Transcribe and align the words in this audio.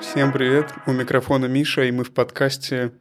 Всем 0.00 0.32
привет! 0.32 0.72
У 0.86 0.92
микрофона 0.92 1.46
Миша, 1.46 1.82
и 1.82 1.90
мы 1.90 2.04
в 2.04 2.12
подкасте 2.12 2.92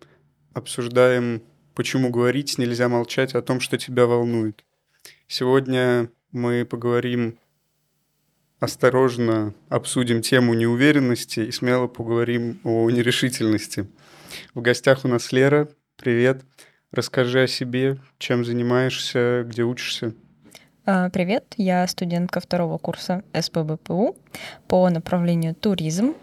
обсуждаем, 0.53 1.43
почему 1.75 2.09
говорить 2.09 2.57
нельзя 2.57 2.89
молчать 2.89 3.35
о 3.35 3.43
том, 3.43 3.59
что 3.59 3.77
тебя 3.77 4.07
волнует. 4.07 4.65
Сегодня 5.27 6.09
мы 6.31 6.65
поговорим 6.65 7.37
осторожно, 8.59 9.53
обсудим 9.69 10.23
тему 10.23 10.55
неуверенности 10.55 11.41
и 11.41 11.51
смело 11.51 11.85
поговорим 11.85 12.59
о 12.63 12.89
нерешительности. 12.89 13.87
В 14.55 14.61
гостях 14.61 15.05
у 15.05 15.07
нас 15.07 15.31
Лера. 15.31 15.69
Привет. 15.97 16.43
Расскажи 16.91 17.43
о 17.43 17.47
себе, 17.47 17.99
чем 18.17 18.43
занимаешься, 18.43 19.43
где 19.47 19.63
учишься. 19.63 20.15
А, 20.89 21.09
привет, 21.09 21.53
я 21.57 21.85
студентка 21.85 22.39
второго 22.39 22.77
курса 22.77 23.21
СПБПУ 23.37 24.15
по 24.69 24.89
направлению 24.89 25.53
туризм. 25.53 26.15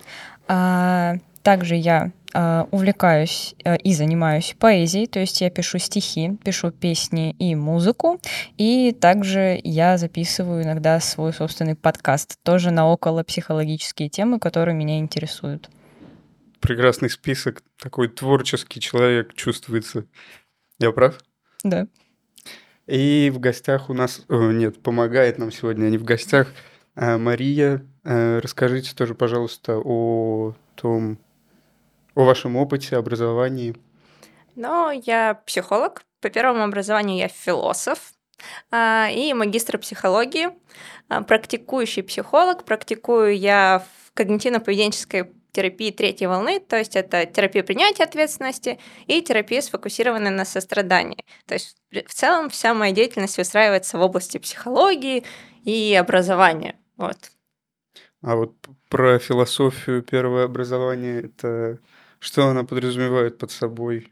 А, 0.46 1.16
также 1.42 1.74
я 1.74 2.12
а, 2.32 2.66
увлекаюсь 2.70 3.54
и 3.82 3.94
занимаюсь 3.94 4.56
поэзией, 4.58 5.06
то 5.06 5.20
есть 5.20 5.40
я 5.40 5.50
пишу 5.50 5.78
стихи, 5.78 6.36
пишу 6.44 6.70
песни 6.70 7.32
и 7.38 7.54
музыку, 7.54 8.20
и 8.56 8.92
также 8.92 9.60
я 9.62 9.98
записываю 9.98 10.64
иногда 10.64 10.98
свой 11.00 11.32
собственный 11.32 11.76
подкаст, 11.76 12.38
тоже 12.42 12.70
на 12.70 12.88
около 12.88 13.22
психологические 13.22 14.08
темы, 14.08 14.38
которые 14.38 14.74
меня 14.74 14.98
интересуют. 14.98 15.70
Прекрасный 16.60 17.10
список, 17.10 17.62
такой 17.78 18.08
творческий 18.08 18.80
человек 18.80 19.34
чувствуется. 19.34 20.06
Я 20.80 20.90
прав? 20.92 21.20
Да. 21.62 21.86
И 22.86 23.30
в 23.32 23.38
гостях 23.38 23.90
у 23.90 23.94
нас, 23.94 24.22
о, 24.28 24.50
нет, 24.50 24.82
помогает 24.82 25.38
нам 25.38 25.52
сегодня, 25.52 25.86
а 25.86 25.90
не 25.90 25.98
в 25.98 26.04
гостях, 26.04 26.52
а, 26.94 27.16
Мария. 27.16 27.86
А, 28.04 28.40
расскажите 28.40 28.94
тоже, 28.94 29.14
пожалуйста, 29.14 29.80
о 29.82 30.54
том, 30.74 31.18
о 32.14 32.24
вашем 32.24 32.56
опыте, 32.56 32.96
образовании. 32.96 33.74
Ну, 34.56 34.90
я 34.90 35.34
психолог. 35.46 36.02
По 36.20 36.30
первому 36.30 36.62
образованию 36.62 37.18
я 37.18 37.28
философ 37.28 38.12
а, 38.70 39.08
и 39.10 39.32
магистр 39.34 39.78
психологии, 39.78 40.48
а, 41.08 41.22
практикующий 41.22 42.02
психолог. 42.02 42.64
Практикую 42.64 43.36
я 43.36 43.84
в 44.04 44.18
когнитивно-поведенческой 44.18 45.32
терапии 45.52 45.90
третьей 45.92 46.26
волны, 46.26 46.58
то 46.58 46.76
есть 46.76 46.96
это 46.96 47.26
терапия 47.26 47.62
принятия 47.62 48.02
ответственности 48.02 48.80
и 49.06 49.22
терапия 49.22 49.60
сфокусированная 49.60 50.32
на 50.32 50.44
сострадании. 50.44 51.24
То 51.46 51.54
есть 51.54 51.76
в 51.90 52.12
целом 52.12 52.50
вся 52.50 52.74
моя 52.74 52.92
деятельность 52.92 53.38
выстраивается 53.38 53.96
в 53.96 54.02
области 54.02 54.38
психологии 54.38 55.24
и 55.64 55.94
образования. 55.94 56.76
Вот. 56.96 57.16
А 58.24 58.36
вот 58.36 58.54
про 58.88 59.18
философию 59.18 60.02
первое 60.02 60.44
образование, 60.44 61.22
это 61.22 61.78
что 62.18 62.46
она 62.48 62.64
подразумевает 62.64 63.38
под 63.38 63.50
собой? 63.50 64.10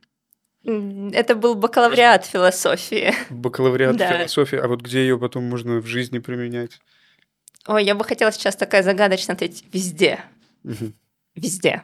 Это 0.65 1.35
был 1.35 1.55
бакалавриат 1.55 2.27
философии. 2.27 3.13
Бакалавриат 3.31 3.97
да. 3.97 4.19
философии, 4.19 4.59
а 4.59 4.69
вот 4.69 4.83
где 4.83 5.01
ее 5.01 5.19
потом 5.19 5.45
можно 5.45 5.81
в 5.81 5.87
жизни 5.87 6.19
применять? 6.19 6.81
Ой, 7.67 7.85
я 7.85 7.95
бы 7.95 8.05
хотела 8.05 8.31
сейчас 8.33 8.55
такая 8.55 8.83
загадочная 8.83 9.35
ответить 9.35 9.65
везде. 9.73 10.21
Угу 10.65 10.93
везде. 11.35 11.83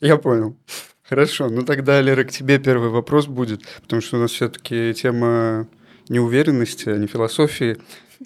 Я 0.00 0.16
понял. 0.16 0.56
Хорошо, 1.02 1.48
ну 1.48 1.62
тогда, 1.62 2.00
Лера, 2.00 2.24
к 2.24 2.30
тебе 2.30 2.58
первый 2.58 2.88
вопрос 2.88 3.26
будет, 3.26 3.62
потому 3.82 4.00
что 4.00 4.16
у 4.16 4.20
нас 4.20 4.30
все-таки 4.30 4.94
тема 4.94 5.68
неуверенности, 6.08 6.88
а 6.88 6.96
не 6.96 7.06
философии. 7.06 7.78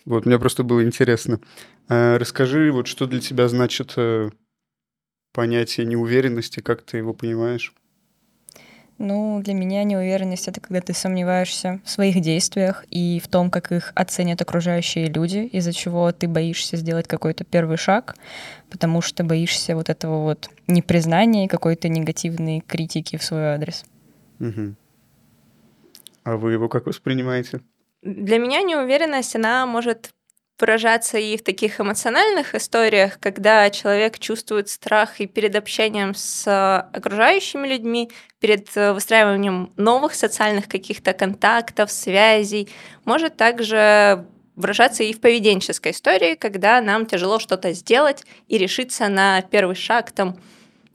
Вот, 0.05 0.27
мне 0.27 0.39
просто 0.39 0.62
было 0.62 0.84
интересно. 0.84 1.41
А, 1.89 2.19
расскажи, 2.19 2.71
вот 2.73 2.87
что 2.87 3.07
для 3.07 3.21
тебя 3.21 3.48
значит 3.48 3.95
э, 3.97 4.31
понятие 5.33 5.87
неуверенности, 5.87 6.61
как 6.61 6.83
ты 6.83 6.99
его 6.99 7.15
понимаешь? 7.15 7.75
Ну, 8.99 9.41
для 9.44 9.55
меня 9.55 9.84
неуверенность— 9.84 10.49
это 10.49 10.61
когда 10.61 10.81
ты 10.81 10.93
сомневаешься 10.93 11.81
в 11.84 11.91
своих 11.91 12.21
действиях 12.21 12.84
и 12.91 13.21
в 13.22 13.28
том, 13.28 13.49
как 13.49 13.71
их 13.71 13.93
оценят 13.95 14.43
окружающие 14.43 15.06
люди, 15.06 15.39
из-за 15.39 15.72
чего 15.72 16.10
ты 16.10 16.27
боишься 16.27 16.77
сделать 16.77 17.06
какой-то 17.06 17.45
первый 17.45 17.77
шаг, 17.77 18.16
потому 18.69 19.00
что 19.00 19.22
боишься 19.22 19.77
вот 19.77 19.89
этого 19.89 20.25
вот 20.25 20.50
непризнания 20.66 21.45
и 21.45 21.49
какой-то 21.49 21.89
негативной 21.89 22.60
критики 22.66 23.16
в 23.16 23.22
свой 23.22 23.55
адрес. 23.55 23.84
Угу. 24.41 24.75
А 26.28 26.37
вы 26.37 26.53
его 26.53 26.69
как 26.69 26.84
воспринимаете? 26.84 27.62
Для 28.03 28.37
меня 28.37 28.61
неуверенность, 28.61 29.34
она 29.34 29.65
может 29.65 30.11
выражаться 30.61 31.16
и 31.16 31.39
в 31.39 31.43
таких 31.43 31.81
эмоциональных 31.81 32.55
историях, 32.55 33.19
когда 33.19 33.71
человек 33.71 34.19
чувствует 34.19 34.69
страх 34.69 35.21
и 35.21 35.27
перед 35.27 35.56
общением 35.56 36.15
с 36.15 36.83
окружающими 36.93 37.66
людьми, 37.66 38.11
перед 38.41 38.69
э, 38.77 38.93
выстраиванием 38.93 39.72
новых 39.77 40.15
социальных 40.15 40.69
каких-то 40.69 41.15
контактов, 41.15 41.91
связей. 41.91 42.69
Может 43.06 43.39
также 43.39 44.27
выражаться 44.55 45.05
и 45.05 45.15
в 45.15 45.22
поведенческой 45.22 45.93
истории, 45.93 46.34
когда 46.34 46.83
нам 46.83 47.06
тяжело 47.06 47.39
что-то 47.39 47.72
сделать 47.72 48.27
и 48.49 48.59
решиться 48.59 49.09
на 49.09 49.41
первый 49.41 49.77
шаг, 49.77 50.12
там, 50.12 50.39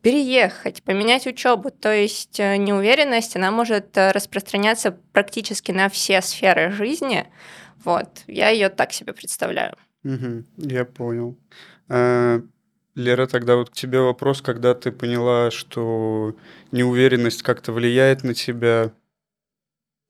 переехать, 0.03 0.83
поменять 0.83 1.25
учебу. 1.25 1.71
То 1.71 1.91
есть 1.91 2.39
э, 2.39 2.57
неуверенность, 2.57 3.35
она 3.35 3.49
может 3.49 3.97
э, 3.97 4.11
распространяться 4.11 4.91
практически 5.13 5.71
на 5.71 5.89
все 5.89 6.21
сферы 6.21 6.71
жизни. 6.71 7.25
Вот, 7.83 8.23
я 8.27 8.49
ее 8.49 8.69
так 8.69 8.91
себе 8.91 9.13
представляю. 9.13 9.75
Угу, 10.03 10.43
я 10.57 10.85
понял. 10.85 11.37
А, 11.87 12.41
Лера, 12.95 13.27
тогда 13.27 13.55
вот 13.55 13.69
к 13.69 13.73
тебе 13.73 14.01
вопрос, 14.01 14.41
когда 14.41 14.75
ты 14.75 14.91
поняла, 14.91 15.51
что 15.51 16.35
неуверенность 16.71 17.41
как-то 17.41 17.71
влияет 17.71 18.23
на 18.23 18.33
тебя, 18.33 18.91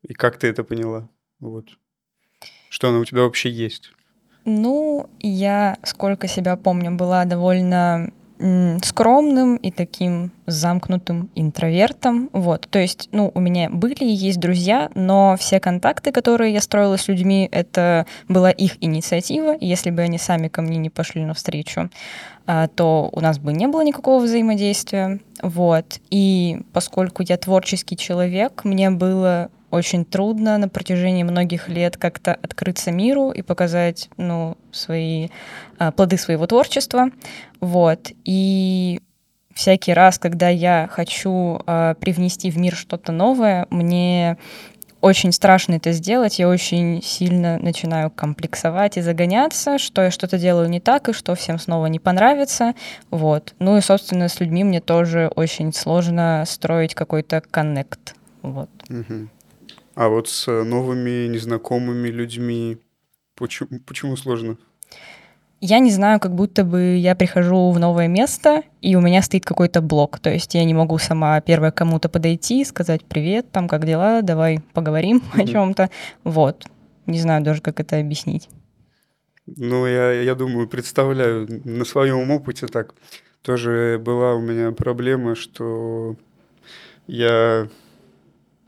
и 0.02 0.14
как 0.14 0.38
ты 0.38 0.48
это 0.48 0.64
поняла? 0.64 1.08
Вот. 1.40 1.68
Что 2.70 2.90
она 2.90 2.98
у 3.00 3.06
тебя 3.06 3.22
вообще 3.22 3.52
есть? 3.52 3.92
Ну, 4.44 5.08
я, 5.20 5.78
сколько 5.84 6.28
себя 6.28 6.58
помню, 6.58 6.92
была 6.92 7.26
довольно 7.26 8.12
скромным 8.84 9.56
и 9.56 9.72
таким 9.72 10.32
замкнутым 10.46 11.30
интровертом. 11.36 12.30
Вот. 12.34 12.68
То 12.70 12.80
есть, 12.80 13.10
ну, 13.12 13.32
у 13.34 13.40
меня 13.40 13.70
были 13.70 14.04
и 14.04 14.12
есть 14.12 14.40
друзья, 14.40 14.90
но 14.96 15.36
все 15.40 15.60
контакты, 15.60 16.12
которые 16.12 16.54
я 16.54 16.62
строила 16.62 16.98
с 16.98 17.08
людьми, 17.08 17.48
это 17.52 18.06
была 18.28 18.52
их 18.52 18.84
инициатива. 18.84 19.56
Если 19.60 19.92
бы 19.92 20.02
они 20.02 20.18
сами 20.18 20.50
ко 20.50 20.62
мне 20.62 20.78
не 20.78 20.90
пошли 20.90 21.24
навстречу, 21.24 21.90
а, 22.46 22.68
то 22.68 23.10
у 23.14 23.22
нас 23.22 23.40
бы 23.40 23.54
не 23.54 23.68
было 23.68 23.82
никакого 23.84 24.22
взаимодействия. 24.22 25.20
Вот. 25.42 26.00
И 26.10 26.62
поскольку 26.74 27.24
я 27.24 27.38
творческий 27.38 27.96
человек, 27.96 28.66
мне 28.66 28.90
было 28.90 29.50
очень 29.74 30.06
трудно 30.06 30.58
на 30.60 30.70
протяжении 30.70 31.24
многих 31.24 31.68
лет 31.68 31.98
как-то 31.98 32.36
открыться 32.36 32.92
миру 32.92 33.32
и 33.32 33.42
показать, 33.42 34.08
ну, 34.18 34.56
свои 34.72 35.30
а, 35.80 35.92
плоды 35.92 36.18
своего 36.18 36.46
творчества. 36.46 37.10
Вот. 37.60 38.12
И 38.24 39.02
всякий 39.54 39.94
раз, 39.94 40.20
когда 40.20 40.50
я 40.50 40.88
хочу 40.92 41.60
а, 41.66 41.96
привнести 41.96 42.52
в 42.52 42.58
мир 42.58 42.76
что-то 42.76 43.12
новое, 43.12 43.66
мне 43.72 44.38
очень 45.02 45.32
страшно 45.32 45.74
это 45.74 45.92
сделать, 45.92 46.38
я 46.38 46.48
очень 46.48 47.02
сильно 47.02 47.58
начинаю 47.58 48.12
комплексовать 48.12 48.98
и 48.98 49.02
загоняться, 49.02 49.80
что 49.80 50.04
я 50.04 50.12
что-то 50.12 50.38
делаю 50.38 50.70
не 50.70 50.80
так, 50.80 51.10
и 51.10 51.14
что 51.14 51.34
всем 51.34 51.58
снова 51.58 51.88
не 51.88 51.98
понравится. 51.98 52.74
Вот. 53.10 53.56
Ну 53.58 53.76
и, 53.76 53.82
собственно, 53.82 54.30
с 54.30 54.40
людьми 54.40 54.64
мне 54.64 54.82
тоже 54.82 55.32
очень 55.36 55.74
сложно 55.74 56.44
строить 56.48 56.94
какой-то 56.94 57.42
коннект. 57.42 58.16
Вот. 58.44 58.70
Угу. 58.90 59.30
А 59.96 60.10
вот 60.10 60.28
с 60.28 60.48
новыми 60.48 61.28
незнакомыми 61.28 62.10
людьми 62.10 62.78
почему, 63.36 63.80
почему 63.86 64.16
сложно? 64.16 64.58
Я 65.66 65.80
не 65.80 65.92
знаю, 65.92 66.20
как 66.20 66.36
будто 66.36 66.66
бы 66.66 66.98
я 66.98 67.16
прихожу 67.16 67.72
в 67.72 67.80
новое 67.80 68.10
место, 68.10 68.64
и 68.82 68.96
у 68.98 69.02
меня 69.02 69.22
стоит 69.22 69.46
какой-то 69.46 69.82
блок. 69.82 70.20
То 70.20 70.30
есть 70.30 70.56
я 70.56 70.66
не 70.66 70.74
могу 70.74 70.98
сама 70.98 71.40
первая 71.40 71.72
кому-то 71.72 72.10
подойти, 72.10 72.66
сказать 72.66 73.06
привет, 73.06 73.50
там 73.52 73.70
как 73.70 73.86
дела, 73.86 74.22
давай 74.22 74.60
поговорим 74.74 75.20
mm-hmm. 75.20 75.42
о 75.42 75.48
чем-то. 75.48 75.90
Вот. 76.26 76.66
Не 77.06 77.20
знаю 77.20 77.44
даже, 77.44 77.62
как 77.62 77.80
это 77.80 77.98
объяснить. 77.98 78.50
Ну, 79.46 79.88
я, 79.88 80.12
я 80.12 80.36
думаю, 80.36 80.68
представляю 80.68 81.48
на 81.64 81.86
своем 81.86 82.32
опыте 82.32 82.68
так. 82.68 82.94
Тоже 83.42 84.02
была 84.04 84.36
у 84.36 84.42
меня 84.42 84.72
проблема, 84.72 85.36
что 85.36 86.16
я 87.08 87.70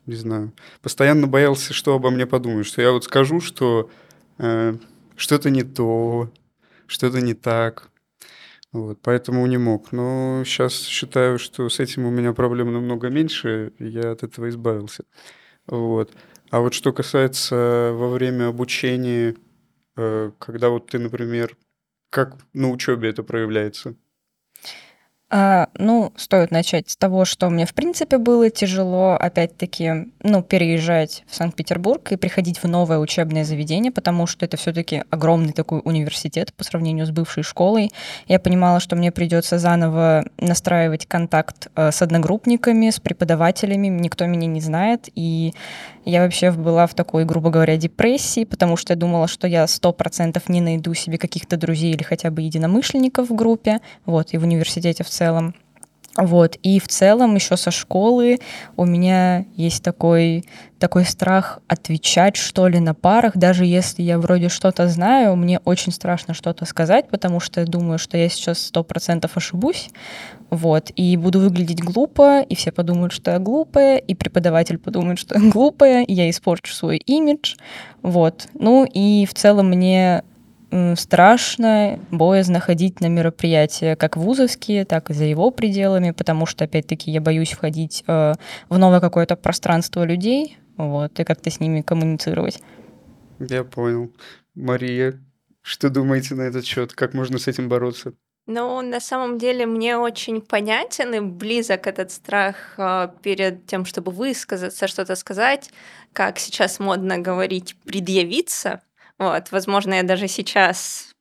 не 0.06 0.16
знаю, 0.16 0.54
постоянно 0.82 1.28
боялся, 1.28 1.74
что 1.74 1.96
обо 1.96 2.10
мне 2.10 2.26
подумают, 2.26 2.68
что 2.68 2.82
я 2.82 2.92
вот 2.92 3.04
скажу, 3.04 3.42
что 3.42 3.90
э, 4.38 4.76
что-то 5.16 5.50
не 5.50 5.64
то, 5.64 6.30
что-то 6.88 7.22
не 7.22 7.34
так. 7.34 7.90
Вот, 8.72 9.00
поэтому 9.02 9.46
не 9.48 9.58
мог. 9.58 9.92
Но 9.94 10.44
сейчас 10.46 10.74
считаю, 10.84 11.40
что 11.40 11.70
с 11.70 11.80
этим 11.80 12.06
у 12.06 12.12
меня 12.12 12.34
проблем 12.34 12.74
намного 12.74 13.10
меньше, 13.10 13.72
я 13.80 14.12
от 14.12 14.24
этого 14.24 14.50
избавился. 14.50 15.06
Вот. 15.66 16.12
А 16.52 16.60
вот 16.60 16.74
что 16.74 16.94
касается 16.94 17.92
во 17.94 18.10
время 18.10 18.48
обучения, 18.48 19.36
э, 19.96 20.32
когда 20.40 20.70
вот 20.70 20.88
ты, 20.88 21.00
например, 21.00 21.58
как 22.10 22.38
на 22.54 22.70
учебе 22.70 23.10
это 23.10 23.24
проявляется? 23.24 23.96
А, 25.38 25.68
ну, 25.78 26.14
стоит 26.16 26.52
начать 26.52 26.90
с 26.90 26.96
того, 26.96 27.26
что 27.26 27.50
мне, 27.50 27.66
в 27.66 27.74
принципе, 27.74 28.18
было 28.18 28.50
тяжело, 28.50 29.18
опять-таки, 29.20 30.06
ну, 30.24 30.42
переезжать 30.42 31.26
в 31.28 31.36
Санкт-Петербург 31.36 32.10
и 32.14 32.16
приходить 32.16 32.64
в 32.64 32.70
новое 32.70 33.00
учебное 33.00 33.44
заведение, 33.44 33.92
потому 33.92 34.28
что 34.28 34.46
это 34.46 34.56
все-таки 34.56 35.04
огромный 35.10 35.52
такой 35.52 35.82
университет 35.84 36.54
по 36.54 36.64
сравнению 36.64 37.06
с 37.06 37.12
бывшей 37.12 37.44
школой. 37.44 37.92
Я 38.30 38.40
понимала, 38.40 38.80
что 38.80 38.96
мне 38.96 39.12
придется 39.12 39.60
заново 39.60 40.24
настраивать 40.38 41.06
контакт 41.06 41.68
э, 41.76 41.92
с 41.92 42.02
одногруппниками, 42.02 42.90
с 42.90 43.02
преподавателями, 43.02 43.88
никто 43.88 44.26
меня 44.28 44.48
не 44.48 44.62
знает, 44.62 45.10
и 45.16 45.54
я 46.06 46.24
вообще 46.24 46.52
была 46.52 46.88
в 46.88 46.94
такой, 46.94 47.26
грубо 47.26 47.50
говоря, 47.50 47.78
депрессии, 47.78 48.46
потому 48.46 48.78
что 48.78 48.94
я 48.94 48.98
думала, 48.98 49.28
что 49.28 49.48
я 49.48 49.68
сто 49.68 49.92
процентов 49.92 50.50
не 50.50 50.62
найду 50.62 50.94
себе 50.94 51.18
каких-то 51.18 51.58
друзей 51.58 51.94
или 51.94 52.04
хотя 52.04 52.30
бы 52.30 52.42
единомышленников 52.42 53.30
в 53.30 53.36
группе, 53.36 53.80
вот, 54.06 54.34
и 54.34 54.38
в 54.38 54.44
университете 54.44 55.04
в 55.04 55.10
целом. 55.10 55.56
Вот. 56.18 56.58
И 56.64 56.80
в 56.80 56.88
целом 56.88 57.36
еще 57.36 57.58
со 57.58 57.72
школы 57.72 58.40
у 58.78 58.86
меня 58.86 59.46
есть 59.56 59.84
такой, 59.84 60.46
такой 60.80 61.04
страх 61.04 61.60
отвечать, 61.68 62.38
что 62.38 62.68
ли, 62.68 62.80
на 62.80 62.94
парах. 62.94 63.36
Даже 63.36 63.66
если 63.66 64.02
я 64.02 64.18
вроде 64.18 64.48
что-то 64.48 64.88
знаю, 64.88 65.36
мне 65.36 65.60
очень 65.66 65.92
страшно 65.92 66.34
что-то 66.34 66.66
сказать, 66.66 67.10
потому 67.10 67.42
что 67.42 67.60
я 67.60 67.66
думаю, 67.68 68.00
что 68.00 68.18
я 68.18 68.30
сейчас 68.30 68.60
сто 68.60 68.84
процентов 68.84 69.36
ошибусь. 69.36 69.90
Вот. 70.50 70.92
И 70.96 71.18
буду 71.18 71.42
выглядеть 71.42 71.82
глупо, 71.82 72.42
и 72.42 72.56
все 72.56 72.72
подумают, 72.72 73.12
что 73.12 73.32
я 73.32 73.40
глупая, 73.40 73.98
и 73.98 74.16
преподаватель 74.16 74.78
подумает, 74.78 75.20
что 75.20 75.38
я 75.38 75.50
глупая, 75.52 76.04
и 76.04 76.14
я 76.14 76.30
испорчу 76.30 76.74
свой 76.74 76.98
имидж. 76.98 77.56
Вот. 78.02 78.48
Ну 78.54 78.86
и 78.86 79.26
в 79.26 79.34
целом 79.34 79.68
мне 79.68 80.24
страшно, 80.96 82.00
боязно 82.12 82.60
ходить 82.60 83.02
на 83.02 83.08
мероприятия 83.08 83.96
как 83.96 84.18
вузовские, 84.18 84.86
так 84.86 85.10
и 85.10 85.14
за 85.14 85.26
его 85.26 85.52
пределами, 85.52 86.12
потому 86.12 86.46
что, 86.46 86.66
опять-таки, 86.66 87.12
я 87.12 87.22
боюсь 87.22 87.52
входить 87.52 88.04
э, 88.08 88.34
в 88.70 88.78
новое 88.78 89.00
какое-то 89.00 89.36
пространство 89.36 90.04
людей, 90.04 90.58
вот, 90.78 91.20
и 91.20 91.24
как-то 91.24 91.50
с 91.50 91.60
ними 91.60 91.82
коммуницировать. 91.82 92.62
Я 93.40 93.64
понял. 93.64 94.12
Мария, 94.56 95.20
что 95.62 95.90
думаете 95.90 96.36
на 96.36 96.44
этот 96.44 96.66
счет? 96.66 96.94
Как 96.94 97.14
можно 97.14 97.38
с 97.38 97.48
этим 97.48 97.70
бороться? 97.70 98.14
Ну, 98.48 98.82
на 98.82 99.00
самом 99.00 99.40
деле, 99.40 99.66
мне 99.66 99.98
очень 99.98 100.40
понятен 100.40 101.16
и 101.16 101.20
близок 101.20 101.88
этот 101.88 102.12
страх 102.12 102.76
э, 102.78 103.10
перед 103.24 103.66
тем, 103.66 103.86
чтобы 103.86 104.12
высказаться, 104.12 104.88
что-то 104.88 105.16
сказать, 105.16 105.72
как 106.14 106.38
сейчас 106.38 106.80
модно 106.80 107.18
говорить, 107.18 107.76
предъявиться, 107.84 108.82
вот, 109.18 109.52
возможно, 109.52 109.96
я 109.96 110.04
даже 110.04 110.28
сейчас 110.28 111.12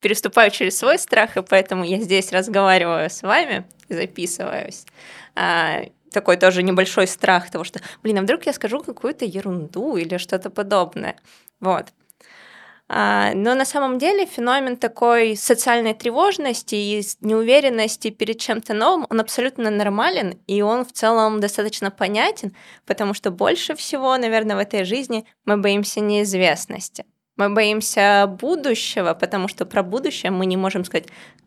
переступаю 0.00 0.50
через 0.50 0.78
свой 0.78 0.98
страх, 0.98 1.36
и 1.36 1.42
поэтому 1.42 1.84
я 1.84 1.98
здесь 2.00 2.32
разговариваю 2.32 3.10
с 3.10 3.22
вами, 3.22 3.66
записываюсь. 3.88 4.84
А, 5.34 5.82
такой 6.10 6.36
тоже 6.36 6.62
небольшой 6.62 7.06
страх 7.06 7.50
того, 7.50 7.64
что, 7.64 7.80
блин, 8.02 8.18
а 8.18 8.22
вдруг 8.22 8.46
я 8.46 8.52
скажу 8.52 8.82
какую-то 8.82 9.24
ерунду 9.24 9.96
или 9.96 10.16
что-то 10.16 10.50
подобное. 10.50 11.16
Вот. 11.60 11.86
А, 12.92 13.34
но 13.34 13.54
на 13.54 13.64
самом 13.64 13.98
деле 13.98 14.26
феномен 14.26 14.76
такой 14.76 15.36
социальной 15.36 15.94
тревожности 15.94 16.74
и 16.74 17.02
неуверенности 17.20 18.10
перед 18.10 18.40
чем-то 18.40 18.74
новым, 18.74 19.06
он 19.08 19.20
абсолютно 19.20 19.70
нормален, 19.70 20.40
и 20.48 20.60
он 20.62 20.84
в 20.84 20.90
целом 20.90 21.38
достаточно 21.38 21.92
понятен, 21.92 22.56
потому 22.86 23.14
что 23.14 23.30
больше 23.30 23.76
всего, 23.76 24.16
наверное, 24.16 24.56
в 24.56 24.58
этой 24.58 24.82
жизни 24.82 25.24
мы 25.44 25.56
боимся 25.56 26.00
неизвестности. 26.00 27.04
Мы 27.40 27.48
боимся 27.48 28.26
будущего, 28.26 29.14
потому 29.14 29.48
что 29.48 29.64
про 29.64 29.82
будущее 29.82 30.30
мы 30.30 30.44
не 30.44 30.58
можем 30.58 30.84
сказать 30.84 31.06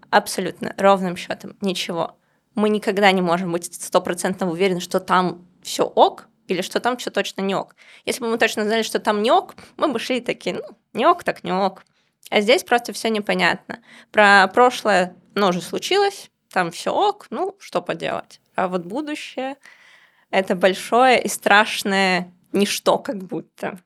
абсолютно 0.10 0.74
ровным 0.76 1.16
счетом 1.16 1.56
ничего. 1.62 2.18
Мы 2.56 2.70
никогда 2.70 3.12
не 3.12 3.22
можем 3.22 3.52
быть 3.52 3.72
стопроцентно 3.72 4.50
уверены, 4.50 4.80
что 4.80 5.00
там 5.00 5.46
все 5.62 5.84
ок, 5.84 6.30
или 6.48 6.64
что 6.64 6.80
там 6.80 6.98
все 6.98 7.12
точно 7.12 7.42
не 7.42 7.54
ок. 7.54 7.76
Если 8.06 8.22
бы 8.22 8.28
мы 8.28 8.40
точно 8.40 8.64
знали, 8.64 8.82
что 8.82 9.00
там 9.00 9.22
не 9.22 9.30
ок, 9.30 9.54
мы 9.78 9.88
бы 9.88 10.00
шли 10.00 10.20
такие, 10.20 10.56
ну, 10.56 10.64
не 10.94 11.06
ок, 11.06 11.24
так 11.24 11.44
не 11.44 11.52
ок. 11.52 11.84
А 12.32 12.42
здесь 12.42 12.64
просто 12.64 12.92
все 12.92 13.12
непонятно. 13.12 13.78
Про 14.12 14.50
прошлое, 14.52 15.16
ну, 15.36 15.50
уже 15.50 15.62
случилось, 15.62 16.32
там 16.52 16.72
все 16.72 16.92
ок, 16.92 17.28
ну, 17.30 17.56
что 17.60 17.84
поделать. 17.84 18.42
А 18.56 18.68
вот 18.68 18.84
будущее— 18.84 19.58
это 20.32 20.56
большое 20.56 21.22
и 21.22 21.28
страшное 21.28 22.34
ничто 22.52 22.98
как 22.98 23.24
будто. 23.24 23.78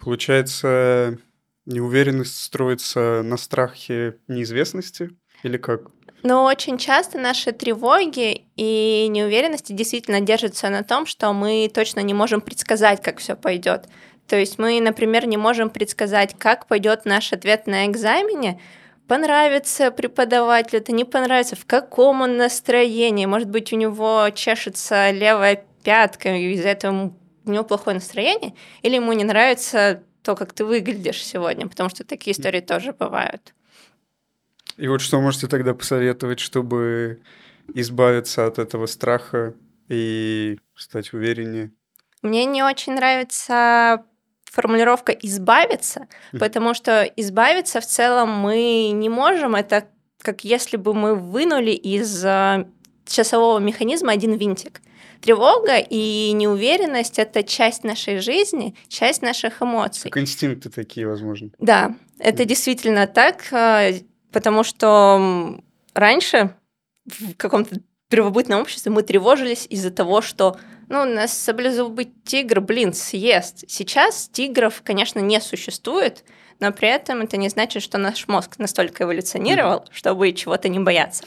Получается, 0.00 1.18
Неуверенность 1.68 2.42
строится 2.42 3.22
на 3.22 3.36
страхе 3.36 4.16
неизвестности 4.26 5.10
или 5.42 5.58
как? 5.58 5.90
Но 6.22 6.44
очень 6.44 6.78
часто 6.78 7.18
наши 7.18 7.52
тревоги 7.52 8.46
и 8.56 9.06
неуверенности 9.10 9.74
действительно 9.74 10.22
держатся 10.22 10.70
на 10.70 10.82
том, 10.82 11.04
что 11.04 11.30
мы 11.34 11.70
точно 11.72 12.00
не 12.00 12.14
можем 12.14 12.40
предсказать, 12.40 13.02
как 13.02 13.18
все 13.18 13.36
пойдет. 13.36 13.84
То 14.26 14.36
есть 14.36 14.58
мы, 14.58 14.80
например, 14.80 15.26
не 15.26 15.36
можем 15.36 15.68
предсказать, 15.68 16.34
как 16.38 16.68
пойдет 16.68 17.04
наш 17.04 17.34
ответ 17.34 17.66
на 17.66 17.84
экзамене, 17.84 18.58
понравится 19.06 19.90
преподавателю, 19.90 20.80
это 20.80 20.92
не 20.92 21.04
понравится, 21.04 21.54
в 21.54 21.66
каком 21.66 22.22
он 22.22 22.38
настроении, 22.38 23.26
может 23.26 23.50
быть, 23.50 23.74
у 23.74 23.76
него 23.76 24.30
чешется 24.34 25.10
левая 25.10 25.66
пятка, 25.84 26.34
и 26.34 26.54
из-за 26.54 26.68
этого 26.70 27.14
у 27.44 27.50
него 27.50 27.64
плохое 27.64 27.94
настроение, 27.94 28.54
или 28.80 28.94
ему 28.94 29.12
не 29.12 29.24
нравится 29.24 30.02
то, 30.28 30.36
как 30.36 30.52
ты 30.52 30.66
выглядишь 30.66 31.24
сегодня, 31.24 31.66
потому 31.66 31.88
что 31.88 32.04
такие 32.04 32.36
истории 32.36 32.60
тоже 32.60 32.92
бывают. 32.92 33.54
И 34.76 34.86
вот 34.86 35.00
что 35.00 35.22
можете 35.22 35.46
тогда 35.46 35.72
посоветовать, 35.72 36.38
чтобы 36.38 37.22
избавиться 37.72 38.44
от 38.44 38.58
этого 38.58 38.84
страха 38.84 39.54
и 39.88 40.58
стать 40.74 41.14
увереннее? 41.14 41.70
Мне 42.20 42.44
не 42.44 42.62
очень 42.62 42.92
нравится 42.92 44.04
формулировка 44.44 45.12
«избавиться», 45.12 46.08
потому 46.38 46.74
что 46.74 47.04
избавиться 47.16 47.80
в 47.80 47.86
целом 47.86 48.28
мы 48.28 48.90
не 48.92 49.08
можем. 49.08 49.54
Это 49.54 49.88
как 50.20 50.44
если 50.44 50.76
бы 50.76 50.92
мы 50.92 51.14
вынули 51.14 51.70
из 51.70 52.22
а, 52.22 52.68
часового 53.06 53.60
механизма 53.60 54.12
один 54.12 54.34
винтик. 54.34 54.82
Тревога 55.20 55.78
и 55.78 56.32
неуверенность— 56.32 57.18
это 57.20 57.42
часть 57.42 57.84
нашей 57.84 58.18
жизни, 58.18 58.74
часть 58.88 59.22
наших 59.22 59.62
эмоций. 59.62 60.10
Как 60.10 60.22
инстинкты 60.22 60.70
такие, 60.70 61.06
возможно. 61.06 61.50
Да, 61.58 61.94
это 62.18 62.44
действительно 62.44 63.06
так, 63.06 63.44
а, 63.52 63.90
потому 64.32 64.62
что 64.64 65.60
раньше 65.94 66.54
в 67.06 67.34
каком-то 67.36 67.80
первобытном 68.08 68.60
обществе 68.60 68.90
мы 68.92 69.02
тревожились 69.02 69.66
из-за 69.68 69.90
того, 69.90 70.22
что 70.22 70.56
ну, 70.88 71.04
нас 71.04 71.36
саблезубый 71.36 72.10
тигр, 72.24 72.60
блин, 72.60 72.94
съест. 72.94 73.64
Сейчас 73.68 74.28
тигров, 74.32 74.82
конечно, 74.82 75.18
не 75.18 75.40
существует, 75.40 76.24
но 76.60 76.72
при 76.72 76.88
этом 76.88 77.20
это 77.20 77.36
не 77.36 77.48
значит, 77.48 77.82
что 77.82 77.98
наш 77.98 78.26
мозг 78.26 78.58
настолько 78.58 79.04
эволюционировал, 79.04 79.84
чтобы 79.90 80.32
чего-то 80.32 80.68
не 80.68 80.78
бояться. 80.78 81.24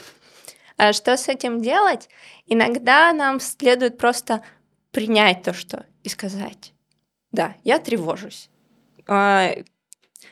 А 0.82 0.94
что 0.94 1.16
с 1.16 1.28
этим 1.28 1.62
делать? 1.62 2.10
Иногда 2.48 3.14
нам 3.14 3.40
следует 3.40 4.00
просто 4.00 4.42
принять 4.90 5.44
то, 5.44 5.54
что 5.54 5.86
и 6.02 6.10
сказать, 6.10 6.74
да, 7.32 7.54
я 7.64 7.78
тревожусь. 7.78 8.50
А, 9.08 9.52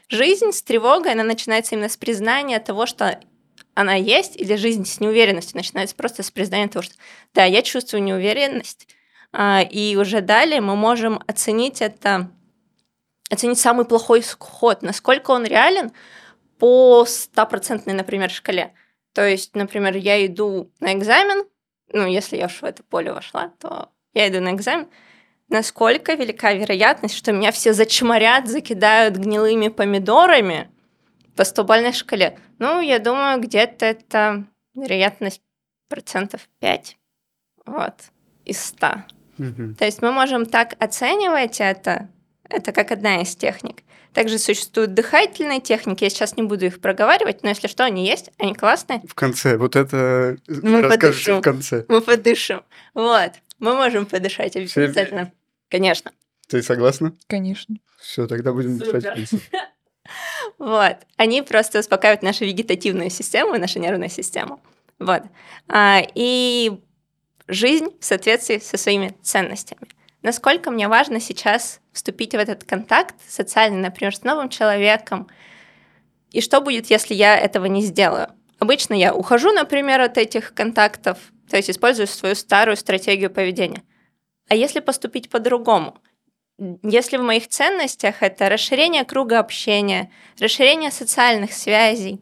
жизнь 0.08 0.51
с 0.51 0.63
тревогой, 0.63 1.12
она 1.12 1.24
начинается 1.24 1.75
именно 1.75 1.88
с 1.88 1.98
признания 1.98 2.60
того, 2.60 2.88
что 2.88 3.20
она 3.75 3.94
есть, 3.94 4.38
или 4.38 4.56
жизнь 4.56 4.86
с 4.86 5.00
неуверенностью 5.00 5.56
начинается 5.56 5.96
просто 5.96 6.24
с 6.24 6.32
признания 6.32 6.68
того, 6.68 6.82
что 6.82 6.96
да, 7.36 7.46
я 7.46 7.62
чувствую 7.62 8.01
неуверенность, 8.01 8.88
а, 9.32 9.62
и 9.62 9.96
уже 9.98 10.22
далее 10.22 10.62
мы 10.62 10.75
можем 10.75 11.22
оценить 11.27 11.79
это, 11.79 12.32
оценить 13.29 13.60
самый 13.60 13.86
плохой 13.86 14.22
исход, 14.22 14.82
насколько 14.82 15.29
он 15.29 15.46
реален 15.46 15.91
по 16.58 17.06
стопроцентной, 17.06 17.94
например, 17.94 18.32
шкале. 18.32 18.74
То 19.13 19.28
есть, 19.28 19.56
например, 19.56 19.96
я 19.96 20.25
иду 20.25 20.72
на 20.80 20.94
экзамен, 20.94 21.46
ну, 21.92 22.08
если 22.08 22.38
я 22.38 22.46
уж 22.46 22.62
в 22.62 22.63
это 22.63 22.84
поле 22.84 23.12
вошла, 23.12 23.51
то 23.60 23.89
я 24.13 24.28
иду 24.30 24.39
на 24.39 24.54
экзамен, 24.54 24.88
насколько 25.50 26.13
велика 26.13 26.54
вероятность, 26.54 27.16
что 27.16 27.32
меня 27.32 27.51
все 27.51 27.74
зачморят, 27.74 28.48
закидают 28.48 29.18
гнилыми 29.18 29.70
помидорами 29.70 30.70
по 31.36 31.44
100 31.44 31.92
шкале? 31.94 32.38
Ну, 32.60 32.82
я 32.82 33.00
думаю, 33.00 33.42
где-то 33.42 33.86
это 33.86 34.46
вероятность 34.75 35.42
процентов 35.89 36.48
5 36.60 36.98
вот, 37.66 37.94
из 38.46 38.63
100. 38.63 38.88
Угу. 39.39 39.74
То 39.78 39.86
есть 39.86 40.01
мы 40.01 40.12
можем 40.12 40.46
так 40.46 40.75
оценивать 40.80 41.60
это, 41.62 42.10
это 42.50 42.72
как 42.72 42.92
одна 42.92 43.22
из 43.22 43.36
техник. 43.36 43.84
Также 44.13 44.39
существуют 44.39 44.94
дыхательные 44.94 45.62
техники, 45.62 46.04
я 46.04 46.10
сейчас 46.10 46.36
не 46.36 46.44
буду 46.44 46.66
их 46.66 46.82
проговаривать, 46.82 47.44
но 47.44 47.50
если 47.50 47.68
что, 47.68 47.86
они 47.86 48.08
есть, 48.08 48.32
они 48.39 48.56
классные. 48.56 49.01
В 49.08 49.13
конце, 49.13 49.58
вот 49.58 49.75
это 49.75 50.38
мы 50.48 50.88
подышим. 50.88 51.38
в 51.38 51.42
конце. 51.42 51.86
Мы 51.88 52.01
подышим. 52.01 52.63
Вот, 52.96 53.34
мы 53.60 53.75
можем 53.75 54.06
подышать 54.06 54.56
обязательно. 54.56 55.25
Все... 55.25 55.34
Конечно. 55.70 56.12
Ты 56.48 56.63
согласна? 56.63 57.16
Конечно. 57.28 57.75
Все, 58.00 58.25
тогда 58.25 58.51
будем 58.51 58.80
Супер. 58.80 59.16
дышать. 59.16 59.30
Вот, 60.58 60.98
они 61.18 61.44
просто 61.44 61.80
успокаивают 61.80 62.24
нашу 62.24 62.44
вегетативную 62.44 63.12
систему, 63.12 63.58
нашу 63.60 63.78
нервную 63.78 64.10
систему. 64.10 64.60
Вот. 64.98 65.22
А, 65.68 66.01
и 66.16 66.82
жизнь 67.48 67.89
в 68.00 68.04
соответствии 68.04 68.58
со 68.58 68.78
своими 68.78 69.16
ценностями. 69.22 69.82
Насколько 70.22 70.70
мне 70.70 70.88
важно 70.88 71.20
сейчас 71.20 71.80
вступить 71.94 72.34
в 72.34 72.38
этот 72.38 72.66
контакт 72.66 73.16
социальный, 73.28 73.80
например, 73.80 74.16
с 74.16 74.24
новым 74.24 74.50
человеком, 74.50 75.30
и 76.32 76.42
что 76.42 76.62
будет, 76.62 76.88
если 76.88 77.14
я 77.14 77.38
этого 77.38 77.66
не 77.66 77.82
сделаю? 77.82 78.30
Обычно 78.60 78.94
я 78.94 79.16
ухожу, 79.16 79.52
например, 79.52 80.02
от 80.02 80.18
этих 80.18 80.54
контактов, 80.54 81.18
то 81.50 81.58
есть 81.58 81.70
использую 81.70 82.08
свою 82.08 82.36
старую 82.36 82.76
стратегию 82.76 83.30
поведения. 83.32 83.82
А 84.50 84.56
если 84.56 84.82
поступить 84.82 85.30
по-другому? 85.30 85.98
Если 86.84 87.16
в 87.16 87.24
моих 87.24 87.48
ценностях 87.48 88.22
это 88.22 88.50
расширение 88.50 89.06
круга 89.06 89.40
общения, 89.40 90.12
расширение 90.38 90.92
социальных 90.92 91.54
связей, 91.54 92.22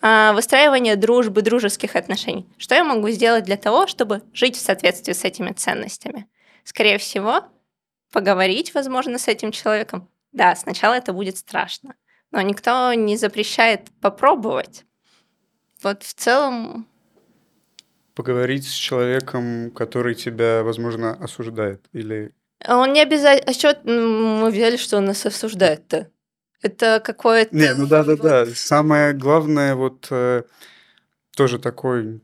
а, 0.00 0.32
выстраивание 0.32 0.94
дружбы, 0.94 1.42
дружеских 1.42 1.96
отношений, 1.96 2.46
что 2.56 2.76
я 2.76 2.84
могу 2.84 3.10
сделать 3.10 3.44
для 3.44 3.56
того, 3.56 3.88
чтобы 3.88 4.22
жить 4.32 4.56
в 4.56 4.60
соответствии 4.60 5.12
с 5.12 5.24
этими 5.24 5.52
ценностями? 5.52 6.26
Скорее 6.64 6.98
всего, 6.98 7.44
поговорить, 8.12 8.74
возможно, 8.74 9.18
с 9.18 9.28
этим 9.28 9.52
человеком. 9.52 10.08
Да, 10.32 10.54
сначала 10.54 10.94
это 10.94 11.12
будет 11.12 11.36
страшно, 11.36 11.94
но 12.30 12.40
никто 12.40 12.92
не 12.94 13.16
запрещает 13.16 13.90
попробовать. 14.00 14.84
Вот 15.82 16.02
в 16.02 16.14
целом... 16.14 16.86
Поговорить 18.14 18.68
с 18.68 18.72
человеком, 18.72 19.70
который 19.70 20.14
тебя, 20.14 20.62
возможно, 20.62 21.14
осуждает 21.14 21.84
или... 21.92 22.34
Он 22.68 22.92
не 22.92 23.00
обязательно... 23.00 23.50
А 23.50 23.54
что 23.54 23.80
мы 23.84 24.50
взяли, 24.50 24.76
что 24.76 24.98
он 24.98 25.06
нас 25.06 25.24
осуждает-то? 25.24 26.10
Это 26.60 27.00
какое-то... 27.02 27.56
Не, 27.56 27.74
ну 27.74 27.86
да-да-да. 27.86 28.46
Самое 28.46 29.14
главное, 29.14 29.74
вот 29.74 30.08
э, 30.10 30.42
тоже 31.34 31.58
такой 31.58 32.20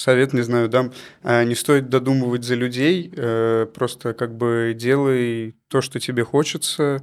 совет, 0.00 0.32
не 0.32 0.42
знаю, 0.42 0.68
дам. 0.68 0.92
Э, 1.22 1.44
не 1.44 1.54
стоит 1.54 1.88
додумывать 1.88 2.44
за 2.44 2.54
людей, 2.54 3.12
э, 3.14 3.66
просто 3.74 4.14
как 4.14 4.36
бы 4.36 4.74
делай 4.76 5.54
то, 5.68 5.80
что 5.80 6.00
тебе 6.00 6.24
хочется, 6.24 7.02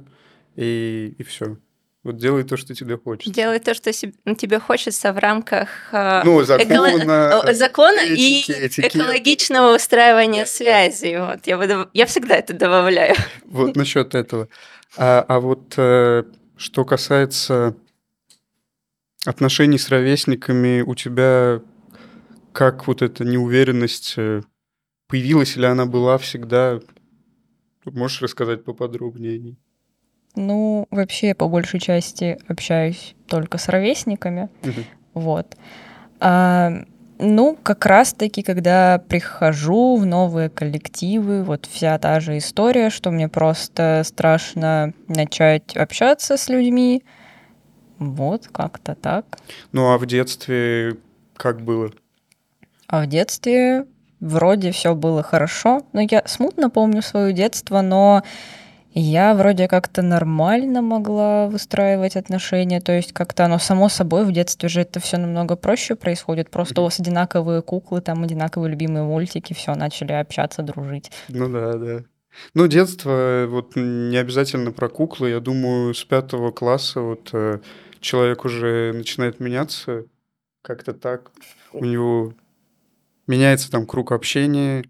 и, 0.56 1.14
и 1.16 1.22
все. 1.22 1.56
Вот 2.04 2.16
делай 2.16 2.44
то, 2.44 2.56
что 2.56 2.74
тебе 2.74 2.96
хочется. 2.96 3.32
Делай 3.32 3.58
то, 3.58 3.74
что 3.74 3.90
ну, 4.24 4.34
тебе 4.34 4.60
хочется 4.60 5.12
в 5.12 5.18
рамках 5.18 5.68
э, 5.92 6.22
ну, 6.24 6.42
закона, 6.42 7.40
эко... 7.42 7.54
закона 7.54 8.00
и 8.00 8.40
экологичного 8.42 9.74
устраивания 9.74 10.44
связи. 10.44 11.18
Вот, 11.18 11.46
я, 11.46 11.58
бы, 11.58 11.88
я 11.92 12.06
всегда 12.06 12.36
это 12.36 12.54
добавляю. 12.54 13.14
Вот 13.44 13.76
насчет 13.76 14.14
этого. 14.14 14.48
А, 14.96 15.24
а 15.28 15.40
вот 15.40 15.74
э, 15.76 16.24
что 16.56 16.84
касается 16.84 17.74
отношений 19.26 19.78
с 19.78 19.88
ровесниками, 19.88 20.80
у 20.80 20.94
тебя 20.94 21.60
как 22.58 22.88
вот 22.88 23.02
эта 23.02 23.24
неуверенность 23.24 24.14
э, 24.16 24.42
появилась 25.06 25.56
или 25.56 25.64
она 25.64 25.86
была 25.86 26.18
всегда? 26.18 26.80
Можешь 27.84 28.20
рассказать 28.20 28.64
поподробнее? 28.64 29.54
Ну, 30.34 30.88
вообще, 30.90 31.28
я 31.28 31.34
по 31.36 31.46
большей 31.46 31.78
части 31.78 32.36
общаюсь 32.48 33.14
только 33.28 33.58
с 33.58 33.68
ровесниками. 33.68 34.48
Угу. 34.64 34.80
Вот. 35.14 35.56
А, 36.18 36.82
ну, 37.20 37.56
как 37.62 37.86
раз-таки, 37.86 38.42
когда 38.42 39.04
прихожу 39.08 39.94
в 39.94 40.04
новые 40.04 40.50
коллективы, 40.50 41.44
вот 41.44 41.64
вся 41.66 41.96
та 42.00 42.18
же 42.18 42.38
история, 42.38 42.90
что 42.90 43.12
мне 43.12 43.28
просто 43.28 44.02
страшно 44.04 44.94
начать 45.06 45.76
общаться 45.76 46.36
с 46.36 46.48
людьми. 46.48 47.04
Вот, 48.00 48.48
как-то 48.48 48.96
так. 48.96 49.38
Ну, 49.70 49.92
а 49.92 49.98
в 49.98 50.06
детстве 50.06 50.96
как 51.36 51.60
было? 51.60 51.92
А 52.88 53.02
в 53.02 53.06
детстве 53.06 53.86
вроде 54.20 54.72
все 54.72 54.94
было 54.94 55.22
хорошо. 55.22 55.82
Но 55.92 56.00
я 56.00 56.22
смутно 56.26 56.70
помню 56.70 57.02
свое 57.02 57.32
детство, 57.32 57.82
но 57.82 58.22
я 58.94 59.34
вроде 59.34 59.68
как-то 59.68 60.00
нормально 60.02 60.80
могла 60.80 61.48
выстраивать 61.48 62.16
отношения, 62.16 62.80
то 62.80 62.92
есть 62.92 63.12
как-то 63.12 63.44
оно 63.44 63.58
само 63.58 63.88
собой 63.88 64.24
в 64.24 64.32
детстве 64.32 64.68
же 64.68 64.80
это 64.80 64.98
все 64.98 65.18
намного 65.18 65.54
проще 65.54 65.94
происходит. 65.94 66.50
Просто 66.50 66.80
у 66.80 66.84
вас 66.84 66.98
одинаковые 66.98 67.62
куклы, 67.62 68.00
там 68.00 68.24
одинаковые 68.24 68.70
любимые 68.70 69.04
мультики, 69.04 69.52
все 69.52 69.74
начали 69.74 70.12
общаться, 70.12 70.62
дружить. 70.62 71.12
Ну 71.28 71.48
да, 71.48 71.74
да. 71.74 72.04
Ну, 72.54 72.66
детство, 72.66 73.46
вот 73.48 73.76
не 73.76 74.16
обязательно 74.16 74.72
про 74.72 74.88
куклы. 74.88 75.30
Я 75.30 75.40
думаю, 75.40 75.94
с 75.94 76.04
пятого 76.04 76.50
класса 76.52 77.00
вот 77.00 77.30
э, 77.32 77.58
человек 78.00 78.44
уже 78.44 78.92
начинает 78.94 79.40
меняться 79.40 80.04
как-то 80.62 80.92
так. 80.92 81.30
У 81.72 81.84
него 81.84 82.34
меняется 83.28 83.70
там 83.70 83.86
круг 83.86 84.10
общения, 84.10 84.84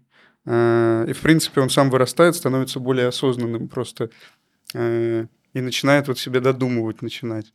Э, 0.45 1.05
и, 1.07 1.13
в 1.13 1.21
принципе, 1.21 1.61
он 1.61 1.69
сам 1.69 1.89
вырастает, 1.89 2.35
становится 2.35 2.79
более 2.79 3.07
осознанным 3.07 3.67
просто 3.67 4.09
э, 4.73 5.25
и 5.53 5.61
начинает 5.61 6.07
вот 6.07 6.17
себе 6.17 6.39
додумывать 6.39 7.01
начинать. 7.01 7.53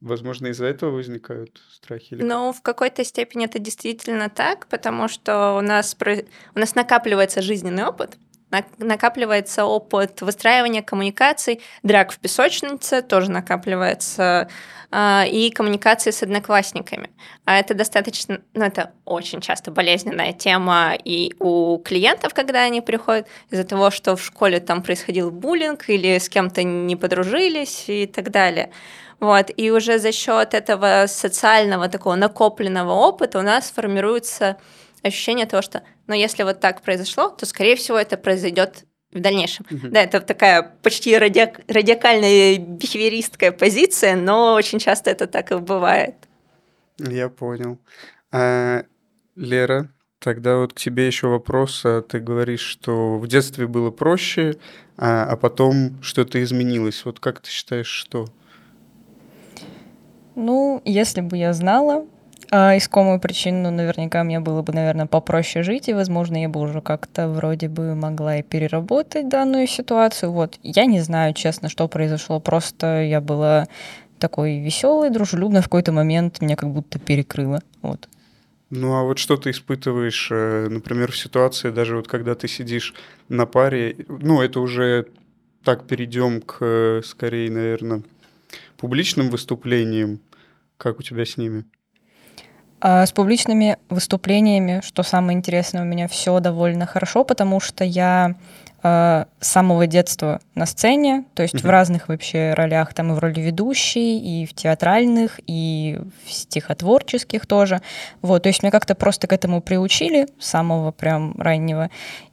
Возможно, 0.00 0.46
из-за 0.46 0.66
этого 0.66 0.92
возникают 0.92 1.60
страхи? 1.70 2.14
Или... 2.14 2.22
Ну, 2.22 2.52
в 2.52 2.62
какой-то 2.62 3.04
степени 3.04 3.44
это 3.44 3.58
действительно 3.58 4.30
так, 4.30 4.66
потому 4.68 5.08
что 5.08 5.56
у 5.58 5.60
нас, 5.60 5.96
у 6.54 6.58
нас 6.58 6.74
накапливается 6.74 7.42
жизненный 7.42 7.84
опыт, 7.84 8.16
накапливается 8.78 9.64
опыт 9.64 10.22
выстраивания 10.22 10.82
коммуникаций, 10.82 11.60
драк 11.82 12.12
в 12.12 12.18
песочнице 12.18 13.02
тоже 13.02 13.30
накапливается, 13.30 14.48
и 14.92 15.52
коммуникации 15.54 16.10
с 16.10 16.22
одноклассниками. 16.22 17.10
А 17.44 17.58
это 17.58 17.74
достаточно, 17.74 18.40
ну, 18.54 18.64
это 18.64 18.92
очень 19.04 19.40
часто 19.40 19.70
болезненная 19.70 20.32
тема 20.32 20.94
и 21.04 21.32
у 21.38 21.78
клиентов, 21.78 22.34
когда 22.34 22.62
они 22.62 22.80
приходят, 22.80 23.28
из-за 23.50 23.64
того, 23.64 23.90
что 23.90 24.16
в 24.16 24.22
школе 24.22 24.58
там 24.58 24.82
происходил 24.82 25.30
буллинг 25.30 25.88
или 25.88 26.18
с 26.18 26.28
кем-то 26.28 26.62
не 26.64 26.96
подружились 26.96 27.84
и 27.88 28.06
так 28.06 28.30
далее. 28.30 28.70
Вот, 29.20 29.50
и 29.54 29.70
уже 29.70 29.98
за 29.98 30.12
счет 30.12 30.54
этого 30.54 31.04
социального 31.06 31.88
такого 31.88 32.14
накопленного 32.14 32.92
опыта 32.92 33.38
у 33.38 33.42
нас 33.42 33.70
формируется 33.70 34.56
ощущение 35.02 35.46
того, 35.46 35.62
что, 35.62 35.82
ну, 36.06 36.14
если 36.14 36.42
вот 36.42 36.60
так 36.60 36.82
произошло, 36.82 37.28
то, 37.28 37.46
скорее 37.46 37.76
всего, 37.76 37.98
это 37.98 38.16
произойдет 38.16 38.84
в 39.12 39.20
дальнейшем. 39.20 39.66
Угу. 39.70 39.88
Да, 39.88 40.02
это 40.02 40.20
такая 40.20 40.74
почти 40.82 41.16
радик, 41.16 41.60
радикальная 41.68 42.58
бихевиористская 42.58 43.52
позиция, 43.52 44.16
но 44.16 44.54
очень 44.54 44.78
часто 44.78 45.10
это 45.10 45.26
так 45.26 45.50
и 45.52 45.56
бывает. 45.56 46.14
Я 46.98 47.28
понял. 47.28 47.78
А, 48.30 48.84
Лера, 49.34 49.90
тогда 50.18 50.58
вот 50.58 50.74
к 50.74 50.76
тебе 50.76 51.06
еще 51.06 51.28
вопрос. 51.28 51.82
А 51.84 52.02
ты 52.02 52.20
говоришь, 52.20 52.60
что 52.60 53.18
в 53.18 53.26
детстве 53.26 53.66
было 53.66 53.90
проще, 53.90 54.56
а, 54.96 55.24
а 55.24 55.36
потом 55.36 56.00
что-то 56.02 56.42
изменилось. 56.42 57.04
Вот 57.04 57.18
как 57.20 57.40
ты 57.40 57.50
считаешь, 57.50 57.88
что? 57.88 58.26
Ну, 60.36 60.80
если 60.84 61.20
бы 61.20 61.36
я 61.36 61.52
знала, 61.52 62.06
а 62.50 62.76
искомую 62.76 63.20
причину 63.20 63.70
наверняка 63.70 64.24
мне 64.24 64.40
было 64.40 64.62
бы, 64.62 64.72
наверное, 64.72 65.06
попроще 65.06 65.62
жить, 65.62 65.88
и, 65.88 65.94
возможно, 65.94 66.40
я 66.40 66.48
бы 66.48 66.60
уже 66.60 66.80
как-то 66.80 67.28
вроде 67.28 67.68
бы 67.68 67.94
могла 67.94 68.38
и 68.38 68.42
переработать 68.42 69.28
данную 69.28 69.66
ситуацию. 69.66 70.32
Вот, 70.32 70.58
я 70.62 70.84
не 70.86 71.00
знаю, 71.00 71.32
честно, 71.34 71.68
что 71.68 71.86
произошло, 71.88 72.40
просто 72.40 73.02
я 73.02 73.20
была 73.20 73.68
такой 74.18 74.58
веселой, 74.58 75.10
дружелюбной, 75.10 75.60
в 75.60 75.64
какой-то 75.64 75.92
момент 75.92 76.40
меня 76.40 76.56
как 76.56 76.70
будто 76.70 76.98
перекрыло, 76.98 77.60
вот. 77.82 78.08
Ну 78.70 78.94
а 78.94 79.02
вот 79.02 79.18
что 79.18 79.36
ты 79.36 79.50
испытываешь, 79.50 80.28
э, 80.30 80.68
например, 80.68 81.10
в 81.10 81.16
ситуации, 81.16 81.70
даже 81.70 81.96
вот 81.96 82.06
когда 82.06 82.36
ты 82.36 82.46
сидишь 82.46 82.94
на 83.28 83.46
паре, 83.46 83.96
ну 84.08 84.40
это 84.40 84.60
уже 84.60 85.06
так 85.64 85.86
перейдем 85.86 86.40
к, 86.40 86.58
э, 86.60 87.02
скорее, 87.04 87.50
наверное, 87.50 88.02
публичным 88.76 89.30
выступлениям, 89.30 90.20
как 90.76 91.00
у 91.00 91.02
тебя 91.02 91.24
с 91.24 91.36
ними? 91.36 91.64
А 92.80 93.04
с 93.04 93.12
публичными 93.12 93.76
выступлениями, 93.90 94.80
что 94.82 95.02
самое 95.02 95.36
интересное, 95.36 95.82
у 95.82 95.84
меня 95.84 96.08
все 96.08 96.40
довольно 96.40 96.86
хорошо, 96.86 97.24
потому 97.24 97.60
что 97.60 97.84
я 97.84 98.36
с 98.82 99.26
самого 99.40 99.86
детства 99.86 100.40
на 100.54 100.66
сцене, 100.66 101.24
то 101.34 101.42
есть 101.42 101.54
mm-hmm. 101.54 101.66
в 101.66 101.70
разных 101.70 102.08
вообще 102.08 102.54
ролях, 102.54 102.94
там 102.94 103.12
и 103.12 103.14
в 103.14 103.18
роли 103.18 103.40
ведущей, 103.40 104.18
и 104.18 104.46
в 104.46 104.54
театральных, 104.54 105.40
и 105.46 105.98
в 106.26 106.32
стихотворческих 106.32 107.46
тоже. 107.46 107.80
Вот, 108.22 108.42
то 108.42 108.48
есть 108.48 108.62
меня 108.62 108.70
как-то 108.70 108.94
просто 108.94 109.26
к 109.26 109.32
этому 109.32 109.60
приучили 109.60 110.28
с 110.38 110.46
самого 110.46 110.92
прям 110.92 111.34
раннего. 111.38 111.90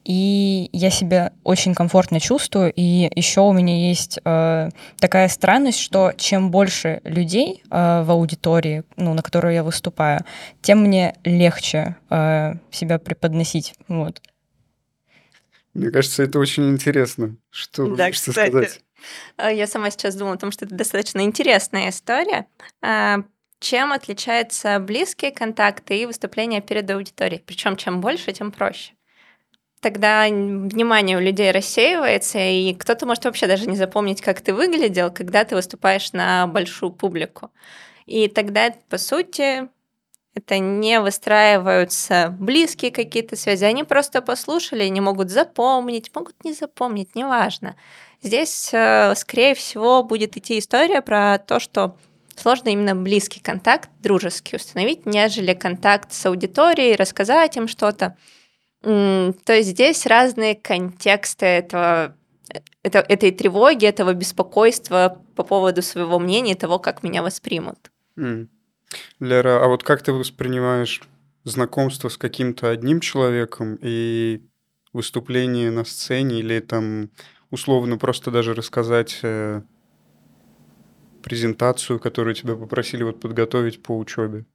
И 0.08 0.70
я 0.72 0.90
себя 0.90 1.34
очень 1.44 1.76
комфортно 1.76 2.22
чувствую. 2.22 2.72
И 2.74 3.12
еще 3.14 3.42
у 3.42 3.52
меня 3.52 3.90
есть 3.90 4.20
э, 4.24 4.70
такая 5.00 5.28
странность, 5.28 5.80
что 5.80 6.14
чем 6.16 6.50
больше 6.50 7.02
людей 7.04 7.62
э, 7.70 8.04
в 8.04 8.12
аудитории, 8.12 8.84
ну, 8.96 9.14
на 9.14 9.22
которую 9.22 9.54
я 9.54 9.64
выступаю, 9.64 10.22
тем 10.62 10.80
мне 10.84 11.16
легче 11.26 11.98
э, 12.10 12.54
себя 12.72 13.00
преподносить. 13.00 13.74
Вот. 13.90 14.22
Мне 15.78 15.92
кажется, 15.92 16.24
это 16.24 16.40
очень 16.40 16.72
интересно. 16.72 17.36
Что 17.52 17.96
да, 17.96 18.10
кстати, 18.10 18.50
сказать? 18.50 18.82
Э, 19.38 19.56
я 19.56 19.68
сама 19.68 19.92
сейчас 19.92 20.16
думала 20.16 20.34
о 20.34 20.40
том, 20.40 20.52
что 20.52 20.66
это 20.66 20.74
достаточно 20.74 21.22
интересная 21.22 21.90
история. 21.90 22.48
А, 22.82 23.20
чем 23.60 23.92
отличаются 23.92 24.80
близкие 24.80 25.30
контакты 25.32 26.02
и 26.02 26.08
выступления 26.08 26.62
перед 26.62 26.90
аудиторией? 26.90 27.44
Причем 27.46 27.76
чем 27.76 28.02
больше, 28.02 28.32
тем 28.32 28.52
проще. 28.52 28.94
Тогда 29.80 30.28
внимание 30.28 31.16
у 31.16 31.22
людей 31.22 31.52
рассеивается, 31.52 32.40
и 32.40 32.74
кто-то 32.74 33.06
может 33.06 33.26
вообще 33.26 33.46
даже 33.46 33.68
не 33.68 33.76
запомнить, 33.76 34.20
как 34.20 34.42
ты 34.42 34.56
выглядел, 34.56 35.12
когда 35.12 35.44
ты 35.44 35.54
выступаешь 35.54 36.12
на 36.12 36.48
большую 36.48 36.92
публику. 36.92 37.52
И 38.08 38.28
тогда, 38.30 38.74
по 38.90 38.98
сути, 38.98 39.70
это 40.38 40.60
не 40.60 41.00
выстраиваются 41.00 42.36
близкие 42.40 42.92
какие-то 42.92 43.36
связи, 43.36 43.66
они 43.66 43.84
просто 43.84 44.22
послушали, 44.22 44.88
не 44.88 45.02
могут 45.02 45.30
запомнить, 45.30 46.12
могут 46.16 46.44
не 46.44 46.54
запомнить, 46.54 47.16
неважно. 47.16 47.76
Здесь, 48.22 48.70
э, 48.74 49.14
скорее 49.16 49.54
всего, 49.56 50.04
будет 50.04 50.38
идти 50.38 50.60
история 50.60 51.02
про 51.02 51.38
то, 51.38 51.60
что 51.60 51.98
сложно 52.36 52.70
именно 52.70 52.96
близкий 52.96 53.40
контакт, 53.40 53.90
дружеский 54.02 54.56
установить, 54.56 55.06
нежели 55.06 55.54
контакт 55.54 56.14
с 56.14 56.26
аудиторией, 56.26 56.96
рассказать 56.96 57.58
им 57.58 57.68
что-то. 57.68 58.16
То 58.82 59.34
есть 59.48 59.70
здесь 59.70 60.06
разные 60.06 60.56
контексты 60.56 61.46
этого, 61.46 62.16
это, 62.84 63.00
этой 63.00 63.32
тревоги, 63.32 63.86
этого 63.86 64.14
беспокойства 64.14 65.22
по 65.36 65.44
поводу 65.44 65.82
своего 65.82 66.20
мнения 66.20 66.56
того, 66.56 66.80
как 66.80 67.04
меня 67.04 67.24
воспримут. 67.24 67.92
Mm. 68.18 68.48
Лера, 69.20 69.64
а 69.64 69.68
вот 69.68 69.84
как 69.84 70.02
ты 70.02 70.14
воспринимаешь 70.14 71.02
знакомство 71.44 72.10
с 72.10 72.18
каким-то 72.18 72.70
одним 72.70 73.00
человеком 73.00 73.78
и 73.82 74.42
выступление 74.94 75.72
на 75.72 75.84
сцене 75.84 76.40
или 76.40 76.60
там 76.60 77.10
условно 77.52 77.98
просто 77.98 78.32
даже 78.32 78.54
рассказать 78.54 79.20
э, 79.24 79.62
презентацию, 81.24 82.00
которую 82.00 82.36
тебя 82.36 82.56
попросили 82.56 83.04
вот 83.04 83.20
подготовить 83.20 83.82
по 83.82 83.98
учебе? 83.98 84.46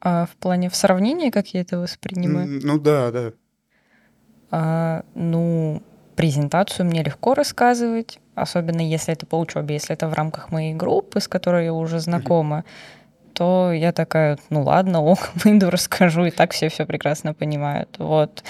А 0.00 0.26
в 0.26 0.36
плане 0.36 0.70
в 0.70 0.76
сравнении, 0.76 1.30
как 1.30 1.48
я 1.48 1.60
это 1.60 1.78
воспринимаю? 1.78 2.48
Ну 2.62 2.78
да, 2.78 3.10
да. 3.10 3.32
А, 4.50 5.04
ну, 5.14 5.82
презентацию 6.16 6.86
мне 6.86 7.02
легко 7.02 7.34
рассказывать, 7.34 8.18
особенно 8.34 8.80
если 8.80 9.12
это 9.12 9.26
по 9.26 9.38
учебе, 9.38 9.74
если 9.74 9.94
это 9.94 10.08
в 10.08 10.14
рамках 10.14 10.50
моей 10.50 10.74
группы, 10.74 11.20
с 11.20 11.28
которой 11.28 11.66
я 11.66 11.72
уже 11.72 12.00
знакома, 12.00 12.64
то 13.32 13.72
я 13.72 13.92
такая, 13.92 14.38
ну 14.50 14.62
ладно, 14.62 15.02
ок, 15.02 15.30
выйду, 15.34 15.70
расскажу, 15.70 16.24
и 16.26 16.30
так 16.30 16.52
все 16.52 16.68
все 16.68 16.86
прекрасно 16.86 17.34
понимают. 17.34 17.88
Вот. 17.98 18.42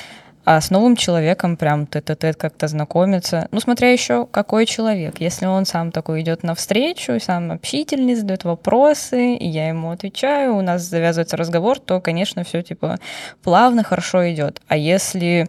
А 0.45 0.61
с 0.61 0.71
новым 0.71 0.97
человеком 0.97 1.57
прям 1.57 1.87
тет-тет 1.87 2.37
как-то 2.37 2.67
знакомиться. 2.67 3.47
Ну, 3.53 3.61
смотря 3.61 3.93
еще 3.93 4.27
какой 4.27 4.65
человек. 4.65 5.21
Если 5.21 5.45
он 5.47 5.67
сам 5.67 5.93
такой 5.93 6.23
идет 6.23 6.43
навстречу, 6.43 7.21
сам 7.21 7.53
общительный, 7.53 8.15
задает 8.15 8.45
вопросы, 8.45 9.35
и 9.35 9.47
я 9.47 9.69
ему 9.69 9.91
отвечаю, 9.91 10.57
у 10.57 10.63
нас 10.63 10.83
завязывается 10.83 11.37
разговор, 11.37 11.79
то, 11.79 12.01
конечно, 12.01 12.43
все 12.43 12.63
типа 12.63 12.99
плавно, 13.43 13.85
хорошо 13.85 14.29
идет. 14.31 14.63
А 14.67 14.77
если 14.77 15.49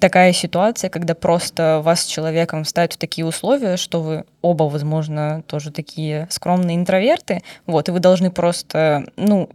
такая 0.00 0.32
ситуация, 0.32 0.90
когда 0.90 1.14
просто 1.14 1.80
вас 1.82 2.02
с 2.02 2.06
человеком 2.06 2.64
ставят 2.64 2.94
в 2.94 2.96
такие 2.96 3.26
условия, 3.26 3.76
что 3.76 4.02
вы 4.02 4.24
оба, 4.42 4.64
возможно, 4.64 5.42
тоже 5.46 5.70
такие 5.70 6.26
скромные 6.30 6.76
интроверты, 6.76 7.42
вот, 7.66 7.88
и 7.88 7.92
вы 7.92 8.00
должны 8.00 8.30
просто, 8.30 9.06
ну, 9.16 9.48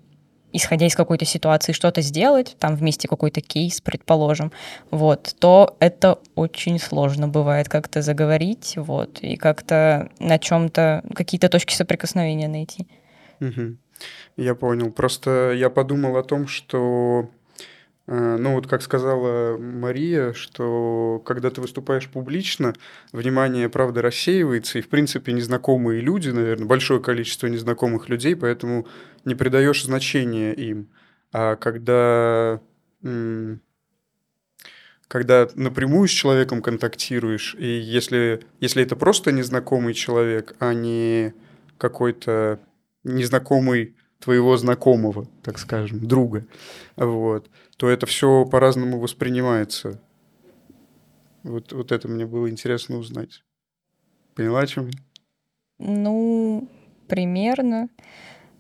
исходя 0.54 0.86
из 0.86 0.96
какой-то 0.96 1.26
ситуации, 1.26 1.72
что-то 1.72 2.02
сделать, 2.02 2.56
там 2.60 2.76
вместе 2.76 3.08
какой-то 3.08 3.42
кейс, 3.42 3.82
предположим, 3.82 4.52
вот, 4.90 5.36
то 5.40 5.76
это 5.80 6.20
очень 6.36 6.80
сложно 6.80 7.28
бывает 7.28 7.70
как-то 7.70 8.02
заговорить, 8.02 8.74
вот, 8.76 9.20
и 9.20 9.38
как-то 9.38 10.10
на 10.20 10.40
чем-то 10.40 11.04
какие-то 11.14 11.50
точки 11.50 11.74
соприкосновения 11.74 12.48
найти. 12.48 12.88
Угу. 13.40 13.78
Я 14.38 14.56
понял. 14.56 14.92
Просто 14.92 15.52
я 15.52 15.70
подумал 15.70 16.18
о 16.18 16.24
том, 16.24 16.48
что 16.48 17.30
ну 18.14 18.56
вот 18.56 18.68
как 18.68 18.82
сказала 18.82 19.58
Мария, 19.58 20.34
что 20.34 21.22
когда 21.26 21.50
ты 21.50 21.62
выступаешь 21.62 22.10
публично, 22.10 22.74
внимание, 23.14 23.70
правда, 23.70 24.02
рассеивается, 24.02 24.80
и 24.80 24.82
в 24.82 24.90
принципе 24.90 25.32
незнакомые 25.32 26.02
люди, 26.02 26.30
наверное, 26.30 26.68
большое 26.68 27.00
количество 27.00 27.48
незнакомых 27.48 28.10
людей, 28.10 28.36
поэтому 28.36 28.86
не 29.24 29.34
придаешь 29.34 29.86
значения 29.86 30.52
им. 30.52 30.90
А 31.32 31.56
когда, 31.56 32.60
когда 35.08 35.48
напрямую 35.56 36.10
с 36.10 36.12
человеком 36.12 36.62
контактируешь, 36.62 37.56
и 37.58 37.80
если, 37.80 38.42
если 38.60 38.84
это 38.84 38.98
просто 38.98 39.32
незнакомый 39.32 39.94
человек, 39.94 40.54
а 40.60 40.74
не 40.74 41.34
какой-то 41.78 42.60
незнакомый 43.06 43.96
твоего 44.20 44.58
знакомого, 44.58 45.28
так 45.44 45.58
скажем, 45.58 46.06
друга, 46.06 46.46
вот, 46.98 47.50
то 47.82 47.90
это 47.90 48.06
все 48.06 48.46
по-разному 48.46 49.00
воспринимается. 49.00 50.00
Вот, 51.42 51.74
вот 51.74 51.92
это 51.92 52.08
мне 52.08 52.28
было 52.28 52.48
интересно 52.48 52.98
узнать. 52.98 53.44
Поняла, 54.36 54.60
о 54.60 54.68
чем? 54.68 54.92
Ну, 55.80 56.70
примерно. 57.08 57.90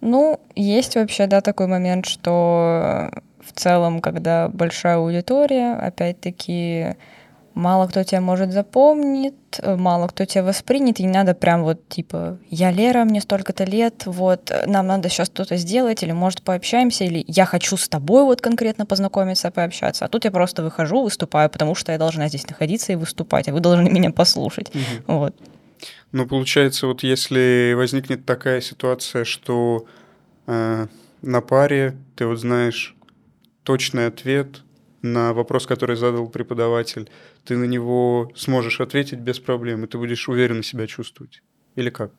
Ну, 0.01 0.39
есть 0.55 0.95
вообще, 0.95 1.27
да, 1.27 1.41
такой 1.41 1.67
момент, 1.67 2.07
что 2.07 3.11
в 3.41 3.51
целом, 3.53 4.01
когда 4.01 4.49
большая 4.49 4.95
аудитория, 4.95 5.75
опять-таки, 5.75 6.95
мало 7.53 7.87
кто 7.87 8.03
тебя 8.03 8.21
может 8.21 8.51
запомнит, 8.51 9.35
мало 9.63 10.07
кто 10.07 10.25
тебя 10.25 10.43
воспринят, 10.43 10.99
и 10.99 11.03
не 11.03 11.09
надо 11.09 11.33
прям 11.33 11.63
вот 11.63 11.87
типа 11.89 12.37
«я 12.49 12.71
Лера, 12.71 13.03
мне 13.03 13.21
столько-то 13.21 13.63
лет, 13.63 14.03
вот 14.05 14.51
нам 14.65 14.87
надо 14.87 15.09
сейчас 15.09 15.27
что-то 15.27 15.57
сделать, 15.57 16.03
или 16.03 16.11
может 16.11 16.41
пообщаемся, 16.41 17.03
или 17.03 17.23
я 17.27 17.45
хочу 17.45 17.77
с 17.77 17.89
тобой 17.89 18.23
вот 18.23 18.41
конкретно 18.41 18.85
познакомиться, 18.85 19.51
пообщаться». 19.51 20.05
А 20.05 20.07
тут 20.07 20.25
я 20.25 20.31
просто 20.31 20.63
выхожу, 20.63 21.03
выступаю, 21.03 21.49
потому 21.49 21.75
что 21.75 21.91
я 21.91 21.97
должна 21.97 22.27
здесь 22.27 22.47
находиться 22.47 22.93
и 22.93 22.95
выступать, 22.95 23.47
а 23.47 23.53
вы 23.53 23.59
должны 23.59 23.89
меня 23.89 24.11
послушать. 24.11 24.69
Угу. 24.69 25.17
Вот. 25.17 25.35
Ну, 26.11 26.27
получается, 26.27 26.87
вот 26.87 27.03
если 27.03 27.73
возникнет 27.75 28.25
такая 28.25 28.61
ситуация, 28.61 29.23
что 29.23 29.85
э, 30.47 30.87
на 31.21 31.41
паре 31.41 31.97
ты 32.15 32.25
вот 32.25 32.39
знаешь 32.39 32.95
точный 33.63 34.07
ответ 34.07 34.63
на 35.01 35.33
вопрос, 35.33 35.65
который 35.65 35.95
задал 35.95 36.27
преподаватель, 36.27 37.09
ты 37.45 37.57
на 37.57 37.65
него 37.65 38.31
сможешь 38.35 38.81
ответить 38.81 39.19
без 39.19 39.39
проблем, 39.39 39.83
и 39.83 39.87
ты 39.87 39.97
будешь 39.97 40.29
уверенно 40.29 40.63
себя 40.63 40.87
чувствовать. 40.87 41.41
Или 41.75 41.89
как? 41.89 42.11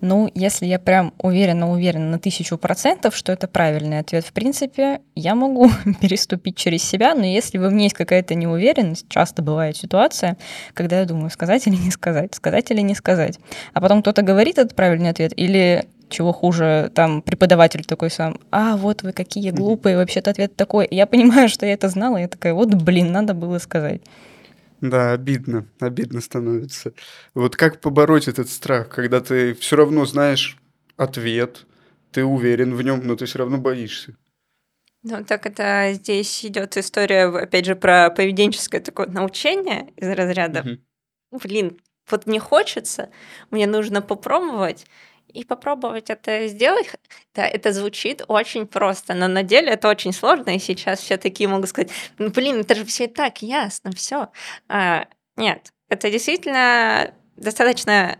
Ну, 0.00 0.30
если 0.34 0.66
я 0.66 0.78
прям 0.78 1.12
уверена, 1.18 1.70
уверена 1.72 2.08
на 2.10 2.18
тысячу 2.20 2.56
процентов, 2.56 3.16
что 3.16 3.32
это 3.32 3.48
правильный 3.48 3.98
ответ, 3.98 4.24
в 4.24 4.32
принципе, 4.32 5.00
я 5.16 5.34
могу 5.34 5.70
переступить 6.00 6.56
через 6.56 6.84
себя, 6.84 7.14
но 7.16 7.24
если 7.24 7.58
во 7.58 7.68
мне 7.68 7.84
есть 7.84 7.96
какая-то 7.96 8.36
неуверенность, 8.36 9.08
часто 9.08 9.42
бывает 9.42 9.76
ситуация, 9.76 10.36
когда 10.72 11.00
я 11.00 11.04
думаю, 11.04 11.30
сказать 11.30 11.66
или 11.66 11.74
не 11.74 11.90
сказать, 11.90 12.34
сказать 12.34 12.70
или 12.70 12.80
не 12.80 12.94
сказать. 12.94 13.40
А 13.72 13.80
потом 13.80 14.02
кто-то 14.02 14.22
говорит 14.22 14.58
этот 14.58 14.76
правильный 14.76 15.10
ответ, 15.10 15.32
или 15.36 15.88
чего 16.08 16.32
хуже, 16.32 16.90
там 16.94 17.22
преподаватель 17.22 17.84
такой 17.84 18.10
сам, 18.10 18.38
а 18.50 18.76
вот 18.76 19.02
вы 19.02 19.12
какие 19.12 19.50
глупые, 19.50 19.96
вообще-то 19.96 20.30
ответ 20.30 20.56
такой. 20.56 20.86
И 20.86 20.96
я 20.96 21.06
понимаю, 21.06 21.48
что 21.48 21.66
я 21.66 21.72
это 21.72 21.88
знала, 21.88 22.16
и 22.16 22.22
я 22.22 22.28
такая, 22.28 22.54
вот, 22.54 22.74
блин, 22.74 23.12
надо 23.12 23.34
было 23.34 23.58
сказать. 23.58 24.02
Да, 24.80 25.12
обидно, 25.12 25.66
обидно 25.80 26.20
становится. 26.20 26.92
Вот 27.34 27.56
как 27.56 27.80
побороть 27.80 28.28
этот 28.28 28.48
страх, 28.48 28.88
когда 28.88 29.20
ты 29.20 29.54
все 29.54 29.76
равно 29.76 30.04
знаешь 30.04 30.56
ответ, 30.96 31.66
ты 32.12 32.24
уверен 32.24 32.74
в 32.74 32.82
нем, 32.82 33.00
но 33.04 33.16
ты 33.16 33.26
все 33.26 33.38
равно 33.38 33.58
боишься? 33.58 34.16
Ну, 35.02 35.24
так 35.24 35.46
это 35.46 35.90
здесь 35.92 36.44
идет 36.44 36.76
история, 36.76 37.26
опять 37.26 37.64
же, 37.64 37.76
про 37.76 38.10
поведенческое 38.10 38.80
такое 38.80 39.06
научение 39.06 39.92
из 39.96 40.08
разряда. 40.08 40.60
Угу. 40.60 41.40
Блин, 41.42 41.78
вот 42.10 42.26
не 42.26 42.38
хочется, 42.38 43.10
мне 43.50 43.66
нужно 43.66 44.02
попробовать 44.02 44.86
и 45.32 45.44
попробовать 45.44 46.10
это 46.10 46.46
сделать. 46.48 46.88
Да, 47.34 47.46
это 47.46 47.72
звучит 47.72 48.24
очень 48.26 48.66
просто, 48.66 49.14
но 49.14 49.28
на 49.28 49.44
деле 49.44 49.68
это 49.68 49.88
очень 49.88 50.12
сложно, 50.12 50.56
и 50.56 50.58
сейчас 50.58 50.98
все 50.98 51.18
такие 51.18 51.48
могут 51.48 51.68
сказать, 51.68 51.90
ну, 52.18 52.30
блин, 52.30 52.60
это 52.60 52.74
же 52.74 52.84
все 52.84 53.04
и 53.04 53.06
так 53.06 53.42
ясно, 53.42 53.92
все. 53.92 54.28
А, 54.68 55.06
нет, 55.36 55.72
это 55.88 56.10
действительно 56.10 57.14
достаточно 57.36 58.18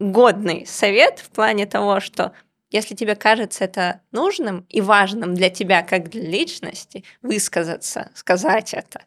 годный 0.00 0.66
совет 0.66 1.20
в 1.20 1.30
плане 1.30 1.66
того, 1.66 2.00
что 2.00 2.32
если 2.70 2.94
тебе 2.94 3.14
кажется 3.14 3.64
это 3.64 4.00
нужным 4.10 4.66
и 4.68 4.80
важным 4.80 5.34
для 5.34 5.50
тебя 5.50 5.82
как 5.82 6.10
для 6.10 6.22
личности, 6.22 7.04
высказаться, 7.22 8.10
сказать 8.14 8.74
это, 8.74 9.02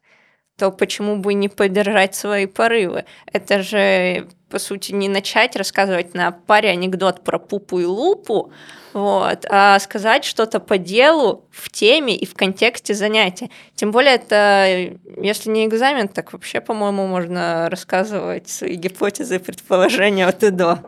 то 0.59 0.71
почему 0.71 1.15
бы 1.15 1.33
не 1.33 1.47
поддержать 1.47 2.13
свои 2.13 2.45
порывы? 2.45 3.05
Это 3.31 3.63
же 3.63 4.27
по 4.49 4.57
сути, 4.57 4.91
не 4.91 5.07
начать 5.07 5.55
рассказывать 5.55 6.15
на 6.15 6.31
паре 6.31 6.69
анекдот 6.69 7.23
про 7.23 7.37
пупу 7.37 7.79
и 7.79 7.85
лупу, 7.85 8.51
вот, 8.93 9.45
а 9.47 9.77
сказать 9.77 10.25
что-то 10.25 10.59
по 10.59 10.79
делу, 10.79 11.45
в 11.51 11.69
теме 11.69 12.15
и 12.15 12.25
в 12.25 12.33
контексте 12.33 12.95
занятия. 12.95 13.51
Тем 13.75 13.91
более 13.91 14.15
это, 14.15 14.97
если 15.21 15.51
не 15.51 15.67
экзамен, 15.67 16.07
так 16.07 16.33
вообще, 16.33 16.61
по-моему, 16.61 17.05
можно 17.05 17.69
рассказывать 17.69 18.49
свои 18.49 18.73
гипотезы 18.73 19.35
и 19.35 19.39
предположения 19.39 20.25
от 20.25 20.43
и 20.43 20.49
до. 20.49 20.79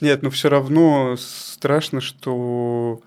Нет, 0.00 0.22
но 0.22 0.30
все 0.30 0.48
равно 0.48 1.16
страшно, 1.18 2.00
что 2.00 3.00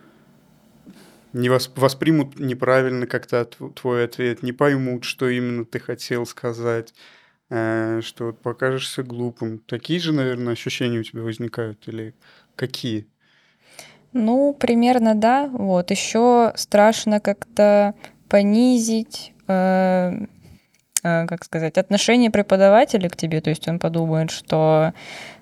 не 1.38 1.50
вос- 1.50 1.72
воспримут 1.76 2.40
неправильно 2.40 3.08
как-то 3.08 3.42
от- 3.42 3.58
твой 3.76 4.06
ответ, 4.06 4.44
не 4.44 4.52
поймут, 4.52 5.04
что 5.04 5.30
именно 5.30 5.66
ты 5.66 5.80
хотел 5.80 6.26
сказать, 6.26 6.94
э, 7.50 8.02
что 8.04 8.26
вот 8.26 8.42
покажешься 8.42 9.04
глупым. 9.04 9.60
Такие 9.60 10.00
же, 10.00 10.12
наверное, 10.14 10.54
ощущения 10.54 11.00
у 11.00 11.04
тебя 11.04 11.22
возникают 11.22 11.88
или 11.88 12.14
какие? 12.56 13.08
Ну, 14.14 14.54
примерно 14.54 15.16
да. 15.16 15.48
Вот. 15.48 15.92
Еще 15.92 16.54
страшно 16.56 17.20
как-то 17.20 17.94
понизить, 18.30 19.34
э, 19.48 20.12
э, 21.04 21.28
как 21.28 21.44
сказать, 21.44 21.78
отношение 21.78 22.32
преподавателя 22.32 23.10
к 23.10 23.16
тебе. 23.16 23.42
То 23.42 23.50
есть 23.50 23.68
он 23.68 23.80
подумает, 23.80 24.32
что, 24.32 24.94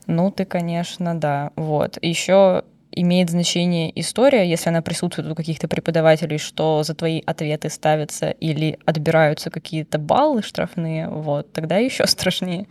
ну, 0.07 0.31
ты, 0.31 0.45
конечно, 0.45 1.17
да. 1.19 1.51
Вот. 1.55 1.97
Еще 2.01 2.63
имеет 2.95 3.29
значение 3.29 3.91
история, 3.99 4.49
если 4.49 4.69
она 4.69 4.81
присутствует 4.81 5.29
у 5.29 5.35
каких-то 5.35 5.67
преподавателей, 5.67 6.37
что 6.37 6.83
за 6.83 6.95
твои 6.95 7.21
ответы 7.25 7.69
ставятся 7.69 8.29
или 8.31 8.79
отбираются 8.85 9.49
какие-то 9.49 9.97
баллы 9.97 10.41
штрафные, 10.41 11.09
вот, 11.09 11.51
тогда 11.53 11.77
еще 11.77 12.05
страшнее. 12.07 12.67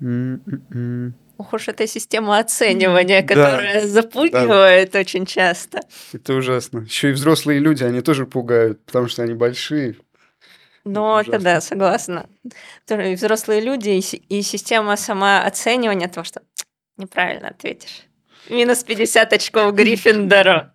М-м-м. 0.00 1.14
Ох 1.38 1.52
уж 1.52 1.68
эта 1.68 1.86
система 1.86 2.38
оценивания, 2.38 3.22
Да. 3.22 3.28
которая 3.28 3.86
запугивает 3.86 4.94
очень 4.96 5.24
часто. 5.24 5.80
Это 6.12 6.34
ужасно. 6.34 6.80
Еще 6.80 7.10
и 7.10 7.12
взрослые 7.12 7.60
люди, 7.60 7.84
они 7.84 8.00
тоже 8.00 8.26
пугают, 8.26 8.84
потому 8.84 9.06
что 9.06 9.22
они 9.22 9.34
большие. 9.34 9.96
Но 10.84 11.20
это 11.20 11.38
да, 11.38 11.60
согласна. 11.60 12.26
Тоже 12.86 13.12
и 13.12 13.14
взрослые 13.14 13.60
люди, 13.60 13.90
и, 13.90 14.38
и 14.38 14.42
система 14.42 14.96
самооценивания 14.96 16.08
того, 16.08 16.24
что 16.24 16.40
неправильно 16.98 17.48
ответишь. 17.48 18.02
Минус 18.48 18.84
50 18.84 19.32
очков 19.32 19.74
Гриффиндору. 19.74 20.70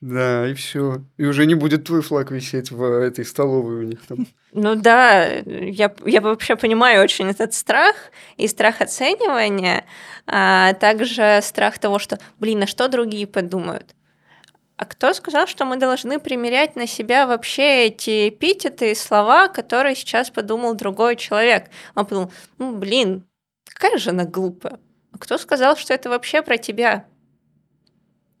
Да, 0.00 0.46
и 0.48 0.54
все. 0.54 1.02
И 1.16 1.24
уже 1.24 1.44
не 1.46 1.54
будет 1.54 1.84
твой 1.84 2.02
флаг 2.02 2.30
висеть 2.30 2.70
в 2.70 2.82
этой 2.84 3.24
столовой 3.24 3.80
у 3.80 3.82
них 3.82 3.98
там. 4.06 4.26
Ну 4.52 4.76
да, 4.76 5.26
я, 5.26 5.92
я 6.04 6.20
вообще 6.20 6.54
понимаю 6.54 7.02
очень 7.02 7.28
этот 7.28 7.52
страх 7.52 7.96
и 8.36 8.46
страх 8.46 8.80
оценивания, 8.80 9.84
а 10.26 10.74
также 10.74 11.40
страх 11.42 11.78
того, 11.80 11.98
что, 11.98 12.18
блин, 12.38 12.62
а 12.62 12.66
что 12.68 12.86
другие 12.88 13.26
подумают? 13.26 13.96
А 14.76 14.84
кто 14.84 15.12
сказал, 15.12 15.48
что 15.48 15.64
мы 15.64 15.76
должны 15.76 16.20
примерять 16.20 16.76
на 16.76 16.86
себя 16.86 17.26
вообще 17.26 17.86
эти 17.86 18.28
эпитеты 18.28 18.92
и 18.92 18.94
слова, 18.94 19.48
которые 19.48 19.96
сейчас 19.96 20.30
подумал 20.30 20.74
другой 20.74 21.16
человек? 21.16 21.70
Он 21.96 22.06
подумал, 22.06 22.32
ну, 22.58 22.76
блин, 22.76 23.26
какая 23.64 23.98
же 23.98 24.10
она 24.10 24.24
глупая. 24.24 24.78
Кто 25.18 25.38
сказал, 25.38 25.76
что 25.76 25.94
это 25.94 26.08
вообще 26.08 26.42
про 26.42 26.58
тебя? 26.58 27.06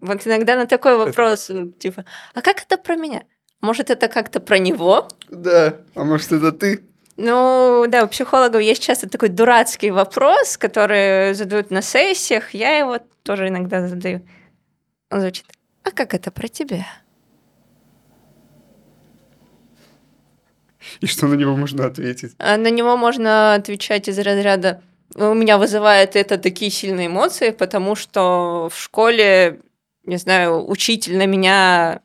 Вот 0.00 0.26
иногда 0.26 0.56
на 0.56 0.66
такой 0.66 0.96
вопрос, 0.96 1.50
типа, 1.78 2.04
а 2.34 2.42
как 2.42 2.62
это 2.62 2.78
про 2.78 2.96
меня? 2.96 3.24
Может, 3.60 3.90
это 3.90 4.08
как-то 4.08 4.38
про 4.38 4.58
него? 4.58 5.08
Да, 5.28 5.76
а 5.94 6.04
может 6.04 6.30
это 6.30 6.52
ты? 6.52 6.84
Ну, 7.16 7.84
да, 7.88 8.04
у 8.04 8.08
психологов 8.08 8.62
есть 8.62 8.80
часто 8.80 9.08
такой 9.08 9.28
дурацкий 9.28 9.90
вопрос, 9.90 10.56
который 10.56 11.34
задают 11.34 11.70
на 11.72 11.82
сессиях. 11.82 12.54
Я 12.54 12.78
его 12.78 12.98
тоже 13.24 13.48
иногда 13.48 13.88
задаю. 13.88 14.24
Он 15.10 15.20
звучит, 15.20 15.46
а 15.82 15.90
как 15.90 16.14
это 16.14 16.30
про 16.30 16.46
тебя? 16.46 16.86
И 21.00 21.06
что 21.06 21.26
на 21.26 21.34
него 21.34 21.56
можно 21.56 21.86
ответить? 21.86 22.34
А 22.38 22.56
на 22.56 22.70
него 22.70 22.96
можно 22.96 23.54
отвечать 23.54 24.08
из 24.08 24.18
разряда 24.18 24.80
у 25.14 25.34
меня 25.34 25.58
вызывает 25.58 26.16
это 26.16 26.38
такие 26.38 26.70
сильные 26.70 27.06
эмоции, 27.06 27.50
потому 27.50 27.94
что 27.96 28.68
в 28.72 28.78
школе, 28.78 29.60
не 30.04 30.16
знаю, 30.16 30.68
учитель 30.68 31.16
на 31.16 31.26
меня 31.26 32.02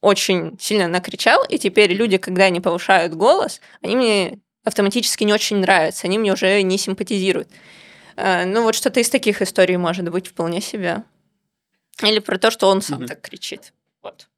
очень 0.00 0.56
сильно 0.60 0.86
накричал, 0.88 1.44
и 1.44 1.58
теперь 1.58 1.92
люди, 1.92 2.18
когда 2.18 2.44
они 2.44 2.60
повышают 2.60 3.14
голос, 3.14 3.60
они 3.82 3.96
мне 3.96 4.38
автоматически 4.64 5.24
не 5.24 5.32
очень 5.32 5.56
нравятся, 5.56 6.06
они 6.06 6.18
мне 6.18 6.32
уже 6.32 6.62
не 6.62 6.78
симпатизируют. 6.78 7.48
А, 8.16 8.44
Ну 8.44 8.62
вот 8.62 8.74
что-то 8.74 9.00
из 9.00 9.10
таких 9.10 9.42
историй 9.42 9.76
может 9.76 10.08
быть 10.10 10.28
вполне 10.28 10.60
себе. 10.60 11.02
Или 12.02 12.20
про 12.20 12.38
то, 12.38 12.50
что 12.50 12.68
он 12.68 12.80
сам 12.82 12.98
Мгм. 12.98 13.08
так 13.08 13.20
кричит. 13.22 13.72
Вот. 14.02 14.28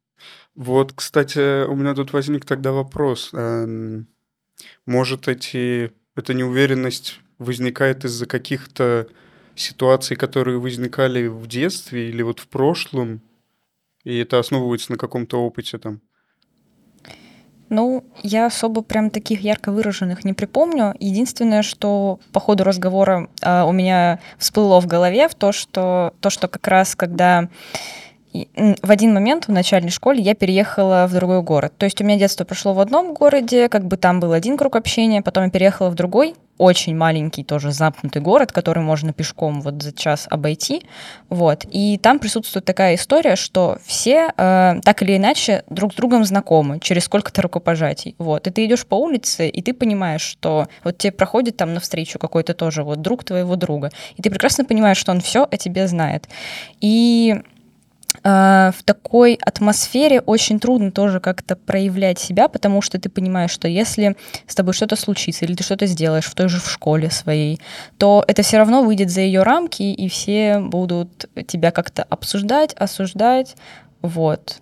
Вот, 0.55 0.93
кстати, 0.93 1.65
у 1.65 1.75
меня 1.75 1.93
тут 1.93 2.13
возник 2.13 2.45
тогда 2.45 2.71
вопрос. 2.71 3.29
Эм, 3.33 4.07
Может, 4.85 5.27
эти, 5.27 5.91
эта 6.15 6.33
неуверенность 6.33 7.19
возникает 7.41 8.05
из-за 8.05 8.27
каких-то 8.27 9.07
ситуаций, 9.55 10.15
которые 10.15 10.59
возникали 10.59 11.27
в 11.27 11.47
детстве 11.47 12.09
или 12.09 12.21
вот 12.21 12.39
в 12.39 12.47
прошлом, 12.47 13.21
и 14.03 14.17
это 14.17 14.39
основывается 14.39 14.91
на 14.91 14.97
каком-то 14.97 15.41
опыте 15.41 15.77
там? 15.77 16.01
Ну, 17.69 18.03
я 18.21 18.47
особо 18.47 18.81
прям 18.81 19.09
таких 19.09 19.41
ярко 19.41 19.71
выраженных 19.71 20.25
не 20.25 20.33
припомню. 20.33 20.93
Единственное, 20.99 21.63
что 21.63 22.19
по 22.33 22.39
ходу 22.39 22.63
разговора 22.63 23.29
а, 23.41 23.65
у 23.65 23.71
меня 23.71 24.19
всплыло 24.37 24.81
в 24.81 24.87
голове, 24.87 25.29
в 25.29 25.35
то, 25.35 25.51
что, 25.51 26.13
то, 26.19 26.29
что 26.29 26.47
как 26.47 26.67
раз 26.67 26.95
когда 26.95 27.47
в 28.33 28.91
один 28.91 29.13
момент 29.13 29.47
в 29.47 29.51
начальной 29.51 29.91
школе 29.91 30.21
я 30.21 30.35
переехала 30.35 31.07
в 31.07 31.13
другой 31.13 31.41
город. 31.41 31.73
То 31.77 31.85
есть 31.85 31.99
у 32.01 32.05
меня 32.05 32.17
детство 32.17 32.45
прошло 32.45 32.73
в 32.73 32.79
одном 32.79 33.13
городе, 33.13 33.67
как 33.69 33.85
бы 33.85 33.97
там 33.97 34.19
был 34.19 34.31
один 34.31 34.57
круг 34.57 34.75
общения, 34.75 35.21
потом 35.21 35.45
я 35.45 35.49
переехала 35.49 35.89
в 35.89 35.95
другой, 35.95 36.35
очень 36.61 36.95
маленький 36.95 37.43
тоже 37.43 37.71
замкнутый 37.71 38.21
город, 38.21 38.51
который 38.51 38.83
можно 38.83 39.13
пешком 39.13 39.61
вот 39.61 39.81
за 39.81 39.91
час 39.91 40.27
обойти. 40.29 40.83
Вот. 41.27 41.65
И 41.71 41.97
там 41.97 42.19
присутствует 42.19 42.65
такая 42.65 42.95
история, 42.95 43.35
что 43.35 43.79
все 43.83 44.31
э, 44.37 44.75
так 44.83 45.01
или 45.01 45.17
иначе 45.17 45.63
друг 45.71 45.93
с 45.93 45.95
другом 45.95 46.23
знакомы 46.23 46.79
через 46.79 47.05
сколько-то 47.05 47.41
рукопожатий. 47.41 48.13
Вот. 48.19 48.45
И 48.45 48.51
ты 48.51 48.65
идешь 48.65 48.85
по 48.85 48.93
улице, 48.93 49.49
и 49.49 49.61
ты 49.63 49.73
понимаешь, 49.73 50.21
что 50.21 50.67
вот 50.83 50.99
тебе 50.99 51.11
проходит 51.11 51.57
там 51.57 51.73
навстречу 51.73 52.19
какой-то 52.19 52.53
тоже 52.53 52.83
вот 52.83 53.01
друг 53.01 53.23
твоего 53.23 53.55
друга. 53.55 53.89
И 54.15 54.21
ты 54.21 54.29
прекрасно 54.29 54.63
понимаешь, 54.63 54.97
что 54.97 55.11
он 55.11 55.19
все 55.19 55.47
о 55.49 55.57
тебе 55.57 55.87
знает. 55.87 56.29
И 56.79 57.41
в 58.23 58.75
такой 58.85 59.35
атмосфере 59.41 60.19
очень 60.19 60.59
трудно 60.59 60.91
тоже 60.91 61.19
как-то 61.19 61.55
проявлять 61.55 62.19
себя, 62.19 62.49
потому 62.49 62.81
что 62.81 62.99
ты 62.99 63.09
понимаешь, 63.09 63.51
что 63.51 63.67
если 63.67 64.17
с 64.47 64.53
тобой 64.53 64.73
что-то 64.73 64.95
случится, 64.95 65.45
или 65.45 65.55
ты 65.55 65.63
что-то 65.63 65.85
сделаешь 65.85 66.25
в 66.25 66.35
той 66.35 66.49
же 66.49 66.59
в 66.59 66.69
школе 66.69 67.09
своей, 67.09 67.59
то 67.97 68.23
это 68.27 68.41
все 68.41 68.57
равно 68.57 68.83
выйдет 68.83 69.09
за 69.09 69.21
ее 69.21 69.43
рамки, 69.43 69.83
и 69.83 70.09
все 70.09 70.59
будут 70.59 71.29
тебя 71.47 71.71
как-то 71.71 72.03
обсуждать, 72.03 72.73
осуждать. 72.73 73.55
Вот. 74.01 74.57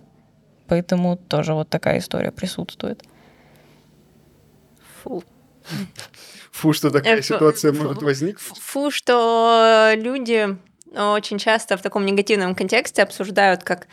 Поэтому 0.68 1.16
тоже 1.16 1.52
вот 1.52 1.68
такая 1.68 1.98
история 1.98 2.30
присутствует. 2.30 3.02
Фу. 5.02 5.24
Фу, 6.52 6.72
что 6.72 6.90
такая 6.90 7.14
Это- 7.14 7.22
ситуация 7.22 7.72
может 7.72 8.02
возникнуть. 8.02 8.58
Фу, 8.60 8.90
что 8.90 9.92
люди 9.96 10.56
очень 10.94 11.38
часто 11.38 11.76
в 11.76 11.82
таком 11.82 12.04
негативном 12.06 12.54
контексте 12.54 13.02
обсуждают, 13.02 13.62
как 13.62 13.86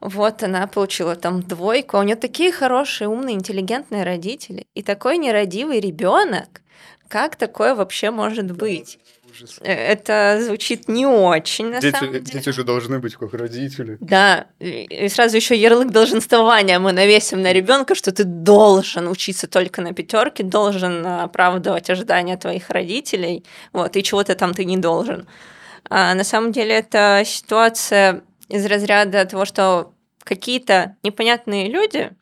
вот 0.00 0.42
она 0.42 0.66
получила 0.66 1.14
там 1.16 1.42
двойку, 1.42 1.96
а 1.96 2.00
у 2.00 2.02
нее 2.02 2.16
такие 2.16 2.52
хорошие, 2.52 3.08
умные, 3.08 3.36
интеллигентные 3.36 4.02
родители 4.04 4.66
и 4.74 4.82
такой 4.82 5.18
нерадивый 5.18 5.80
ребенок. 5.80 6.62
Как 7.08 7.36
такое 7.36 7.74
вообще 7.74 8.10
может 8.10 8.52
быть? 8.52 8.98
Ужас. 9.30 9.58
Э, 9.60 9.72
Это 9.72 10.40
звучит 10.42 10.88
не 10.88 11.06
очень, 11.06 11.66
на 11.66 11.80
самом 11.80 12.12
Дети, 12.12 12.24
деле. 12.24 12.40
дети 12.40 12.50
же 12.50 12.64
должны 12.64 12.98
быть 13.00 13.16
как 13.16 13.34
родители. 13.34 13.96
Да, 14.00 14.46
и 14.60 14.84
и 14.84 15.08
сразу 15.08 15.36
еще 15.36 15.56
ярлык 15.56 15.90
долженствования 15.90 16.78
мы 16.78 16.92
навесим 16.92 17.42
на 17.42 17.52
ребенка, 17.52 17.94
что 17.94 18.12
ты 18.12 18.24
должен 18.24 19.08
учиться 19.08 19.48
только 19.48 19.82
на 19.82 19.92
пятерке, 19.92 20.44
должен 20.44 21.04
оправдывать 21.06 21.90
ожидания 21.90 22.36
твоих 22.36 22.70
родителей, 22.70 23.44
вот, 23.72 23.96
и 23.96 24.02
чего-то 24.02 24.34
там 24.34 24.54
ты 24.54 24.64
не 24.64 24.76
должен. 24.78 25.26
А 25.88 26.14
на 26.14 26.24
самом 26.24 26.52
деле 26.52 26.74
это 26.74 27.22
ситуация 27.24 28.22
из 28.48 28.66
разряда 28.66 29.24
того, 29.24 29.44
что 29.44 29.94
какие-то 30.24 30.96
непонятные 31.02 31.68
люди 31.68 32.12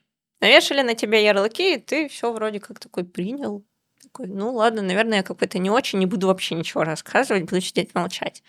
навешали 0.41 0.83
на 0.83 0.95
тебя 0.95 1.19
ярлыки, 1.21 1.75
и 1.75 1.79
ты 1.79 2.09
все 2.09 2.33
вроде 2.33 2.61
как 2.61 2.79
такой 2.79 3.05
принял. 3.05 3.65
Такой, 4.03 4.27
ну 4.29 4.53
ладно, 4.55 4.83
наверное, 4.83 5.19
я 5.19 5.23
какой-то 5.23 5.59
не 5.59 5.71
очень, 5.71 5.99
не 5.99 6.07
буду 6.07 6.29
вообще 6.29 6.55
ничего 6.55 6.85
рассказывать, 6.85 7.45
буду 7.45 7.61
сидеть 7.61 7.95
молчать. 7.95 8.43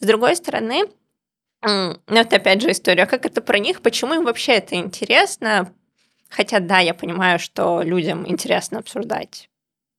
С 0.00 0.06
другой 0.06 0.36
стороны, 0.36 0.84
Ну, 1.62 1.98
это 2.06 2.36
опять 2.36 2.62
же 2.62 2.70
история, 2.70 3.06
как 3.06 3.26
это 3.26 3.40
про 3.42 3.58
них, 3.58 3.82
почему 3.82 4.14
им 4.14 4.24
вообще 4.24 4.52
это 4.54 4.76
интересно. 4.76 5.72
Хотя, 6.30 6.60
да, 6.60 6.78
я 6.80 6.94
понимаю, 6.94 7.38
что 7.38 7.82
людям 7.82 8.28
интересно 8.28 8.78
обсуждать 8.80 9.50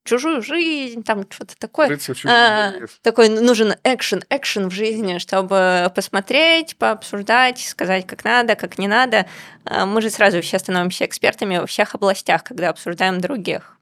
чужую 0.04 0.42
жизнь, 0.42 1.04
там 1.04 1.26
что-то 1.30 1.58
такое. 1.58 2.00
А. 2.26 2.74
Такой 3.02 3.30
нужен 3.30 3.76
экшен, 3.84 4.24
экшен 4.30 4.70
в 4.70 4.74
жизни, 4.74 5.18
чтобы 5.18 5.92
посмотреть, 5.94 6.78
пообсуждать, 6.78 7.60
сказать, 7.60 8.08
как 8.08 8.24
надо, 8.24 8.56
как 8.56 8.78
не 8.78 8.88
надо. 8.88 9.26
А 9.66 9.86
Мы 9.86 10.02
же 10.02 10.10
сразу 10.10 10.42
все 10.42 10.60
становимся 10.60 11.06
экспертами 11.06 11.58
во 11.58 11.68
всех 11.68 11.96
областях, 11.96 12.44
когда 12.44 12.70
обсуждаем 12.70 13.22
других, 13.22 13.78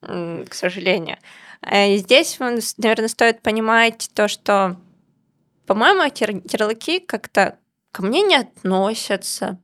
к 0.00 0.52
сожалению. 0.52 1.18
А 1.62 1.86
и 1.86 1.96
Здесь, 1.98 2.38
наверное, 2.38 3.08
стоит 3.08 3.42
понимать 3.42 4.10
то, 4.14 4.28
что 4.28 4.76
по-моему, 5.70 6.02
ярлыки 6.02 6.98
как-то 6.98 7.56
ко 7.92 8.02
мне 8.02 8.22
не 8.22 8.34
относятся. 8.34 9.60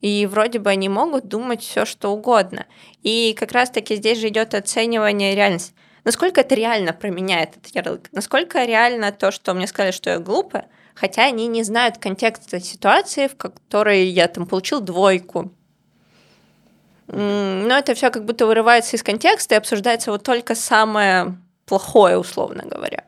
И 0.00 0.26
вроде 0.26 0.58
бы 0.58 0.70
они 0.70 0.88
могут 0.88 1.26
думать 1.26 1.62
все, 1.62 1.84
что 1.84 2.12
угодно. 2.12 2.66
И 3.02 3.34
как 3.38 3.52
раз-таки 3.52 3.96
здесь 3.96 4.18
же 4.18 4.28
идет 4.28 4.54
оценивание 4.54 5.34
реальности. 5.34 5.74
Насколько 6.04 6.42
это 6.42 6.54
реально 6.54 6.92
про 6.92 7.08
меня, 7.08 7.42
этот 7.42 7.66
ярлык? 7.74 8.08
Насколько 8.12 8.64
реально 8.64 9.10
то, 9.10 9.30
что 9.32 9.54
мне 9.54 9.66
сказали, 9.66 9.90
что 9.90 10.10
я 10.10 10.18
глупая, 10.18 10.68
хотя 10.94 11.24
они 11.24 11.46
не 11.48 11.62
знают 11.62 11.98
контекста 11.98 12.60
ситуации, 12.60 13.26
в 13.26 13.36
которой 13.36 14.04
я 14.04 14.28
там 14.28 14.46
получил 14.46 14.80
двойку. 14.80 15.52
Но 17.08 17.78
это 17.78 17.94
все 17.94 18.10
как 18.10 18.24
будто 18.24 18.46
вырывается 18.46 18.96
из 18.96 19.02
контекста 19.02 19.54
и 19.54 19.58
обсуждается 19.58 20.10
вот 20.10 20.22
только 20.22 20.54
самое 20.54 21.38
плохое, 21.64 22.18
условно 22.18 22.64
говоря. 22.64 23.04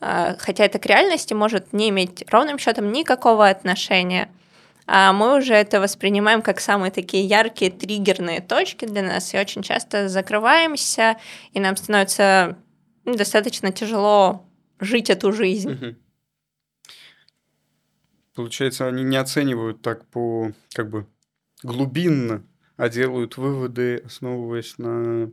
А, 0.00 0.36
хотя 0.38 0.64
это 0.64 0.78
к 0.78 0.86
реальности 0.86 1.34
может 1.34 1.72
не 1.72 1.88
иметь 1.88 2.24
ровным 2.30 2.58
счетом 2.58 2.92
никакого 2.92 3.48
отношения. 3.48 4.30
А 4.90 5.12
мы 5.12 5.36
уже 5.36 5.52
это 5.52 5.82
воспринимаем 5.82 6.40
как 6.40 6.60
самые 6.60 6.90
такие 6.90 7.22
яркие 7.22 7.70
триггерные 7.70 8.40
точки 8.40 8.86
для 8.86 9.02
нас, 9.02 9.34
и 9.34 9.38
очень 9.38 9.62
часто 9.62 10.08
закрываемся, 10.08 11.18
и 11.52 11.60
нам 11.60 11.76
становится 11.76 12.56
ну, 13.04 13.14
достаточно 13.14 13.70
тяжело 13.70 14.48
жить 14.80 15.10
эту 15.10 15.30
жизнь. 15.30 15.72
Угу. 15.72 15.96
Получается, 18.34 18.88
они 18.88 19.02
не 19.02 19.18
оценивают 19.18 19.82
так 19.82 20.06
по 20.06 20.52
как 20.72 20.88
бы 20.88 21.06
глубинно, 21.62 22.46
а 22.78 22.88
делают 22.88 23.36
выводы, 23.36 24.02
основываясь 24.06 24.78
на 24.78 25.30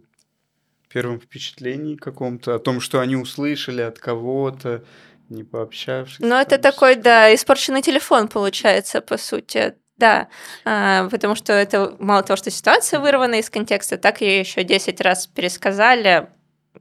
первом 0.89 1.22
впечатлении 1.22 1.96
каком-то, 1.96 2.56
о 2.56 2.60
том, 2.60 2.82
что 2.82 3.00
они 3.00 3.15
услышали 3.15 3.82
от 3.82 4.00
кого-то, 4.00 4.84
не 5.30 5.44
пообщавшись. 5.44 6.20
Ну, 6.20 6.36
это 6.36 6.58
такой, 6.58 6.96
да, 6.96 7.34
испорченный 7.34 7.82
телефон, 7.82 8.28
получается, 8.28 9.02
по 9.02 9.18
сути. 9.18 9.76
Да, 9.98 10.28
а, 10.66 11.08
потому 11.10 11.36
что 11.36 11.54
это 11.54 11.96
мало 12.00 12.22
того, 12.22 12.36
что 12.36 12.52
ситуация 12.52 13.00
вырвана 13.00 13.36
из 13.36 13.50
контекста, 13.50 13.98
так 13.98 14.20
ее 14.20 14.42
еще 14.42 14.66
10 14.66 15.00
раз 15.00 15.26
пересказали, 15.26 16.28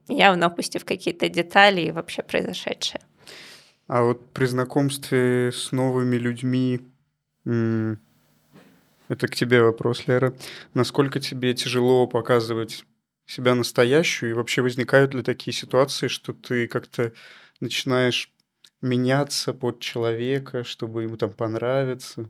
явно 0.09 0.47
опустив 0.47 0.83
какие-то 0.83 1.29
детали 1.29 1.81
и 1.81 1.91
вообще 1.91 2.23
произошедшее. 2.23 3.01
А 3.87 4.01
вот 4.01 4.33
при 4.33 4.45
знакомстве 4.45 5.51
с 5.53 5.71
новыми 5.71 6.17
людьми, 6.17 6.81
это 7.45 7.97
к 9.27 9.35
тебе 9.35 9.61
вопрос, 9.61 10.07
Лера, 10.07 10.33
насколько 10.73 11.19
тебе 11.19 11.53
тяжело 11.53 12.07
показывать 12.07 12.83
себя 13.27 13.55
настоящую, 13.55 14.31
и 14.31 14.33
вообще 14.33 14.61
возникают 14.61 15.13
ли 15.13 15.21
такие 15.21 15.53
ситуации, 15.53 16.07
что 16.07 16.33
ты 16.33 16.67
как-то 16.67 17.13
начинаешь 17.59 18.31
меняться 18.81 19.53
под 19.53 19.79
человека, 19.79 20.63
чтобы 20.63 21.03
ему 21.03 21.17
там 21.17 21.31
понравиться? 21.31 22.29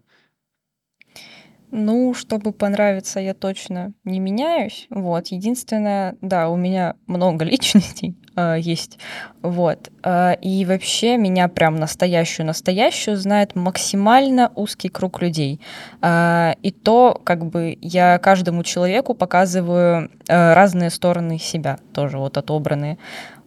Ну, 1.71 2.13
чтобы 2.13 2.53
понравиться, 2.53 3.19
я 3.19 3.33
точно 3.33 3.91
не 4.05 4.19
меняюсь. 4.19 4.87
Вот. 4.89 5.27
Единственное, 5.27 6.15
да, 6.21 6.47
у 6.49 6.55
меня 6.55 6.95
много 7.07 7.43
личностей 7.53 8.15
э, 8.35 8.57
есть. 8.59 8.99
Вот. 9.41 9.91
Э, 10.03 10.35
и 10.41 10.63
вообще 10.63 11.17
меня 11.17 11.47
прям 11.47 11.75
настоящую-настоящую 11.75 13.17
знает 13.17 13.55
максимально 13.55 14.51
узкий 14.55 14.89
круг 14.89 15.21
людей. 15.21 15.59
Э, 16.01 16.53
и 16.61 16.71
то, 16.71 17.19
как 17.23 17.45
бы, 17.45 17.77
я 17.81 18.19
каждому 18.19 18.63
человеку 18.63 19.13
показываю 19.13 20.11
э, 20.29 20.53
разные 20.53 20.91
стороны 20.91 21.39
себя, 21.39 21.79
тоже 21.93 22.19
вот 22.19 22.37
отобранные. 22.37 22.97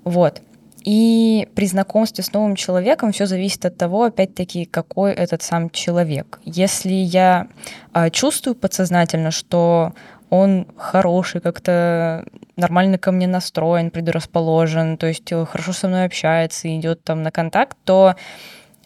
Вот. 0.05 0.43
И 0.89 1.47
при 1.55 1.67
знакомстве 1.67 2.25
с 2.25 2.33
новым 2.33 2.57
человеком 2.57 3.13
все 3.13 3.27
зависит 3.27 3.67
от 3.67 3.77
того, 3.77 4.05
опять-таки, 4.05 4.65
какой 4.65 5.13
этот 5.13 5.43
сам 5.43 5.69
человек. 5.69 6.41
Если 6.47 6.95
я 6.95 7.49
а, 7.93 8.09
чувствую 8.09 8.55
подсознательно, 8.55 9.31
что 9.31 9.93
он 10.31 10.67
хороший, 10.79 11.43
как-то 11.43 12.25
нормально 12.57 12.97
ко 12.97 13.13
мне 13.13 13.27
настроен, 13.27 13.91
предрасположен, 13.91 14.97
то 14.97 15.07
есть 15.07 15.31
э, 15.31 15.45
хорошо 15.45 15.75
со 15.75 15.89
мной 15.89 16.07
общается, 16.07 16.75
идет 16.75 17.05
там 17.05 17.23
на 17.23 17.31
контакт, 17.31 17.77
то 17.85 18.17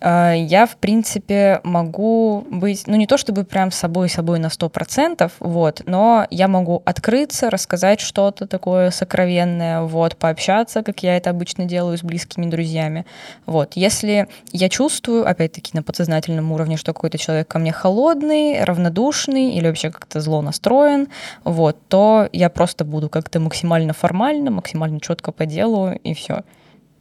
я, 0.05 0.67
в 0.67 0.77
принципе, 0.79 1.61
могу 1.63 2.45
быть, 2.51 2.89
ну, 2.89 2.97
не 2.97 3.07
то 3.07 3.17
чтобы 3.17 3.45
прям 3.45 3.71
собой-собой 3.71 4.41
на 4.41 4.49
100%, 4.49 5.31
вот, 5.39 5.83
но 5.87 6.27
я 6.31 6.49
могу 6.49 6.83
открыться, 6.85 7.51
рассказать 7.51 8.01
что-то 8.01 8.49
такое 8.49 8.91
сокровенное, 8.91 9.83
вот, 9.83 10.17
пообщаться, 10.17 10.83
как 10.83 11.05
я 11.05 11.17
это 11.17 11.31
обычно 11.31 11.67
делаю 11.67 11.97
с 11.97 12.03
близкими 12.03 12.47
друзьями, 12.47 13.07
вот. 13.47 13.75
Если 13.75 14.29
я 14.53 14.69
чувствую, 14.69 15.29
опять-таки, 15.29 15.71
на 15.75 15.85
подсознательном 15.85 16.51
уровне, 16.51 16.77
что 16.77 16.93
какой-то 16.93 17.19
человек 17.19 17.47
ко 17.47 17.61
мне 17.61 17.73
холодный, 17.73 18.65
равнодушный 18.65 19.53
или 19.53 19.69
вообще 19.69 19.91
как-то 19.91 20.21
зло 20.21 20.43
настроен, 20.43 21.09
вот, 21.45 21.79
то 21.89 22.29
я 22.33 22.51
просто 22.51 22.85
буду 22.85 23.09
как-то 23.09 23.39
максимально 23.39 23.93
формально, 23.93 24.51
максимально 24.51 25.01
четко 25.01 25.31
по 25.31 25.47
делу, 25.47 25.93
и 25.93 26.13
все. 26.15 26.43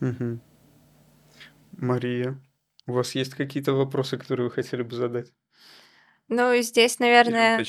Угу. 0.02 0.40
Мария, 1.78 2.38
у 2.92 2.96
вас 2.96 3.16
есть 3.16 3.34
какие-то 3.34 3.74
вопросы, 3.74 4.18
которые 4.18 4.50
вы 4.50 4.52
хотели 4.52 4.84
бы 4.84 4.96
задать? 4.96 5.32
Ну, 6.34 6.56
здесь, 6.62 6.98
наверное, 7.00 7.62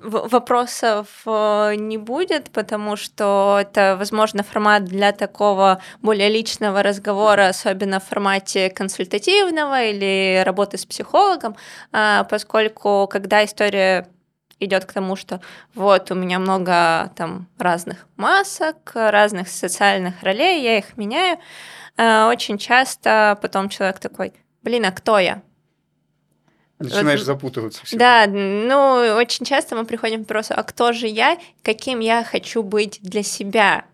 вопросов 0.00 1.08
э, 1.26 1.74
не 1.74 1.98
будет, 1.98 2.50
потому 2.50 2.94
что 2.94 3.58
это, 3.60 3.96
возможно, 3.98 4.44
формат 4.44 4.84
для 4.84 5.10
такого 5.10 5.82
более 6.00 6.28
личного 6.28 6.84
разговора, 6.84 7.48
особенно 7.48 7.98
в 7.98 8.04
формате 8.04 8.70
консультативного 8.70 9.86
или 9.86 10.40
работы 10.44 10.78
с 10.78 10.86
психологом, 10.86 11.56
а, 11.90 12.22
поскольку 12.30 13.08
когда 13.10 13.44
история 13.44 14.06
идет 14.60 14.84
к 14.84 14.92
тому, 14.92 15.16
что 15.16 15.40
вот 15.74 16.12
у 16.12 16.14
меня 16.14 16.38
много 16.38 17.10
там 17.16 17.48
разных 17.58 18.06
масок, 18.16 18.92
разных 18.94 19.48
социальных 19.48 20.22
ролей, 20.22 20.62
я 20.62 20.78
их 20.78 20.96
меняю, 20.96 21.38
очень 21.96 22.58
часто 22.58 23.38
потом 23.42 23.68
человек 23.68 23.98
такой, 23.98 24.32
блин, 24.62 24.84
а 24.86 24.92
кто 24.92 25.18
я? 25.18 25.42
Начинаешь 26.78 27.22
запутываться. 27.22 27.84
Всегда. 27.84 28.26
Да, 28.26 28.32
ну, 28.32 29.16
очень 29.16 29.44
часто 29.44 29.76
мы 29.76 29.84
приходим 29.84 30.24
к 30.24 30.28
вопросу, 30.28 30.54
а 30.56 30.62
кто 30.62 30.92
же 30.92 31.06
я, 31.06 31.38
каким 31.62 32.00
я 32.00 32.24
хочу 32.24 32.62
быть 32.62 33.00
для 33.02 33.22
себя? 33.22 33.84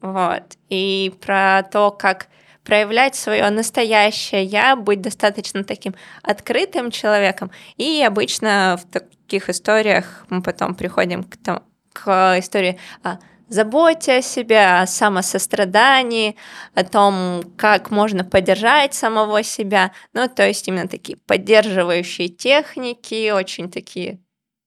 Вот. 0.00 0.42
И 0.68 1.14
про 1.20 1.62
то, 1.62 1.92
как 1.92 2.26
проявлять 2.64 3.14
свое 3.14 3.48
настоящее 3.50 4.42
я, 4.42 4.74
быть 4.74 5.00
достаточно 5.00 5.62
таким 5.62 5.94
открытым 6.22 6.90
человеком. 6.90 7.52
И 7.76 8.02
обычно 8.02 8.78
в 8.82 8.90
таких 8.90 9.48
историях 9.48 10.26
мы 10.30 10.42
потом 10.42 10.74
приходим 10.74 11.22
к, 11.22 11.36
тому, 11.36 11.62
к 11.92 12.36
истории, 12.38 12.78
а, 13.04 13.18
заботе 13.48 14.16
о 14.16 14.22
себе, 14.22 14.80
о 14.80 14.86
самосострадании, 14.86 16.36
о 16.74 16.84
том, 16.84 17.42
как 17.56 17.90
можно 17.90 18.24
поддержать 18.24 18.94
самого 18.94 19.42
себя. 19.42 19.92
Ну, 20.12 20.28
то 20.28 20.46
есть 20.46 20.66
именно 20.68 20.88
такие 20.88 21.18
поддерживающие 21.26 22.28
техники, 22.28 23.30
очень 23.30 23.70
такие 23.70 24.20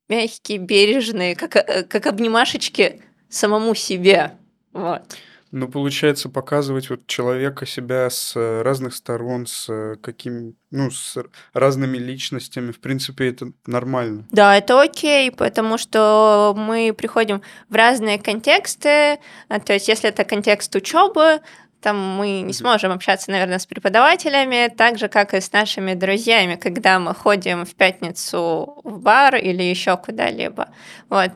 мягкие, 0.09 0.57
бережные, 0.59 1.35
как, 1.35 1.55
э, 1.55 1.83
как 1.83 2.05
обнимашечки 2.05 3.01
самому 3.29 3.75
себе. 3.75 4.37
Вот. 4.73 5.17
Ну, 5.51 5.67
получается, 5.67 6.29
показывать 6.29 6.89
вот 6.89 7.07
человека 7.07 7.65
себя 7.65 8.09
с 8.09 8.35
э, 8.35 8.61
разных 8.61 8.93
сторон, 8.93 9.47
с 9.47 9.69
э, 9.69 9.95
какими, 10.01 10.55
ну, 10.71 10.91
с 10.91 11.17
разными 11.53 11.97
личностями, 11.97 12.71
в 12.71 12.79
принципе, 12.79 13.29
это 13.29 13.51
нормально. 13.65 14.27
Да, 14.31 14.57
это 14.57 14.81
окей, 14.81 15.31
потому 15.31 15.77
что 15.77 16.53
мы 16.57 16.93
приходим 16.97 17.41
в 17.69 17.75
разные 17.75 18.19
контексты. 18.19 19.19
А, 19.47 19.59
то 19.59 19.73
есть, 19.73 19.87
если 19.87 20.09
это 20.09 20.25
контекст 20.25 20.75
учебы, 20.75 21.41
там 21.81 21.97
мы 21.97 22.41
не 22.41 22.53
сможем 22.53 22.91
общаться, 22.91 23.31
наверное, 23.31 23.59
с 23.59 23.65
преподавателями, 23.65 24.73
так 24.75 24.97
же, 24.97 25.07
как 25.07 25.33
и 25.33 25.39
с 25.39 25.51
нашими 25.53 25.93
друзьями, 25.93 26.55
когда 26.55 26.99
мы 26.99 27.13
ходим 27.13 27.65
в 27.65 27.75
пятницу 27.75 28.81
в 28.83 28.99
бар 28.99 29.35
или 29.35 29.63
еще 29.63 29.95
куда-либо. 29.95 30.69
Вот, 31.09 31.31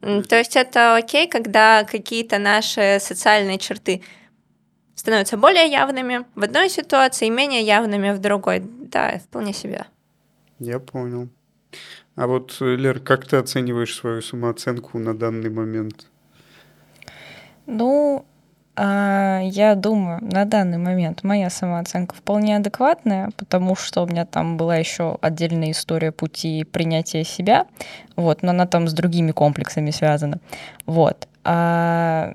то 0.00 0.36
есть 0.36 0.56
это 0.56 0.96
окей, 0.96 1.28
когда 1.28 1.84
какие-то 1.84 2.38
наши 2.38 2.98
социальные 3.00 3.58
черты 3.58 4.02
становятся 4.94 5.36
более 5.36 5.70
явными 5.70 6.24
в 6.34 6.42
одной 6.42 6.68
ситуации 6.68 7.26
и 7.26 7.30
менее 7.30 7.62
явными 7.62 8.10
в 8.10 8.18
другой. 8.18 8.60
Да, 8.60 9.18
вполне 9.18 9.52
себе. 9.52 9.86
Я 10.58 10.78
понял. 10.78 11.28
А 12.16 12.26
вот, 12.26 12.56
Лер, 12.60 12.98
как 13.00 13.26
ты 13.26 13.36
оцениваешь 13.36 13.94
свою 13.94 14.22
самооценку 14.22 14.98
на 14.98 15.16
данный 15.16 15.50
момент? 15.50 16.06
Ну, 17.66 18.26
а, 18.80 19.40
я 19.42 19.74
думаю, 19.74 20.20
на 20.22 20.44
данный 20.44 20.78
момент 20.78 21.24
моя 21.24 21.50
самооценка 21.50 22.14
вполне 22.14 22.56
адекватная, 22.56 23.30
потому 23.36 23.74
что 23.74 24.04
у 24.04 24.06
меня 24.06 24.24
там 24.24 24.56
была 24.56 24.76
еще 24.76 25.18
отдельная 25.20 25.72
история 25.72 26.12
пути 26.12 26.62
принятия 26.62 27.24
себя, 27.24 27.66
вот, 28.14 28.42
но 28.42 28.50
она 28.50 28.66
там 28.66 28.86
с 28.86 28.92
другими 28.92 29.32
комплексами 29.32 29.90
связана, 29.90 30.38
вот. 30.86 31.26
А 31.42 32.34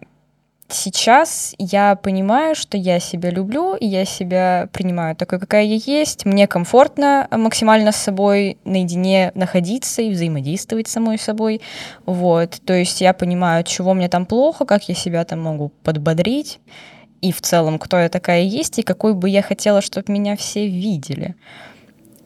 сейчас 0.73 1.55
я 1.57 1.95
понимаю, 1.95 2.55
что 2.55 2.77
я 2.77 2.99
себя 2.99 3.29
люблю, 3.29 3.75
и 3.75 3.85
я 3.85 4.05
себя 4.05 4.67
принимаю 4.71 5.15
такой, 5.15 5.39
какая 5.39 5.63
я 5.63 5.79
есть. 5.85 6.25
Мне 6.25 6.47
комфортно 6.47 7.27
максимально 7.31 7.91
с 7.91 7.97
собой 7.97 8.57
наедине 8.65 9.31
находиться 9.35 10.01
и 10.01 10.11
взаимодействовать 10.11 10.87
с 10.87 10.91
самой 10.91 11.17
собой. 11.17 11.61
Вот. 12.05 12.61
То 12.65 12.73
есть 12.73 13.01
я 13.01 13.13
понимаю, 13.13 13.63
чего 13.63 13.93
мне 13.93 14.09
там 14.09 14.25
плохо, 14.25 14.65
как 14.65 14.87
я 14.89 14.95
себя 14.95 15.23
там 15.25 15.41
могу 15.41 15.69
подбодрить. 15.83 16.59
И 17.21 17.31
в 17.31 17.41
целом, 17.41 17.79
кто 17.79 17.97
я 17.97 18.09
такая 18.09 18.41
есть, 18.41 18.79
и 18.79 18.83
какой 18.83 19.13
бы 19.13 19.29
я 19.29 19.41
хотела, 19.41 19.81
чтобы 19.81 20.11
меня 20.11 20.35
все 20.35 20.67
видели. 20.67 21.35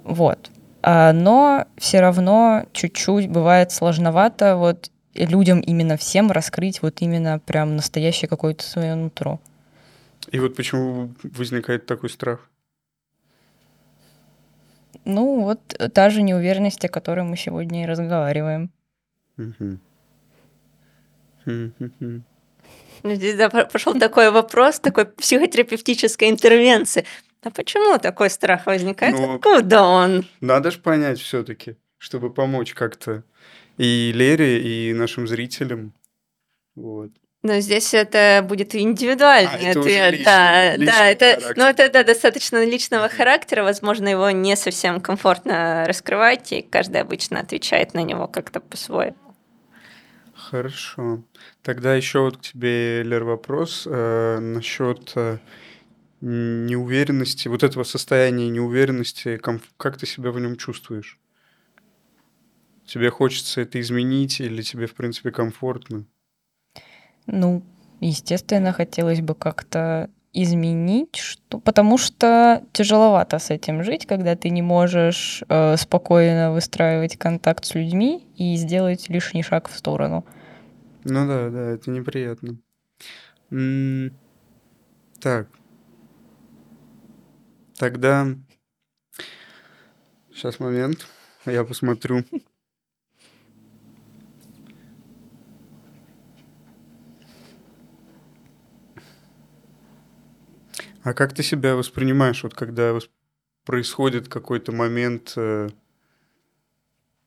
Вот. 0.03 0.49
А, 0.81 1.13
но 1.13 1.65
все 1.77 1.99
равно 1.99 2.63
чуть-чуть 2.71 3.29
бывает 3.29 3.71
сложновато 3.71 4.55
вот 4.55 4.89
людям 5.17 5.60
именно 5.60 5.97
всем 5.97 6.32
раскрыть 6.32 6.82
вот 6.82 7.01
именно 7.01 7.39
прям 7.39 7.75
настоящее 7.75 8.30
какое-то 8.30 8.63
свое 8.63 8.95
нутро. 8.95 9.39
И 10.32 10.39
вот 10.39 10.56
почему 10.56 11.13
возникает 11.23 11.86
такой 11.86 12.10
страх? 12.10 12.49
Ну, 15.06 15.41
вот 15.43 15.60
та 15.93 16.10
же 16.10 16.21
неуверенность, 16.21 16.84
о 16.84 16.89
которой 16.89 17.23
мы 17.23 17.38
сегодня 17.38 17.84
и 17.84 17.88
разговариваем. 17.88 18.71
Ну, 23.03 23.13
Здесь 23.13 23.36
да, 23.36 23.49
по- 23.49 23.65
пошел 23.65 23.97
такой 23.97 24.32
вопрос, 24.32 24.80
такой 24.80 25.06
психотерапевтической 25.06 26.30
интервенции. 26.30 27.06
А 27.43 27.51
почему 27.51 27.97
такой 27.99 28.30
страх 28.30 28.65
возникает? 28.65 29.15
Ну, 29.15 29.36
Откуда 29.36 29.84
он? 29.84 30.25
Надо 30.41 30.71
же 30.71 30.80
понять 30.80 31.19
все-таки, 31.19 31.77
чтобы 31.97 32.34
помочь 32.34 32.73
как-то 32.73 33.23
и 33.78 34.12
Лере, 34.13 34.62
и 34.62 34.94
нашим 34.94 35.28
зрителям. 35.28 35.94
Вот. 36.76 37.12
Но 37.44 37.60
здесь 37.60 37.94
это 37.94 38.44
будет 38.48 38.76
индивидуальный 38.76 39.52
А, 39.54 39.70
это 39.72 39.80
ответ. 39.80 40.12
личный- 40.13 40.26
да, 40.26 40.76
личный 40.76 40.86
да, 40.86 41.06
это, 41.08 41.26
характер. 41.26 41.54
ну, 41.56 41.63
это 41.66 41.90
да, 41.90 42.04
достаточно 42.04 42.66
личного 42.66 43.10
характера. 43.10 43.63
Возможно, 43.63 44.08
его 44.10 44.30
не 44.32 44.56
совсем 44.56 45.00
комфортно 45.00 45.86
раскрывать, 45.88 46.52
и 46.52 46.62
каждый 46.62 47.00
обычно 47.00 47.40
отвечает 47.40 47.94
на 47.94 48.02
него 48.04 48.28
как-то 48.28 48.60
по-своему. 48.60 49.16
Хорошо. 50.34 51.24
Тогда 51.62 51.96
еще 51.96 52.20
вот 52.20 52.38
к 52.38 52.42
тебе, 52.42 53.04
Лер, 53.04 53.24
вопрос 53.24 53.84
э, 53.86 54.40
насчет 54.40 55.12
э, 55.16 55.38
неуверенности, 56.22 57.48
вот 57.48 57.63
этого 57.63 57.84
состояния 57.84 58.50
неуверенности, 58.50 59.40
как 59.78 59.98
ты 59.98 60.06
себя 60.06 60.32
в 60.32 60.40
нем 60.40 60.58
чувствуешь? 60.58 61.20
Тебе 62.88 63.10
хочется 63.10 63.62
это 63.62 63.82
изменить 63.82 64.39
или 64.39 64.62
тебе, 64.62 64.88
в 64.88 64.95
принципе, 64.95 65.32
комфортно? 65.32 66.06
Ну, 67.26 67.62
естественно, 68.00 68.71
хотелось 68.71 69.19
бы 69.19 69.36
как-то 69.36 70.10
изменить, 70.32 71.17
что... 71.17 71.60
потому 71.60 71.97
что 71.97 72.63
тяжеловато 72.71 73.39
с 73.39 73.50
этим 73.50 73.84
жить, 73.84 74.06
когда 74.06 74.36
ты 74.36 74.50
не 74.50 74.62
можешь 74.62 75.43
э, 75.50 75.76
спокойно 75.78 76.54
выстраивать 76.54 77.17
контакт 77.17 77.65
с 77.65 77.76
людьми 77.76 78.26
и 78.38 78.56
сделать 78.56 79.10
лишний 79.10 79.43
шаг 79.43 79.67
в 79.67 79.76
сторону. 79.76 80.26
Ну 81.04 81.28
да, 81.28 81.50
да, 81.50 81.71
это 81.71 81.89
неприятно. 81.91 82.58
М, 83.52 84.12
Так. 85.19 85.50
Тогда... 87.78 88.28
Сейчас 90.32 90.60
момент. 90.60 91.08
Я 91.45 91.63
посмотрю. 91.63 92.23
А 101.08 101.13
как 101.13 101.34
ты 101.34 101.41
себя 101.41 101.78
воспринимаешь, 101.78 102.43
вот 102.43 102.54
когда 102.54 102.93
происходит 103.63 104.28
какой-то 104.28 104.74
момент 104.74 105.36
э, 105.38 105.70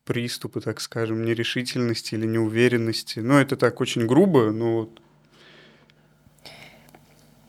приступа, 0.05 0.61
так 0.61 0.79
скажем, 0.81 1.25
нерешительности 1.25 2.13
или 2.13 2.27
неуверенности? 2.27 3.21
Ну, 3.21 3.39
это 3.39 3.55
так 3.55 3.81
очень 3.81 4.05
грубо, 4.05 4.51
но 4.51 4.81
вот 4.81 5.01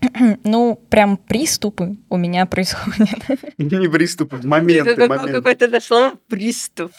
Ну, 0.45 0.83
прям 0.89 1.19
приступы 1.19 1.99
у 2.09 2.17
меня 2.17 2.47
происходят. 2.47 3.11
не 3.59 3.91
приступы, 3.91 4.41
моменты, 4.43 5.07
моменты. 5.07 5.33
Какой-то 5.33 5.69
да, 5.69 5.83
слово 5.83 6.15
приступ. 6.29 6.93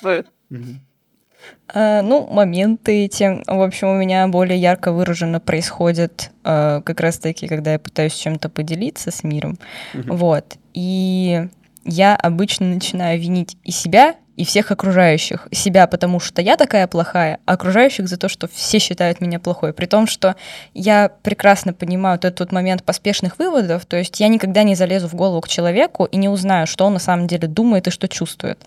А, 1.73 2.01
Ну, 2.01 2.27
моменты 2.27 3.05
эти, 3.05 3.43
в 3.47 3.61
общем, 3.61 3.89
у 3.89 3.95
меня 3.95 4.27
более 4.27 4.57
ярко 4.57 4.91
выраженно 4.91 5.39
происходят 5.39 6.31
а, 6.43 6.81
как 6.81 6.99
раз-таки, 6.99 7.47
когда 7.47 7.73
я 7.73 7.79
пытаюсь 7.79 8.13
чем-то 8.13 8.49
поделиться 8.49 9.11
с 9.11 9.23
миром. 9.23 9.57
Мгм. 9.93 10.15
Вот. 10.15 10.57
И 10.73 11.47
я 11.85 12.15
обычно 12.15 12.67
начинаю 12.67 13.19
винить 13.19 13.57
и 13.63 13.71
себя, 13.71 14.15
и 14.35 14.45
всех 14.45 14.71
окружающих. 14.71 15.47
Себя, 15.51 15.85
потому 15.87 16.19
что 16.19 16.41
я 16.41 16.57
такая 16.57 16.87
плохая, 16.87 17.39
а 17.45 17.53
окружающих 17.53 18.07
за 18.07 18.17
то, 18.17 18.29
что 18.29 18.47
все 18.47 18.79
считают 18.79 19.21
меня 19.21 19.39
плохой. 19.39 19.73
При 19.73 19.85
том, 19.85 20.07
что 20.07 20.35
я 20.73 21.11
прекрасно 21.21 21.73
понимаю 21.73 22.15
вот 22.15 22.25
этот 22.25 22.39
вот 22.39 22.51
момент 22.51 22.83
поспешных 22.83 23.37
выводов, 23.37 23.85
то 23.85 23.97
есть 23.97 24.19
я 24.19 24.27
никогда 24.27 24.63
не 24.63 24.75
залезу 24.75 25.07
в 25.07 25.13
голову 25.13 25.41
к 25.41 25.47
человеку 25.47 26.05
и 26.05 26.17
не 26.17 26.29
узнаю, 26.29 26.65
что 26.65 26.85
он 26.85 26.93
на 26.93 26.99
самом 26.99 27.27
деле 27.27 27.47
думает 27.47 27.87
и 27.87 27.91
что 27.91 28.07
чувствует. 28.07 28.59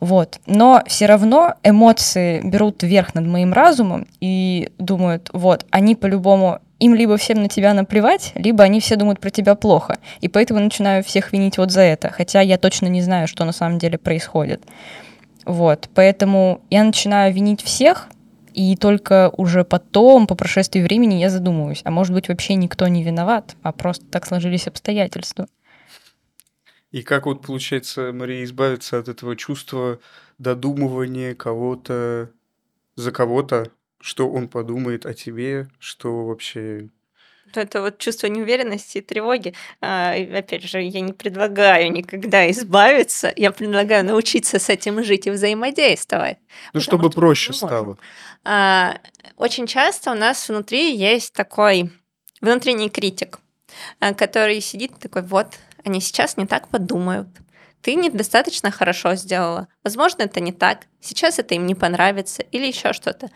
Вот. 0.00 0.40
Но 0.46 0.82
все 0.86 1.06
равно 1.06 1.54
эмоции 1.62 2.40
берут 2.42 2.82
верх 2.82 3.14
над 3.14 3.26
моим 3.26 3.52
разумом 3.52 4.06
и 4.20 4.70
думают, 4.78 5.30
вот, 5.32 5.64
они 5.70 5.94
по-любому, 5.94 6.60
им 6.78 6.94
либо 6.94 7.16
всем 7.16 7.42
на 7.42 7.48
тебя 7.48 7.72
наплевать, 7.72 8.32
либо 8.34 8.62
они 8.62 8.80
все 8.80 8.96
думают 8.96 9.20
про 9.20 9.30
тебя 9.30 9.54
плохо. 9.54 9.98
И 10.20 10.28
поэтому 10.28 10.60
начинаю 10.60 11.02
всех 11.02 11.32
винить 11.32 11.56
вот 11.58 11.70
за 11.70 11.80
это, 11.80 12.10
хотя 12.10 12.40
я 12.40 12.58
точно 12.58 12.86
не 12.86 13.00
знаю, 13.00 13.28
что 13.28 13.44
на 13.44 13.52
самом 13.52 13.78
деле 13.78 13.96
происходит. 13.96 14.62
Вот. 15.46 15.88
Поэтому 15.94 16.60
я 16.70 16.84
начинаю 16.84 17.32
винить 17.32 17.62
всех, 17.62 18.08
и 18.52 18.74
только 18.74 19.30
уже 19.36 19.64
потом, 19.64 20.26
по 20.26 20.34
прошествии 20.34 20.80
времени, 20.80 21.14
я 21.14 21.28
задумываюсь, 21.28 21.82
а 21.84 21.90
может 21.90 22.14
быть, 22.14 22.28
вообще 22.28 22.54
никто 22.54 22.88
не 22.88 23.02
виноват, 23.02 23.54
а 23.62 23.72
просто 23.72 24.06
так 24.06 24.26
сложились 24.26 24.66
обстоятельства. 24.66 25.46
И 26.96 27.02
как 27.02 27.26
вот 27.26 27.42
получается, 27.42 28.10
Мария, 28.10 28.42
избавиться 28.42 28.98
от 28.98 29.08
этого 29.08 29.36
чувства 29.36 30.00
додумывания 30.38 31.34
кого-то 31.34 32.30
за 32.94 33.12
кого-то, 33.12 33.70
что 34.00 34.30
он 34.30 34.48
подумает 34.48 35.04
о 35.04 35.12
тебе, 35.12 35.68
что 35.78 36.24
вообще... 36.24 36.88
Это 37.54 37.82
вот 37.82 37.98
чувство 37.98 38.28
неуверенности 38.28 38.96
и 38.96 39.00
тревоги. 39.02 39.52
А, 39.82 40.14
опять 40.14 40.62
же, 40.62 40.80
я 40.80 41.02
не 41.02 41.12
предлагаю 41.12 41.92
никогда 41.92 42.50
избавиться, 42.50 43.30
я 43.36 43.52
предлагаю 43.52 44.02
научиться 44.02 44.58
с 44.58 44.70
этим 44.70 45.04
жить 45.04 45.26
и 45.26 45.30
взаимодействовать. 45.30 46.38
Ну, 46.72 46.80
чтобы 46.80 47.10
что 47.10 47.20
проще 47.20 47.52
стало. 47.52 47.98
А, 48.42 48.96
Очень 49.36 49.66
часто 49.66 50.12
у 50.12 50.14
нас 50.14 50.48
внутри 50.48 50.96
есть 50.96 51.34
такой 51.34 51.92
внутренний 52.40 52.88
критик, 52.88 53.38
а, 54.00 54.14
который 54.14 54.62
сидит 54.62 54.98
такой, 54.98 55.20
вот, 55.20 55.58
они 55.86 56.00
сейчас 56.00 56.36
не 56.36 56.46
так 56.46 56.68
подумают. 56.68 57.28
Ты 57.80 57.94
недостаточно 57.94 58.70
хорошо 58.70 59.14
сделала. 59.14 59.68
Возможно, 59.84 60.22
это 60.22 60.40
не 60.40 60.52
так. 60.52 60.86
Сейчас 61.00 61.38
это 61.38 61.54
им 61.54 61.66
не 61.66 61.74
понравится 61.74 62.42
или 62.42 62.66
еще 62.66 62.92
что-то. 62.92 63.28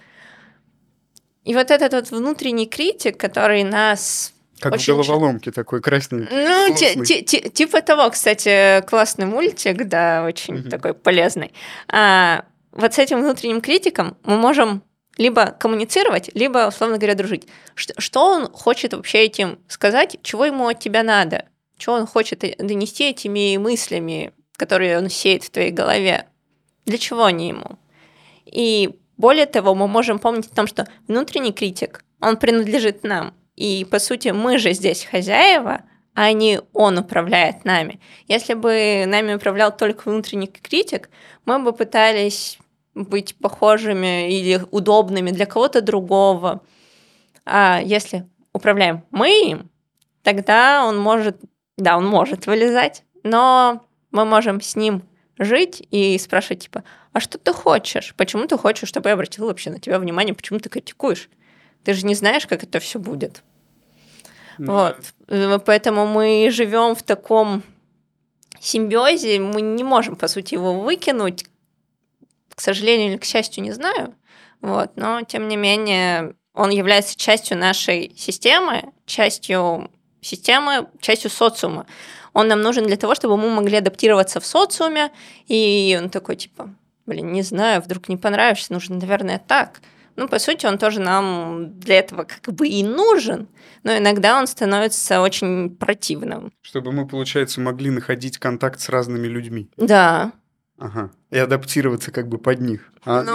И 1.44 1.54
вот 1.54 1.70
этот 1.70 1.92
вот 1.92 2.10
внутренний 2.10 2.66
критик, 2.66 3.16
который 3.18 3.62
нас 3.64 4.32
Как 4.58 4.74
Очень 4.74 4.92
в 4.94 4.96
головоломке 4.98 5.52
такой 5.52 5.80
красненький. 5.80 6.28
ну, 6.36 6.74
ти- 6.74 7.02
ти- 7.04 7.22
ти- 7.22 7.48
типа 7.48 7.80
того, 7.80 8.10
кстати, 8.10 8.82
классный 8.86 9.24
мультик, 9.24 9.88
да, 9.88 10.22
очень 10.24 10.54
Мгм. 10.54 10.68
такой 10.70 10.92
полезный. 10.92 11.52
А, 11.88 12.44
вот 12.72 12.92
с 12.92 12.98
этим 12.98 13.20
внутренним 13.22 13.62
критиком 13.62 14.18
мы 14.24 14.36
можем 14.36 14.82
либо 15.16 15.46
коммуницировать, 15.46 16.30
либо, 16.34 16.66
условно 16.68 16.96
говоря, 16.98 17.14
дружить. 17.14 17.48
Что, 17.74 17.94
что 17.98 18.24
он 18.24 18.52
хочет 18.52 18.92
вообще 18.92 19.18
этим 19.24 19.58
сказать, 19.68 20.18
чего 20.22 20.44
ему 20.44 20.66
от 20.68 20.78
тебя 20.78 21.02
надо, 21.02 21.46
что 21.80 21.94
он 21.94 22.06
хочет 22.06 22.44
донести 22.58 23.10
этими 23.10 23.56
мыслями, 23.56 24.32
которые 24.56 24.98
он 24.98 25.08
сеет 25.08 25.44
в 25.44 25.50
твоей 25.50 25.70
голове, 25.70 26.26
для 26.84 26.98
чего 26.98 27.24
они 27.24 27.48
ему. 27.48 27.78
И 28.44 28.90
более 29.16 29.46
того, 29.46 29.74
мы 29.74 29.88
можем 29.88 30.18
помнить 30.18 30.46
о 30.46 30.54
том, 30.54 30.66
что 30.66 30.86
внутренний 31.08 31.52
критик, 31.52 32.04
он 32.20 32.36
принадлежит 32.36 33.04
нам. 33.04 33.34
И, 33.56 33.86
по 33.90 33.98
сути, 33.98 34.28
мы 34.28 34.58
же 34.58 34.72
здесь 34.72 35.04
хозяева, 35.04 35.82
а 36.14 36.32
не 36.32 36.60
он 36.72 36.98
управляет 36.98 37.64
нами. 37.64 38.00
Если 38.26 38.54
бы 38.54 39.04
нами 39.06 39.34
управлял 39.34 39.76
только 39.76 40.08
внутренний 40.08 40.46
критик, 40.46 41.10
мы 41.44 41.58
бы 41.58 41.72
пытались 41.72 42.58
быть 42.94 43.36
похожими 43.36 44.30
или 44.30 44.60
удобными 44.70 45.30
для 45.30 45.46
кого-то 45.46 45.80
другого. 45.80 46.62
А 47.44 47.80
если 47.82 48.28
управляем 48.52 49.04
мы 49.10 49.50
им, 49.50 49.70
тогда 50.22 50.84
он 50.86 50.98
может, 50.98 51.36
да, 51.80 51.96
он 51.96 52.06
может 52.06 52.46
вылезать, 52.46 53.04
но 53.22 53.86
мы 54.10 54.24
можем 54.24 54.60
с 54.60 54.76
ним 54.76 55.02
жить 55.38 55.86
и 55.90 56.18
спрашивать, 56.18 56.64
типа, 56.64 56.84
а 57.12 57.20
что 57.20 57.38
ты 57.38 57.52
хочешь? 57.52 58.14
Почему 58.16 58.46
ты 58.46 58.56
хочешь, 58.56 58.88
чтобы 58.88 59.08
я 59.08 59.14
обратила 59.14 59.46
вообще 59.46 59.70
на 59.70 59.80
тебя 59.80 59.98
внимание? 59.98 60.34
Почему 60.34 60.58
ты 60.58 60.68
критикуешь? 60.68 61.28
Ты 61.84 61.94
же 61.94 62.06
не 62.06 62.14
знаешь, 62.14 62.46
как 62.46 62.62
это 62.62 62.78
все 62.78 62.98
будет. 62.98 63.42
Ну 64.58 64.72
Вот. 64.72 64.98
Э, 65.28 65.58
Поэтому 65.64 66.06
мы 66.06 66.48
живем 66.50 66.94
в 66.94 67.02
таком 67.02 67.62
симбиозе, 68.60 69.40
мы 69.40 69.62
не 69.62 69.82
можем, 69.82 70.16
по 70.16 70.28
сути, 70.28 70.54
его 70.54 70.80
выкинуть. 70.80 71.46
К 72.54 72.60
сожалению 72.60 73.12
или 73.12 73.16
к 73.16 73.24
счастью, 73.24 73.64
не 73.64 73.72
знаю. 73.72 74.14
Вот. 74.60 74.92
Но, 74.96 75.22
тем 75.22 75.48
не 75.48 75.56
менее, 75.56 76.34
он 76.52 76.70
является 76.70 77.16
частью 77.16 77.56
нашей 77.56 78.14
системы, 78.16 78.92
частью 79.06 79.90
системы, 80.20 80.88
частью 81.00 81.30
социума. 81.30 81.86
Он 82.32 82.48
нам 82.48 82.62
нужен 82.62 82.86
для 82.86 82.96
того, 82.96 83.14
чтобы 83.14 83.36
мы 83.36 83.50
могли 83.50 83.78
адаптироваться 83.78 84.40
в 84.40 84.46
социуме. 84.46 85.10
И 85.48 85.98
он 86.00 86.10
такой, 86.10 86.36
типа, 86.36 86.70
блин, 87.06 87.32
не 87.32 87.42
знаю, 87.42 87.82
вдруг 87.82 88.08
не 88.08 88.16
понравишься, 88.16 88.72
нужно, 88.72 88.96
наверное, 88.96 89.42
так. 89.44 89.80
Ну, 90.16 90.28
по 90.28 90.38
сути, 90.38 90.66
он 90.66 90.78
тоже 90.78 91.00
нам 91.00 91.78
для 91.80 91.98
этого 91.98 92.24
как 92.24 92.54
бы 92.54 92.68
и 92.68 92.82
нужен, 92.82 93.48
но 93.84 93.96
иногда 93.96 94.38
он 94.38 94.46
становится 94.46 95.22
очень 95.22 95.70
противным. 95.70 96.52
Чтобы 96.60 96.92
мы, 96.92 97.06
получается, 97.06 97.60
могли 97.60 97.90
находить 97.90 98.38
контакт 98.38 98.80
с 98.80 98.88
разными 98.88 99.26
людьми. 99.26 99.70
Да. 99.76 100.32
Ага. 100.80 101.10
И 101.30 101.36
адаптироваться 101.38 102.10
как 102.10 102.26
бы 102.28 102.38
под 102.38 102.60
них. 102.60 102.90
А, 103.04 103.22
Ну, 103.22 103.34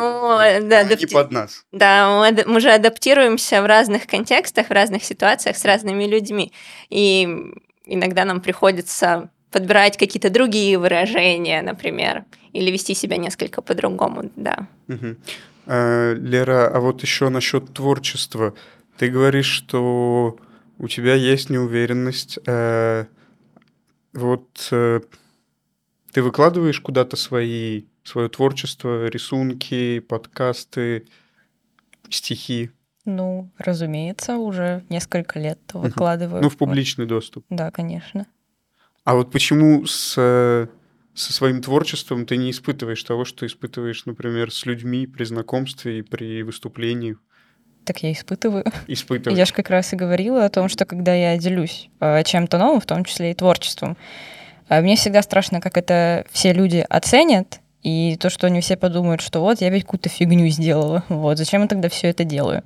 да, 0.67 0.79
а 0.79 0.83
не 0.83 0.95
адапти- 0.95 1.13
под 1.13 1.31
нас. 1.31 1.63
Да, 1.71 2.19
мы, 2.31 2.43
мы 2.45 2.59
же 2.59 2.71
адаптируемся 2.71 3.61
в 3.61 3.65
разных 3.67 4.07
контекстах, 4.07 4.67
в 4.67 4.71
разных 4.71 5.03
ситуациях 5.03 5.55
с 5.55 5.63
разными 5.63 6.05
людьми. 6.05 6.51
И 6.89 7.27
иногда 7.85 8.25
нам 8.25 8.41
приходится 8.41 9.29
подбирать 9.51 9.95
какие-то 9.97 10.29
другие 10.31 10.77
выражения, 10.79 11.61
например, 11.61 12.25
или 12.51 12.71
вести 12.71 12.95
себя 12.95 13.17
несколько 13.17 13.61
по-другому, 13.61 14.29
да. 14.35 14.67
Мгм. 14.87 15.17
А, 15.67 16.13
Лера, 16.13 16.67
а 16.67 16.79
вот 16.79 17.03
еще 17.03 17.29
насчет 17.29 17.73
творчества. 17.73 18.53
Ты 18.97 19.09
говоришь, 19.09 19.45
что 19.51 20.37
у 20.79 20.87
тебя 20.87 21.13
есть 21.13 21.49
неуверенность. 21.51 22.39
э, 22.47 23.05
Вот 24.13 24.69
э, 24.71 25.01
ты 26.15 26.23
выкладываешь 26.23 26.79
куда-то 26.79 27.17
свои, 27.17 27.83
свое 28.05 28.29
творчество, 28.29 29.07
рисунки, 29.07 29.99
подкасты, 29.99 31.07
стихи, 32.09 32.71
Ну, 33.03 33.49
разумеется, 33.57 34.37
уже 34.37 34.85
несколько 34.87 35.39
лет 35.39 35.59
выкладываю. 35.73 36.41
ну, 36.41 36.49
в 36.49 36.55
публичный 36.55 37.05
доступ. 37.05 37.45
Да, 37.49 37.69
конечно. 37.69 38.27
А 39.03 39.15
вот 39.15 39.29
почему 39.29 39.85
с, 39.85 40.13
со 40.13 41.33
своим 41.33 41.61
творчеством 41.61 42.25
ты 42.25 42.37
не 42.37 42.51
испытываешь 42.51 43.03
того, 43.03 43.25
что 43.25 43.45
испытываешь, 43.45 44.05
например, 44.05 44.53
с 44.53 44.65
людьми 44.65 45.07
при 45.07 45.25
знакомстве 45.25 45.99
и 45.99 46.01
при 46.01 46.43
выступлении? 46.43 47.17
Так 47.83 48.03
я 48.03 48.13
испытываю. 48.13 48.63
Испытываешь? 48.87 49.37
Я 49.37 49.43
же 49.43 49.51
как 49.51 49.69
раз 49.69 49.91
и 49.91 49.97
говорила 49.97 50.45
о 50.45 50.49
том, 50.49 50.69
что 50.69 50.85
когда 50.85 51.13
я 51.13 51.37
делюсь 51.37 51.89
э, 51.99 52.23
чем-то 52.23 52.57
новым, 52.57 52.79
в 52.79 52.85
том 52.85 53.03
числе 53.03 53.31
и 53.31 53.33
творчеством, 53.33 53.97
мне 54.69 54.95
всегда 54.95 55.21
страшно, 55.21 55.61
как 55.61 55.77
это 55.77 56.25
все 56.31 56.53
люди 56.53 56.85
оценят, 56.89 57.59
и 57.83 58.17
то, 58.17 58.29
что 58.29 58.47
они 58.47 58.61
все 58.61 58.77
подумают, 58.77 59.21
что 59.21 59.41
вот 59.41 59.61
я 59.61 59.69
ведь 59.69 59.83
какую-то 59.83 60.09
фигню 60.09 60.47
сделала. 60.49 61.03
Вот, 61.09 61.37
зачем 61.37 61.61
я 61.61 61.67
тогда 61.67 61.89
все 61.89 62.07
это 62.07 62.23
делаю? 62.23 62.63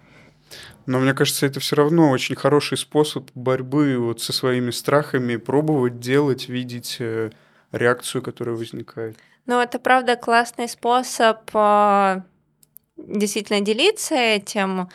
Но 0.85 0.99
мне 0.99 1.13
кажется, 1.13 1.45
это 1.45 1.59
все 1.59 1.75
равно 1.75 2.09
очень 2.09 2.35
хороший 2.35 2.77
способ 2.77 3.29
борьбы 3.35 3.97
вот 3.99 4.21
со 4.21 4.33
своими 4.33 4.71
страхами, 4.71 5.35
пробовать 5.35 5.99
делать, 5.99 6.49
видеть 6.49 6.97
э, 6.99 7.31
реакцию, 7.71 8.21
которая 8.21 8.55
возникает. 8.55 9.17
Ну, 9.45 9.59
это 9.59 9.77
правда 9.77 10.15
классный 10.15 10.69
способ 10.69 11.37
а, 11.53 12.23
действительно 12.97 13.61
делиться 13.61 14.15
этим. 14.15 14.89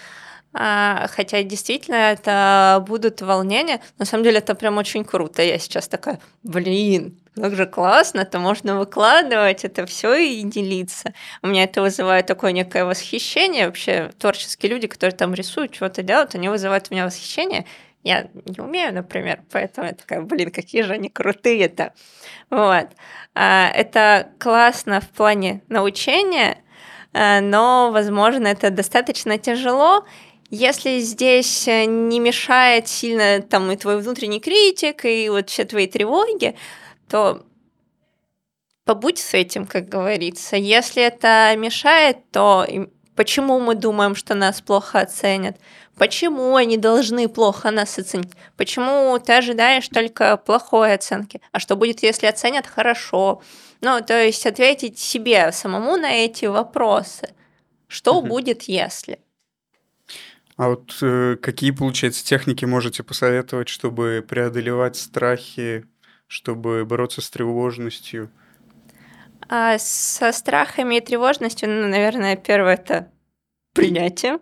А, 0.54 1.08
Хотя 1.08 1.42
действительно 1.42 1.96
это 1.96 2.84
будут 2.86 3.20
волнения. 3.20 3.80
На 3.98 4.04
самом 4.04 4.24
деле 4.24 4.38
это 4.38 4.54
прям 4.54 4.78
очень 4.78 5.04
круто. 5.04 5.42
Я 5.42 5.58
сейчас 5.58 5.88
такая, 5.88 6.20
блин, 6.44 7.18
как 7.34 7.56
же 7.56 7.66
классно, 7.66 8.20
это 8.20 8.38
можно 8.38 8.78
выкладывать, 8.78 9.64
это 9.64 9.84
все 9.86 10.14
и 10.14 10.42
делиться. 10.44 11.12
У 11.42 11.48
меня 11.48 11.64
это 11.64 11.82
вызывает 11.82 12.26
такое 12.26 12.52
некое 12.52 12.84
восхищение. 12.84 13.66
Вообще 13.66 14.12
творческие 14.18 14.70
люди, 14.70 14.86
которые 14.86 15.16
там 15.16 15.34
рисуют, 15.34 15.74
что-то 15.74 16.02
делают, 16.02 16.36
они 16.36 16.48
вызывают 16.48 16.86
у 16.90 16.94
меня 16.94 17.06
восхищение. 17.06 17.66
Я 18.04 18.28
не 18.44 18.60
умею, 18.60 18.94
например, 18.94 19.42
поэтому 19.50 19.86
я 19.88 19.94
такая, 19.94 20.20
блин, 20.20 20.50
какие 20.50 20.82
же 20.82 20.92
они 20.92 21.08
крутые-то. 21.08 21.94
Вот. 22.50 22.88
А, 23.34 23.70
Это 23.74 24.28
классно 24.38 25.00
в 25.00 25.08
плане 25.08 25.62
научения, 25.68 26.58
а, 27.12 27.40
но, 27.40 27.90
возможно, 27.92 28.46
это 28.46 28.70
достаточно 28.70 29.38
тяжело, 29.38 30.04
если 30.54 31.00
здесь 31.00 31.68
э, 31.68 31.84
не 31.84 32.20
мешает 32.20 32.88
сильно 32.88 33.42
там 33.42 33.70
и 33.70 33.76
твой 33.76 34.00
внутренний 34.00 34.40
критик, 34.40 35.04
и 35.04 35.28
вот 35.28 35.50
все 35.50 35.64
твои 35.64 35.86
тревоги, 35.86 36.56
то 37.08 37.44
побудь 38.84 39.18
с 39.18 39.34
этим, 39.34 39.66
как 39.66 39.88
говорится. 39.88 40.56
Если 40.56 41.02
это 41.02 41.54
мешает, 41.56 42.18
то 42.30 42.66
почему 43.16 43.60
мы 43.60 43.74
думаем, 43.74 44.14
что 44.14 44.34
нас 44.34 44.60
плохо 44.60 45.00
оценят? 45.00 45.56
Почему 45.96 46.56
они 46.56 46.76
должны 46.76 47.28
плохо 47.28 47.70
нас 47.70 47.98
оценить? 47.98 48.32
Почему 48.56 49.18
ты 49.18 49.32
ожидаешь 49.34 49.88
только 49.88 50.36
плохой 50.36 50.94
оценки? 50.94 51.40
А 51.52 51.60
что 51.60 51.76
будет, 51.76 52.02
если 52.02 52.26
оценят 52.26 52.66
хорошо? 52.66 53.42
Ну, 53.80 54.00
то 54.00 54.20
есть 54.20 54.46
ответить 54.46 54.98
себе 54.98 55.52
самому 55.52 55.96
на 55.96 56.12
эти 56.12 56.46
вопросы. 56.46 57.34
Что 57.86 58.20
Мгм. 58.20 58.28
будет, 58.28 58.62
если? 58.62 59.20
А 60.56 60.68
вот 60.68 60.96
э, 61.02 61.36
какие, 61.40 61.72
получается, 61.72 62.24
техники 62.24 62.64
можете 62.64 63.02
посоветовать, 63.02 63.68
чтобы 63.68 64.24
преодолевать 64.26 64.96
страхи, 64.96 65.84
чтобы 66.28 66.84
бороться 66.84 67.20
с 67.20 67.30
тревожностью? 67.30 68.30
А 69.48 69.78
со 69.78 70.32
страхами 70.32 70.96
и 70.96 71.00
тревожностью, 71.00 71.68
ну, 71.68 71.88
наверное, 71.88 72.36
первое 72.36 72.74
это 72.74 73.10
принятие. 73.72 74.38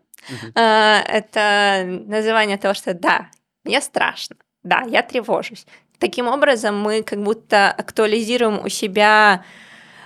А, 0.54 1.00
это 1.00 1.84
называние 1.84 2.56
того, 2.56 2.74
что 2.74 2.94
да, 2.94 3.28
мне 3.64 3.80
страшно, 3.80 4.36
да, 4.62 4.84
я 4.86 5.02
тревожусь. 5.02 5.66
Таким 5.98 6.28
образом, 6.28 6.80
мы 6.80 7.02
как 7.02 7.22
будто 7.22 7.70
актуализируем 7.70 8.64
у 8.64 8.68
себя 8.68 9.44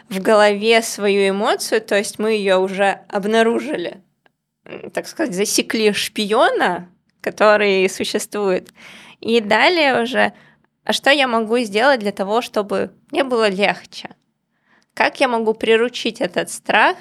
в 0.08 0.20
голове 0.20 0.80
свою 0.82 1.28
эмоцию, 1.28 1.82
то 1.82 1.96
есть 1.96 2.18
мы 2.18 2.32
ее 2.32 2.56
уже 2.56 3.00
обнаружили, 3.08 4.02
так 4.92 5.06
сказать, 5.06 5.34
засекли 5.34 5.92
шпиона, 5.92 6.88
который 7.20 7.88
существует. 7.88 8.70
И 9.20 9.40
далее 9.40 10.02
уже, 10.02 10.32
а 10.84 10.92
что 10.92 11.10
я 11.10 11.26
могу 11.26 11.58
сделать 11.58 12.00
для 12.00 12.12
того, 12.12 12.42
чтобы 12.42 12.92
мне 13.10 13.24
было 13.24 13.48
легче? 13.48 14.10
Как 14.94 15.20
я 15.20 15.28
могу 15.28 15.52
приручить 15.54 16.20
этот 16.20 16.50
страх? 16.50 16.96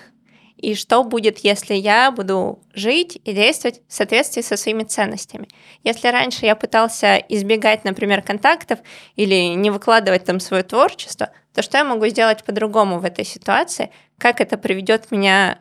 И 0.57 0.74
что 0.74 1.03
будет, 1.03 1.39
если 1.39 1.74
я 1.74 2.11
буду 2.11 2.59
жить 2.74 3.20
и 3.24 3.34
действовать 3.34 3.82
в 3.88 3.93
соответствии 3.93 4.41
со 4.41 4.55
своими 4.55 4.84
ценностями? 4.84 5.47
Если 5.84 6.07
раньше 6.07 6.45
я 6.45 6.55
пытался 6.55 7.18
избегать, 7.18 7.84
например, 7.84 8.22
контактов 8.22 8.80
или 9.16 9.53
не 9.53 9.70
выкладывать 9.70 10.24
там 10.24 10.39
свое 10.39 10.63
творчество, 10.63 11.30
то 11.53 11.61
что 11.61 11.78
я 11.78 11.84
могу 11.84 12.07
сделать 12.07 12.43
по-другому 12.43 12.99
в 12.99 13.05
этой 13.05 13.26
ситуации? 13.26 13.91
Как 14.18 14.39
это 14.39 14.57
приведет 14.57 15.11
меня 15.11 15.59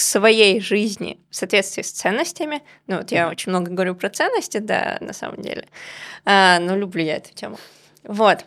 к 0.00 0.02
своей 0.02 0.62
жизни 0.62 1.20
в 1.28 1.36
соответствии 1.36 1.82
с 1.82 1.90
ценностями? 1.90 2.62
Ну 2.86 2.96
вот 2.96 3.12
я 3.12 3.28
очень 3.28 3.50
много 3.50 3.70
говорю 3.70 3.94
про 3.94 4.08
ценности, 4.08 4.56
да, 4.56 4.96
на 5.02 5.12
самом 5.12 5.42
деле. 5.42 5.68
А, 6.24 6.58
но 6.58 6.74
люблю 6.74 7.04
я 7.04 7.16
эту 7.16 7.34
тему. 7.34 7.58
Вот. 8.04 8.46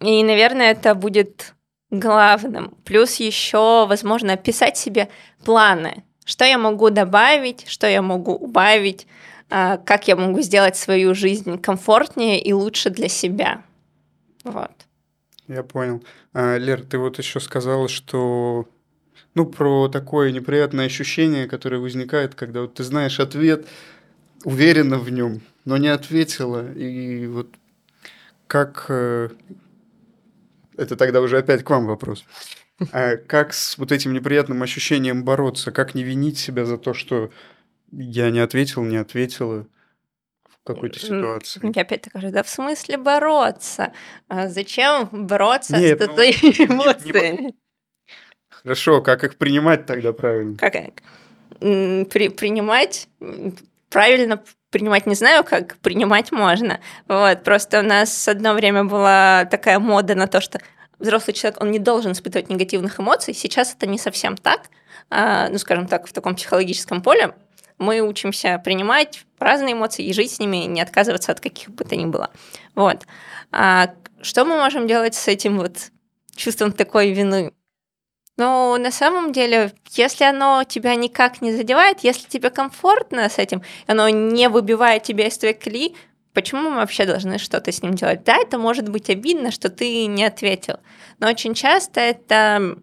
И, 0.00 0.22
наверное, 0.22 0.70
это 0.70 0.94
будет 0.94 1.54
главным. 1.90 2.70
Плюс 2.86 3.16
еще, 3.16 3.84
возможно, 3.86 4.38
писать 4.38 4.78
себе 4.78 5.10
планы. 5.44 6.02
Что 6.24 6.46
я 6.46 6.56
могу 6.56 6.88
добавить, 6.88 7.68
что 7.68 7.86
я 7.86 8.00
могу 8.00 8.32
убавить, 8.32 9.06
а, 9.50 9.76
как 9.76 10.08
я 10.08 10.16
могу 10.16 10.40
сделать 10.40 10.78
свою 10.78 11.14
жизнь 11.14 11.58
комфортнее 11.58 12.40
и 12.40 12.54
лучше 12.54 12.88
для 12.88 13.08
себя. 13.08 13.64
Вот. 14.44 14.72
Я 15.46 15.62
понял. 15.62 16.02
А, 16.32 16.56
Лер, 16.56 16.84
ты 16.84 16.96
вот 16.96 17.18
еще 17.18 17.38
сказала, 17.38 17.86
что 17.90 18.66
ну, 19.38 19.46
про 19.46 19.88
такое 19.88 20.32
неприятное 20.32 20.86
ощущение, 20.86 21.46
которое 21.46 21.78
возникает, 21.78 22.34
когда 22.34 22.62
вот 22.62 22.74
ты 22.74 22.82
знаешь 22.82 23.20
ответ, 23.20 23.66
уверена 24.44 24.98
в 24.98 25.10
нем, 25.10 25.40
но 25.64 25.76
не 25.76 25.88
ответила. 25.88 26.72
И 26.72 27.26
вот 27.28 27.48
как... 28.48 28.86
э, 28.88 29.28
Это 30.76 30.96
тогда 30.96 31.20
уже 31.20 31.38
опять 31.38 31.62
к 31.62 31.70
вам 31.70 31.86
вопрос. 31.86 32.24
А 32.92 33.16
как 33.16 33.54
с 33.54 33.76
вот 33.78 33.90
этим 33.92 34.12
неприятным 34.12 34.62
ощущением 34.62 35.24
бороться? 35.24 35.72
Как 35.72 35.94
не 35.94 36.04
винить 36.04 36.38
себя 36.38 36.64
за 36.64 36.78
то, 36.78 36.94
что 36.94 37.30
я 37.92 38.30
не 38.30 38.38
ответил, 38.40 38.84
не 38.84 38.96
ответила 38.96 39.66
в 40.48 40.64
какой-то 40.64 40.98
ситуации? 40.98 41.60
Я 41.74 41.82
опять 41.82 42.02
такая, 42.02 42.30
да 42.30 42.42
в 42.42 42.48
смысле 42.48 42.96
бороться? 42.98 43.92
А 44.28 44.48
зачем 44.48 45.08
бороться 45.12 45.76
Нет, 45.76 46.00
с 46.00 46.06
ну, 46.06 46.12
этой 46.12 46.28
не- 46.42 46.58
не 46.58 46.66
эмоцией? 46.66 47.54
Хорошо, 48.62 49.02
как 49.02 49.24
их 49.24 49.36
принимать 49.36 49.86
тогда 49.86 50.12
правильно? 50.12 50.56
Как, 50.56 50.74
при- 51.60 52.28
принимать, 52.28 53.08
правильно 53.90 54.42
принимать 54.70 55.06
не 55.06 55.14
знаю, 55.14 55.44
как 55.44 55.76
принимать 55.78 56.30
можно. 56.32 56.80
Вот, 57.06 57.42
просто 57.42 57.80
у 57.80 57.82
нас 57.82 58.28
одно 58.28 58.52
время 58.52 58.84
была 58.84 59.46
такая 59.46 59.78
мода 59.78 60.14
на 60.14 60.26
то, 60.26 60.40
что 60.40 60.60
взрослый 60.98 61.34
человек, 61.34 61.60
он 61.62 61.70
не 61.70 61.78
должен 61.78 62.12
испытывать 62.12 62.50
негативных 62.50 63.00
эмоций. 63.00 63.34
Сейчас 63.34 63.74
это 63.74 63.86
не 63.86 63.98
совсем 63.98 64.36
так. 64.36 64.68
А, 65.10 65.48
ну, 65.48 65.58
скажем 65.58 65.86
так, 65.86 66.06
в 66.06 66.12
таком 66.12 66.34
психологическом 66.34 67.02
поле 67.02 67.34
мы 67.78 68.00
учимся 68.00 68.60
принимать 68.62 69.24
разные 69.38 69.74
эмоции 69.74 70.04
и 70.04 70.12
жить 70.12 70.32
с 70.32 70.38
ними, 70.38 70.64
и 70.64 70.66
не 70.66 70.80
отказываться 70.80 71.32
от 71.32 71.40
каких 71.40 71.70
бы 71.70 71.84
то 71.84 71.96
ни 71.96 72.06
было. 72.06 72.30
Вот. 72.74 73.06
А 73.52 73.94
что 74.20 74.44
мы 74.44 74.56
можем 74.56 74.86
делать 74.86 75.14
с 75.14 75.28
этим 75.28 75.58
вот 75.58 75.90
чувством 76.34 76.72
такой 76.72 77.12
вины? 77.12 77.52
Ну, 78.38 78.76
на 78.78 78.92
самом 78.92 79.32
деле, 79.32 79.72
если 79.90 80.22
оно 80.22 80.62
тебя 80.62 80.94
никак 80.94 81.42
не 81.42 81.52
задевает, 81.52 82.00
если 82.00 82.28
тебе 82.28 82.50
комфортно 82.50 83.28
с 83.28 83.36
этим, 83.36 83.62
оно 83.88 84.08
не 84.08 84.48
выбивает 84.48 85.02
тебя 85.02 85.26
из 85.26 85.36
твоей 85.36 85.54
колеи, 85.54 85.96
почему 86.34 86.70
мы 86.70 86.76
вообще 86.76 87.04
должны 87.04 87.38
что-то 87.38 87.72
с 87.72 87.82
ним 87.82 87.94
делать? 87.94 88.22
Да, 88.22 88.36
это 88.36 88.56
может 88.56 88.88
быть 88.88 89.10
обидно, 89.10 89.50
что 89.50 89.70
ты 89.70 90.06
не 90.06 90.24
ответил, 90.24 90.76
но 91.18 91.28
очень 91.28 91.54
часто 91.54 92.00
это 92.00 92.76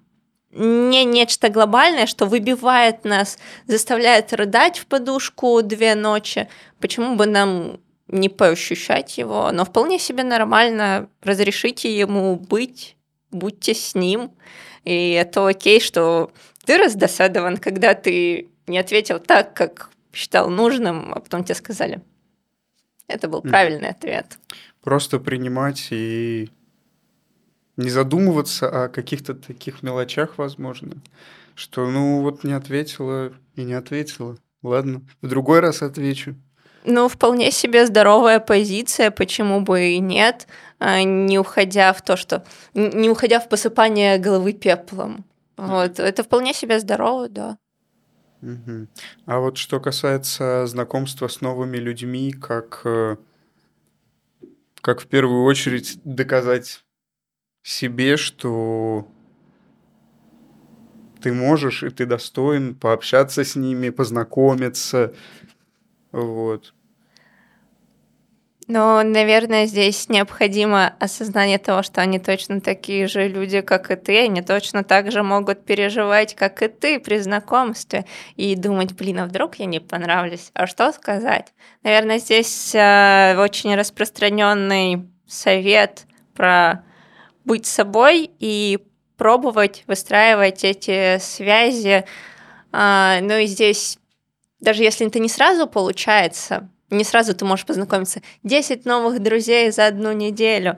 не 0.52 1.06
нечто 1.06 1.48
глобальное, 1.48 2.06
что 2.06 2.26
выбивает 2.26 3.06
нас, 3.06 3.38
заставляет 3.66 4.34
рыдать 4.34 4.78
в 4.78 4.88
подушку 4.88 5.62
две 5.62 5.96
ночи. 5.96 6.50
Почему 6.82 7.16
бы 7.16 7.28
нам 7.28 7.80
не 8.08 8.28
поощущать 8.28 9.18
его? 9.18 9.50
Но 9.54 9.64
вполне 9.64 10.00
себе 10.00 10.24
нормально 10.24 11.10
разрешите 11.22 11.98
ему 11.98 12.36
быть, 12.36 12.98
будьте 13.32 13.74
с 13.74 13.96
ним. 13.96 14.32
И 14.86 15.12
это 15.12 15.48
окей, 15.48 15.82
что 15.82 16.32
ты 16.64 16.78
раздосадован, 16.78 17.58
когда 17.58 17.94
ты 17.96 18.50
не 18.68 18.78
ответил 18.78 19.20
так, 19.20 19.54
как 19.54 19.90
считал 20.14 20.50
нужным, 20.50 21.14
а 21.14 21.20
потом 21.20 21.44
тебе 21.44 21.56
сказали. 21.56 22.02
Это 23.08 23.28
был 23.28 23.42
правильный 23.42 23.90
ответ. 23.90 24.40
Просто 24.82 25.20
принимать 25.20 25.88
и 25.92 26.50
не 27.78 27.90
задумываться 27.90 28.86
о 28.86 28.90
каких-то 28.90 29.34
таких 29.34 29.84
мелочах, 29.84 30.38
возможно, 30.38 31.02
что 31.56 31.90
ну 31.90 32.22
вот 32.22 32.44
не 32.44 32.54
ответила 32.54 33.34
и 33.56 33.64
не 33.64 33.74
ответила. 33.74 34.38
Ладно, 34.64 35.02
в 35.22 35.28
другой 35.28 35.60
раз 35.60 35.82
отвечу. 35.82 36.36
Ну, 36.86 37.08
вполне 37.08 37.52
себе 37.52 37.86
здоровая 37.86 38.40
позиция, 38.40 39.12
почему 39.12 39.62
бы 39.62 39.90
и 39.90 40.00
нет, 40.00 40.48
а, 40.80 41.02
не 41.04 41.40
уходя 41.40 41.94
в 41.94 42.02
то, 42.02 42.16
что... 42.16 42.46
Не 42.74 43.10
уходя 43.10 43.40
в 43.40 43.50
посыпание 43.50 44.18
головы 44.20 44.54
пеплом. 44.54 45.26
Вот, 45.58 46.00
это 46.00 46.24
вполне 46.24 46.54
себе 46.54 46.80
здорово, 46.80 47.30
да. 47.30 47.58
Угу. 48.42 48.88
А 49.26 49.40
вот 49.40 49.58
что 49.58 49.80
касается 49.80 50.68
знакомства 50.68 51.28
с 51.28 51.42
новыми 51.42 51.78
людьми, 51.78 52.32
как, 52.32 52.82
э, 52.84 53.16
как 54.82 55.02
в 55.02 55.08
первую 55.08 55.44
очередь 55.46 56.00
доказать 56.04 56.84
себе, 57.64 58.18
что 58.18 59.08
ты 61.22 61.34
можешь 61.34 61.82
и 61.82 61.90
ты 61.90 62.06
достоин 62.06 62.76
пообщаться 62.76 63.44
с 63.44 63.56
ними, 63.56 63.90
познакомиться, 63.90 65.16
вот. 66.12 66.75
Но, 68.68 69.04
наверное, 69.04 69.68
здесь 69.68 70.10
необходимо 70.10 70.96
осознание 71.00 71.60
того, 71.60 71.84
что 71.84 72.02
они 72.02 72.18
точно 72.18 72.62
такие 72.62 73.08
же 73.08 73.28
люди, 73.28 73.62
как 73.62 73.92
и 73.92 73.96
ты, 73.96 74.24
они 74.26 74.42
точно 74.42 74.84
так 74.84 75.12
же 75.12 75.22
могут 75.22 75.66
переживать, 75.66 76.34
как 76.34 76.64
и 76.64 76.68
ты 76.68 77.00
при 77.00 77.20
знакомстве, 77.20 78.06
и 78.36 78.56
думать, 78.56 78.94
блин, 78.94 79.20
а 79.20 79.26
вдруг 79.28 79.58
я 79.58 79.66
не 79.66 79.80
понравлюсь, 79.80 80.50
а 80.56 80.66
что 80.66 80.92
сказать? 80.94 81.54
Наверное, 81.84 82.18
здесь 82.18 82.74
э, 82.74 83.36
очень 83.38 83.76
распространенный 83.76 85.08
совет 85.28 86.08
про 86.34 86.84
быть 87.44 87.68
собой 87.68 88.32
и 88.40 88.80
пробовать 89.16 89.84
выстраивать 89.86 90.64
эти 90.64 91.20
связи. 91.20 92.04
Э, 92.74 93.20
ну 93.22 93.38
и 93.38 93.46
здесь, 93.46 94.00
даже 94.60 94.82
если 94.82 95.06
это 95.06 95.20
не 95.20 95.30
сразу 95.30 95.68
получается, 95.68 96.68
не 96.98 97.04
сразу 97.04 97.34
ты 97.34 97.46
можешь 97.46 97.66
познакомиться. 97.66 98.22
10 98.44 98.86
новых 98.86 99.22
друзей 99.22 99.72
за 99.72 99.88
одну 99.88 100.12
неделю. 100.12 100.78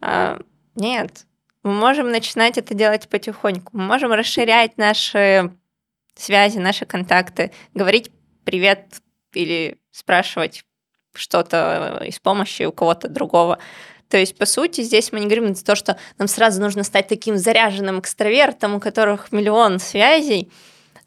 А, 0.00 0.40
нет. 0.74 1.26
Мы 1.62 1.72
можем 1.72 2.10
начинать 2.10 2.58
это 2.58 2.74
делать 2.74 3.08
потихоньку. 3.08 3.76
Мы 3.76 3.84
можем 3.84 4.12
расширять 4.12 4.78
наши 4.78 5.52
связи, 6.14 6.58
наши 6.58 6.84
контакты, 6.84 7.52
говорить 7.74 8.10
привет 8.44 9.00
или 9.32 9.78
спрашивать 9.90 10.64
что-то 11.14 12.02
из 12.04 12.18
помощи 12.18 12.64
у 12.64 12.72
кого-то 12.72 13.08
другого. 13.08 13.58
То 14.08 14.18
есть, 14.18 14.36
по 14.36 14.44
сути, 14.44 14.82
здесь 14.82 15.12
мы 15.12 15.20
не 15.20 15.26
говорим 15.26 15.54
за 15.54 15.64
то, 15.64 15.74
что 15.74 15.96
нам 16.18 16.28
сразу 16.28 16.60
нужно 16.60 16.84
стать 16.84 17.08
таким 17.08 17.36
заряженным 17.38 18.00
экстравертом, 18.00 18.74
у 18.74 18.80
которых 18.80 19.32
миллион 19.32 19.78
связей, 19.78 20.50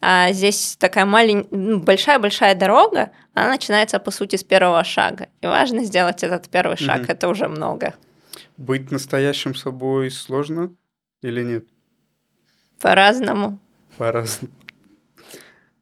а 0.00 0.32
здесь 0.32 0.76
такая 0.78 1.04
маленькая, 1.04 1.56
ну, 1.56 1.78
большая-большая 1.80 2.54
дорога, 2.54 3.10
она 3.34 3.50
начинается, 3.50 3.98
по 3.98 4.10
сути, 4.10 4.36
с 4.36 4.44
первого 4.44 4.84
шага. 4.84 5.28
И 5.40 5.46
важно 5.46 5.84
сделать 5.84 6.22
этот 6.22 6.48
первый 6.48 6.76
шаг, 6.76 7.02
mm-hmm. 7.02 7.12
это 7.12 7.28
уже 7.28 7.48
много. 7.48 7.94
Быть 8.56 8.90
настоящим 8.90 9.54
собой 9.54 10.10
сложно 10.10 10.74
или 11.22 11.42
нет? 11.42 11.66
По-разному. 12.80 13.58
По-разному. 13.96 14.52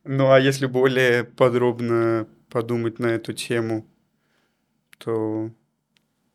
Ну, 0.05 0.31
а 0.31 0.39
если 0.39 0.67
более 0.67 1.25
подробно 1.25 2.27
подумать 2.51 2.99
на 2.99 3.07
эту 3.07 3.33
тему, 3.33 3.87
то 4.99 5.51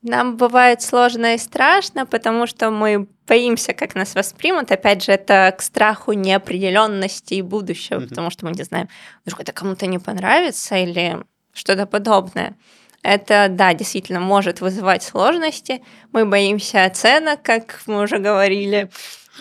нам 0.01 0.37
бывает 0.37 0.81
сложно 0.81 1.35
и 1.35 1.37
страшно, 1.37 2.05
потому 2.05 2.47
что 2.47 2.71
мы 2.71 3.07
боимся, 3.27 3.73
как 3.73 3.95
нас 3.95 4.15
воспримут. 4.15 4.71
Опять 4.71 5.03
же, 5.03 5.11
это 5.11 5.53
к 5.57 5.61
страху 5.61 6.13
неопределенности 6.13 7.35
и 7.35 7.41
будущего, 7.41 7.99
mm-hmm. 7.99 8.09
потому 8.09 8.31
что 8.31 8.45
мы 8.45 8.53
не 8.53 8.63
знаем, 8.63 8.87
вдруг 9.25 9.41
это 9.41 9.51
кому-то 9.51 9.87
не 9.87 9.99
понравится 9.99 10.75
или 10.77 11.17
что-то 11.53 11.85
подобное. 11.85 12.55
Это, 13.01 13.47
да, 13.49 13.73
действительно 13.73 14.19
может 14.19 14.61
вызывать 14.61 15.03
сложности. 15.03 15.81
Мы 16.11 16.25
боимся 16.25 16.85
оценок, 16.85 17.41
как 17.43 17.81
мы 17.85 18.01
уже 18.01 18.19
говорили. 18.19 18.89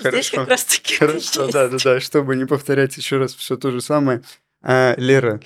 Хорошо. 0.03 0.17
Здесь 0.17 0.31
как 0.31 0.49
раз 0.49 0.65
таки 0.65 0.97
Хорошо, 0.97 1.51
да, 1.51 1.69
да, 1.69 1.77
да, 1.83 2.01
чтобы 2.01 2.37
не 2.37 2.45
повторять 2.45 2.97
еще 2.97 3.19
раз 3.19 3.35
все 3.35 3.57
то 3.57 3.71
же 3.71 3.81
самое. 3.81 4.23
А, 4.63 4.95
Лера, 4.97 5.41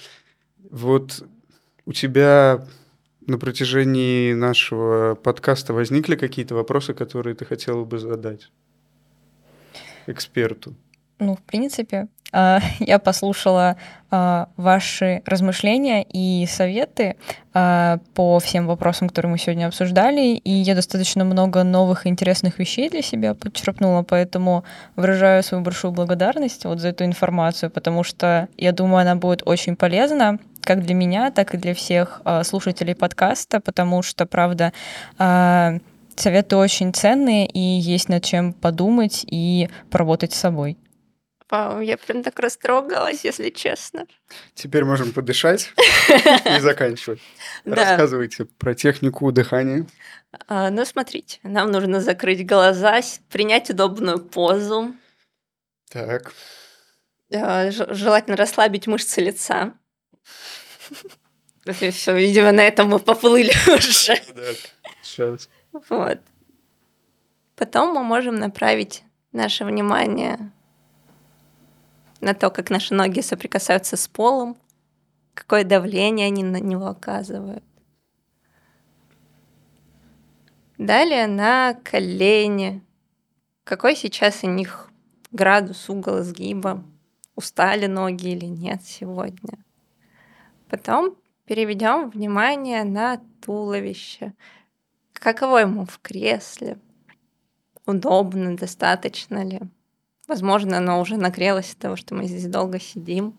вот 0.70 1.24
у 1.86 1.92
тебя 1.92 2.66
на 3.26 3.38
протяжении 3.38 4.32
нашего 4.32 5.14
подкаста 5.14 5.72
возникли 5.72 6.16
какие-то 6.16 6.54
вопросы, 6.54 6.94
которые 6.94 7.34
ты 7.34 7.44
хотела 7.44 7.84
бы 7.84 7.98
задать 7.98 8.50
эксперту? 10.06 10.74
Ну, 11.18 11.36
в 11.36 11.42
принципе, 11.42 12.08
а, 12.32 12.60
я 12.80 12.98
послушала 12.98 13.76
а, 14.10 14.48
ваши 14.56 15.22
размышления 15.24 16.02
и 16.02 16.46
советы 16.46 17.16
а, 17.54 17.98
по 18.14 18.38
всем 18.40 18.66
вопросам, 18.66 19.08
которые 19.08 19.32
мы 19.32 19.38
сегодня 19.38 19.66
обсуждали, 19.66 20.36
и 20.36 20.50
я 20.50 20.74
достаточно 20.74 21.24
много 21.24 21.62
новых 21.62 22.06
интересных 22.06 22.58
вещей 22.58 22.90
для 22.90 23.02
себя 23.02 23.34
подчерпнула, 23.34 24.02
поэтому 24.02 24.64
выражаю 24.96 25.42
свою 25.42 25.62
большую 25.62 25.92
благодарность 25.92 26.64
вот 26.64 26.80
за 26.80 26.88
эту 26.88 27.04
информацию, 27.04 27.70
потому 27.70 28.02
что 28.02 28.48
я 28.56 28.72
думаю, 28.72 29.02
она 29.02 29.14
будет 29.14 29.42
очень 29.44 29.76
полезна 29.76 30.38
как 30.64 30.82
для 30.82 30.94
меня, 30.94 31.30
так 31.30 31.54
и 31.54 31.58
для 31.58 31.74
всех 31.74 32.20
слушателей 32.44 32.94
подкаста, 32.94 33.60
потому 33.60 34.02
что, 34.02 34.26
правда, 34.26 34.72
советы 36.16 36.56
очень 36.56 36.92
ценные, 36.92 37.46
и 37.46 37.58
есть 37.58 38.08
над 38.08 38.24
чем 38.24 38.52
подумать 38.52 39.24
и 39.26 39.68
поработать 39.90 40.32
с 40.32 40.38
собой. 40.38 40.76
Вау, 41.52 41.80
я 41.80 41.98
прям 41.98 42.22
так 42.22 42.38
растрогалась, 42.38 43.24
если 43.24 43.50
честно. 43.50 44.06
Теперь 44.54 44.84
можем 44.84 45.12
подышать 45.12 45.74
и 46.46 46.58
заканчивать. 46.60 47.20
Рассказывайте 47.66 48.46
про 48.46 48.74
технику 48.74 49.30
дыхания. 49.32 49.86
А, 50.48 50.70
ну, 50.70 50.86
смотрите, 50.86 51.40
нам 51.42 51.70
нужно 51.70 52.00
закрыть 52.00 52.46
глаза, 52.46 53.00
принять 53.30 53.68
удобную 53.68 54.18
позу. 54.18 54.94
Так. 55.90 56.32
А, 57.34 57.70
желательно 57.70 58.38
расслабить 58.38 58.86
мышцы 58.86 59.20
лица. 59.20 59.74
Все, 61.92 62.16
видимо, 62.16 62.52
на 62.52 62.62
этом 62.62 62.88
мы 62.88 62.98
поплыли 62.98 63.52
уже. 63.74 64.20
Вот. 65.88 66.20
Потом 67.56 67.94
мы 67.94 68.02
можем 68.02 68.34
направить 68.34 69.04
наше 69.32 69.64
внимание 69.64 70.50
на 72.20 72.34
то, 72.34 72.50
как 72.50 72.70
наши 72.70 72.94
ноги 72.94 73.20
соприкасаются 73.20 73.96
с 73.96 74.08
полом, 74.08 74.56
какое 75.34 75.64
давление 75.64 76.26
они 76.26 76.42
на 76.42 76.58
него 76.58 76.86
оказывают. 76.86 77.64
Далее 80.78 81.26
на 81.26 81.74
колени. 81.74 82.82
Какой 83.64 83.94
сейчас 83.94 84.42
у 84.42 84.48
них 84.48 84.90
градус, 85.30 85.88
угол 85.88 86.22
сгиба? 86.22 86.82
Устали 87.36 87.86
ноги 87.86 88.30
или 88.30 88.46
нет 88.46 88.82
сегодня? 88.82 89.58
Потом 90.72 91.18
переведем 91.44 92.08
внимание 92.08 92.82
на 92.84 93.20
туловище. 93.44 94.32
Каково 95.12 95.58
ему 95.58 95.84
в 95.84 95.98
кресле? 95.98 96.78
Удобно, 97.84 98.56
достаточно 98.56 99.44
ли? 99.44 99.60
Возможно, 100.26 100.78
оно 100.78 100.98
уже 100.98 101.18
нагрелось 101.18 101.74
от 101.74 101.78
того, 101.78 101.96
что 101.96 102.14
мы 102.14 102.24
здесь 102.24 102.46
долго 102.46 102.80
сидим. 102.80 103.36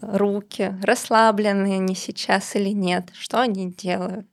Руки 0.00 0.74
расслабленные 0.82 1.76
они 1.76 1.94
сейчас 1.94 2.56
или 2.56 2.70
нет? 2.70 3.10
Что 3.12 3.40
они 3.40 3.70
делают? 3.70 4.26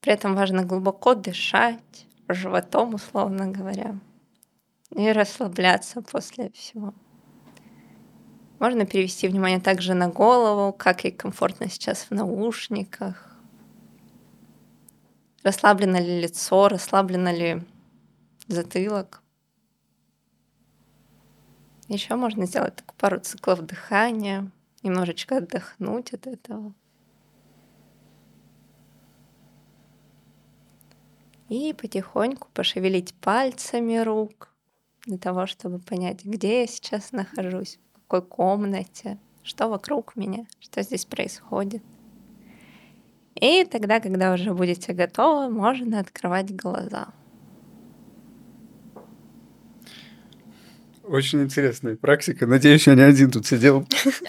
При 0.00 0.12
этом 0.12 0.36
важно 0.36 0.62
глубоко 0.64 1.16
дышать, 1.16 2.06
животом, 2.28 2.94
условно 2.94 3.48
говоря, 3.48 3.96
и 4.90 5.10
расслабляться 5.10 6.02
после 6.02 6.50
всего. 6.50 6.94
Можно 8.62 8.86
перевести 8.86 9.26
внимание 9.26 9.58
также 9.58 9.92
на 9.92 10.08
голову, 10.08 10.72
как 10.72 11.02
ей 11.02 11.10
комфортно 11.10 11.68
сейчас 11.68 12.04
в 12.04 12.12
наушниках. 12.12 13.36
Расслаблено 15.42 15.98
ли 15.98 16.20
лицо, 16.20 16.68
расслаблено 16.68 17.32
ли 17.32 17.62
затылок. 18.46 19.20
Еще 21.88 22.14
можно 22.14 22.46
сделать 22.46 22.76
так 22.76 22.94
пару 22.94 23.18
циклов 23.18 23.66
дыхания, 23.66 24.48
немножечко 24.84 25.38
отдохнуть 25.38 26.12
от 26.12 26.28
этого. 26.28 26.72
И 31.48 31.72
потихоньку 31.72 32.46
пошевелить 32.54 33.12
пальцами 33.14 33.96
рук 33.98 34.54
для 35.04 35.18
того, 35.18 35.48
чтобы 35.48 35.80
понять, 35.80 36.24
где 36.24 36.60
я 36.60 36.66
сейчас 36.68 37.10
нахожусь, 37.10 37.80
какой 38.12 38.22
комнате, 38.28 39.16
что 39.42 39.68
вокруг 39.68 40.16
меня, 40.16 40.44
что 40.60 40.82
здесь 40.82 41.06
происходит. 41.06 41.82
И 43.40 43.64
тогда, 43.64 44.00
когда 44.00 44.34
уже 44.34 44.52
будете 44.52 44.92
готовы, 44.92 45.48
можно 45.48 45.98
открывать 45.98 46.54
глаза. 46.54 47.08
Очень 51.04 51.42
интересная 51.42 51.96
практика. 51.96 52.46
Надеюсь, 52.46 52.86
я 52.86 52.94
не 52.94 53.02
один 53.02 53.30
тут 53.30 53.46
сидел. 53.46 53.86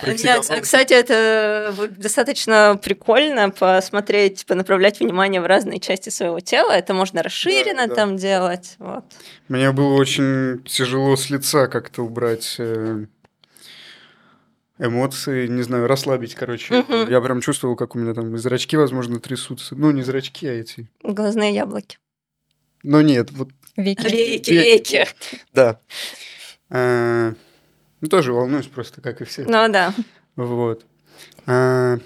Нет, 0.07 0.49
кстати, 0.61 0.93
это 0.93 1.73
достаточно 1.97 2.79
прикольно 2.81 3.51
посмотреть, 3.51 4.45
понаправлять 4.45 4.99
внимание 5.01 5.41
в 5.41 5.45
разные 5.45 5.79
части 5.79 6.09
своего 6.09 6.39
тела. 6.39 6.71
Это 6.71 6.93
можно 6.93 7.21
расширенно 7.21 7.83
Да, 7.83 7.87
да. 7.87 7.95
там 7.95 8.15
делать. 8.17 8.75
Вот. 8.79 9.03
Мне 9.49 9.71
было 9.71 9.93
очень 9.93 10.63
тяжело 10.63 11.15
с 11.15 11.29
лица 11.29 11.67
как-то 11.67 12.01
убрать 12.03 12.55
э, 12.57 13.05
эмоции, 14.79 15.47
не 15.47 15.61
знаю, 15.61 15.87
расслабить, 15.87 16.35
короче. 16.35 16.81
Мгм. 16.81 17.09
Я 17.09 17.21
прям 17.21 17.41
чувствовал, 17.41 17.75
как 17.75 17.95
у 17.95 17.99
меня 17.99 18.13
там 18.13 18.37
зрачки, 18.37 18.75
возможно, 18.77 19.19
трясутся. 19.19 19.75
Ну, 19.75 19.91
не 19.91 20.03
зрачки, 20.03 20.47
а 20.47 20.53
эти. 20.53 20.87
Глазные 21.03 21.53
яблоки. 21.53 21.97
Но 22.83 23.01
нет, 23.01 23.31
вот 23.31 23.49
Веки. 23.75 24.03
Веки, 24.03 24.51
Веки. 24.51 24.95
веки. 24.95 25.07
да. 25.53 25.79
А, 26.69 27.33
ну, 28.01 28.07
тоже 28.07 28.33
волнуюсь 28.33 28.67
просто, 28.67 29.01
как 29.01 29.21
и 29.21 29.25
все. 29.25 29.43
Ну 29.43 29.71
да. 29.71 29.93
Вот. 30.35 30.85
А, 31.47 31.97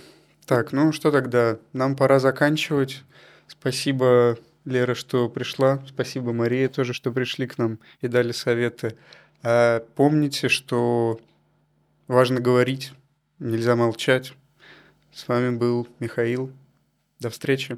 так, 0.45 0.71
ну 0.71 0.91
что 0.93 1.11
тогда? 1.11 1.57
Нам 1.73 1.95
пора 1.95 2.19
заканчивать. 2.19 3.03
Спасибо, 3.47 4.37
Лера, 4.65 4.93
что 4.95 5.27
пришла. 5.29 5.83
Спасибо, 5.87 6.31
Мария, 6.31 6.69
тоже, 6.69 6.93
что 6.93 7.11
пришли 7.11 7.47
к 7.47 7.57
нам 7.57 7.79
и 8.01 8.07
дали 8.07 8.31
советы. 8.31 8.95
А, 9.43 9.83
помните, 9.95 10.47
что 10.47 11.19
важно 12.07 12.39
говорить, 12.39 12.93
нельзя 13.39 13.75
молчать. 13.75 14.33
С 15.11 15.27
вами 15.27 15.55
был 15.55 15.87
Михаил. 15.99 16.51
До 17.19 17.29
встречи. 17.29 17.77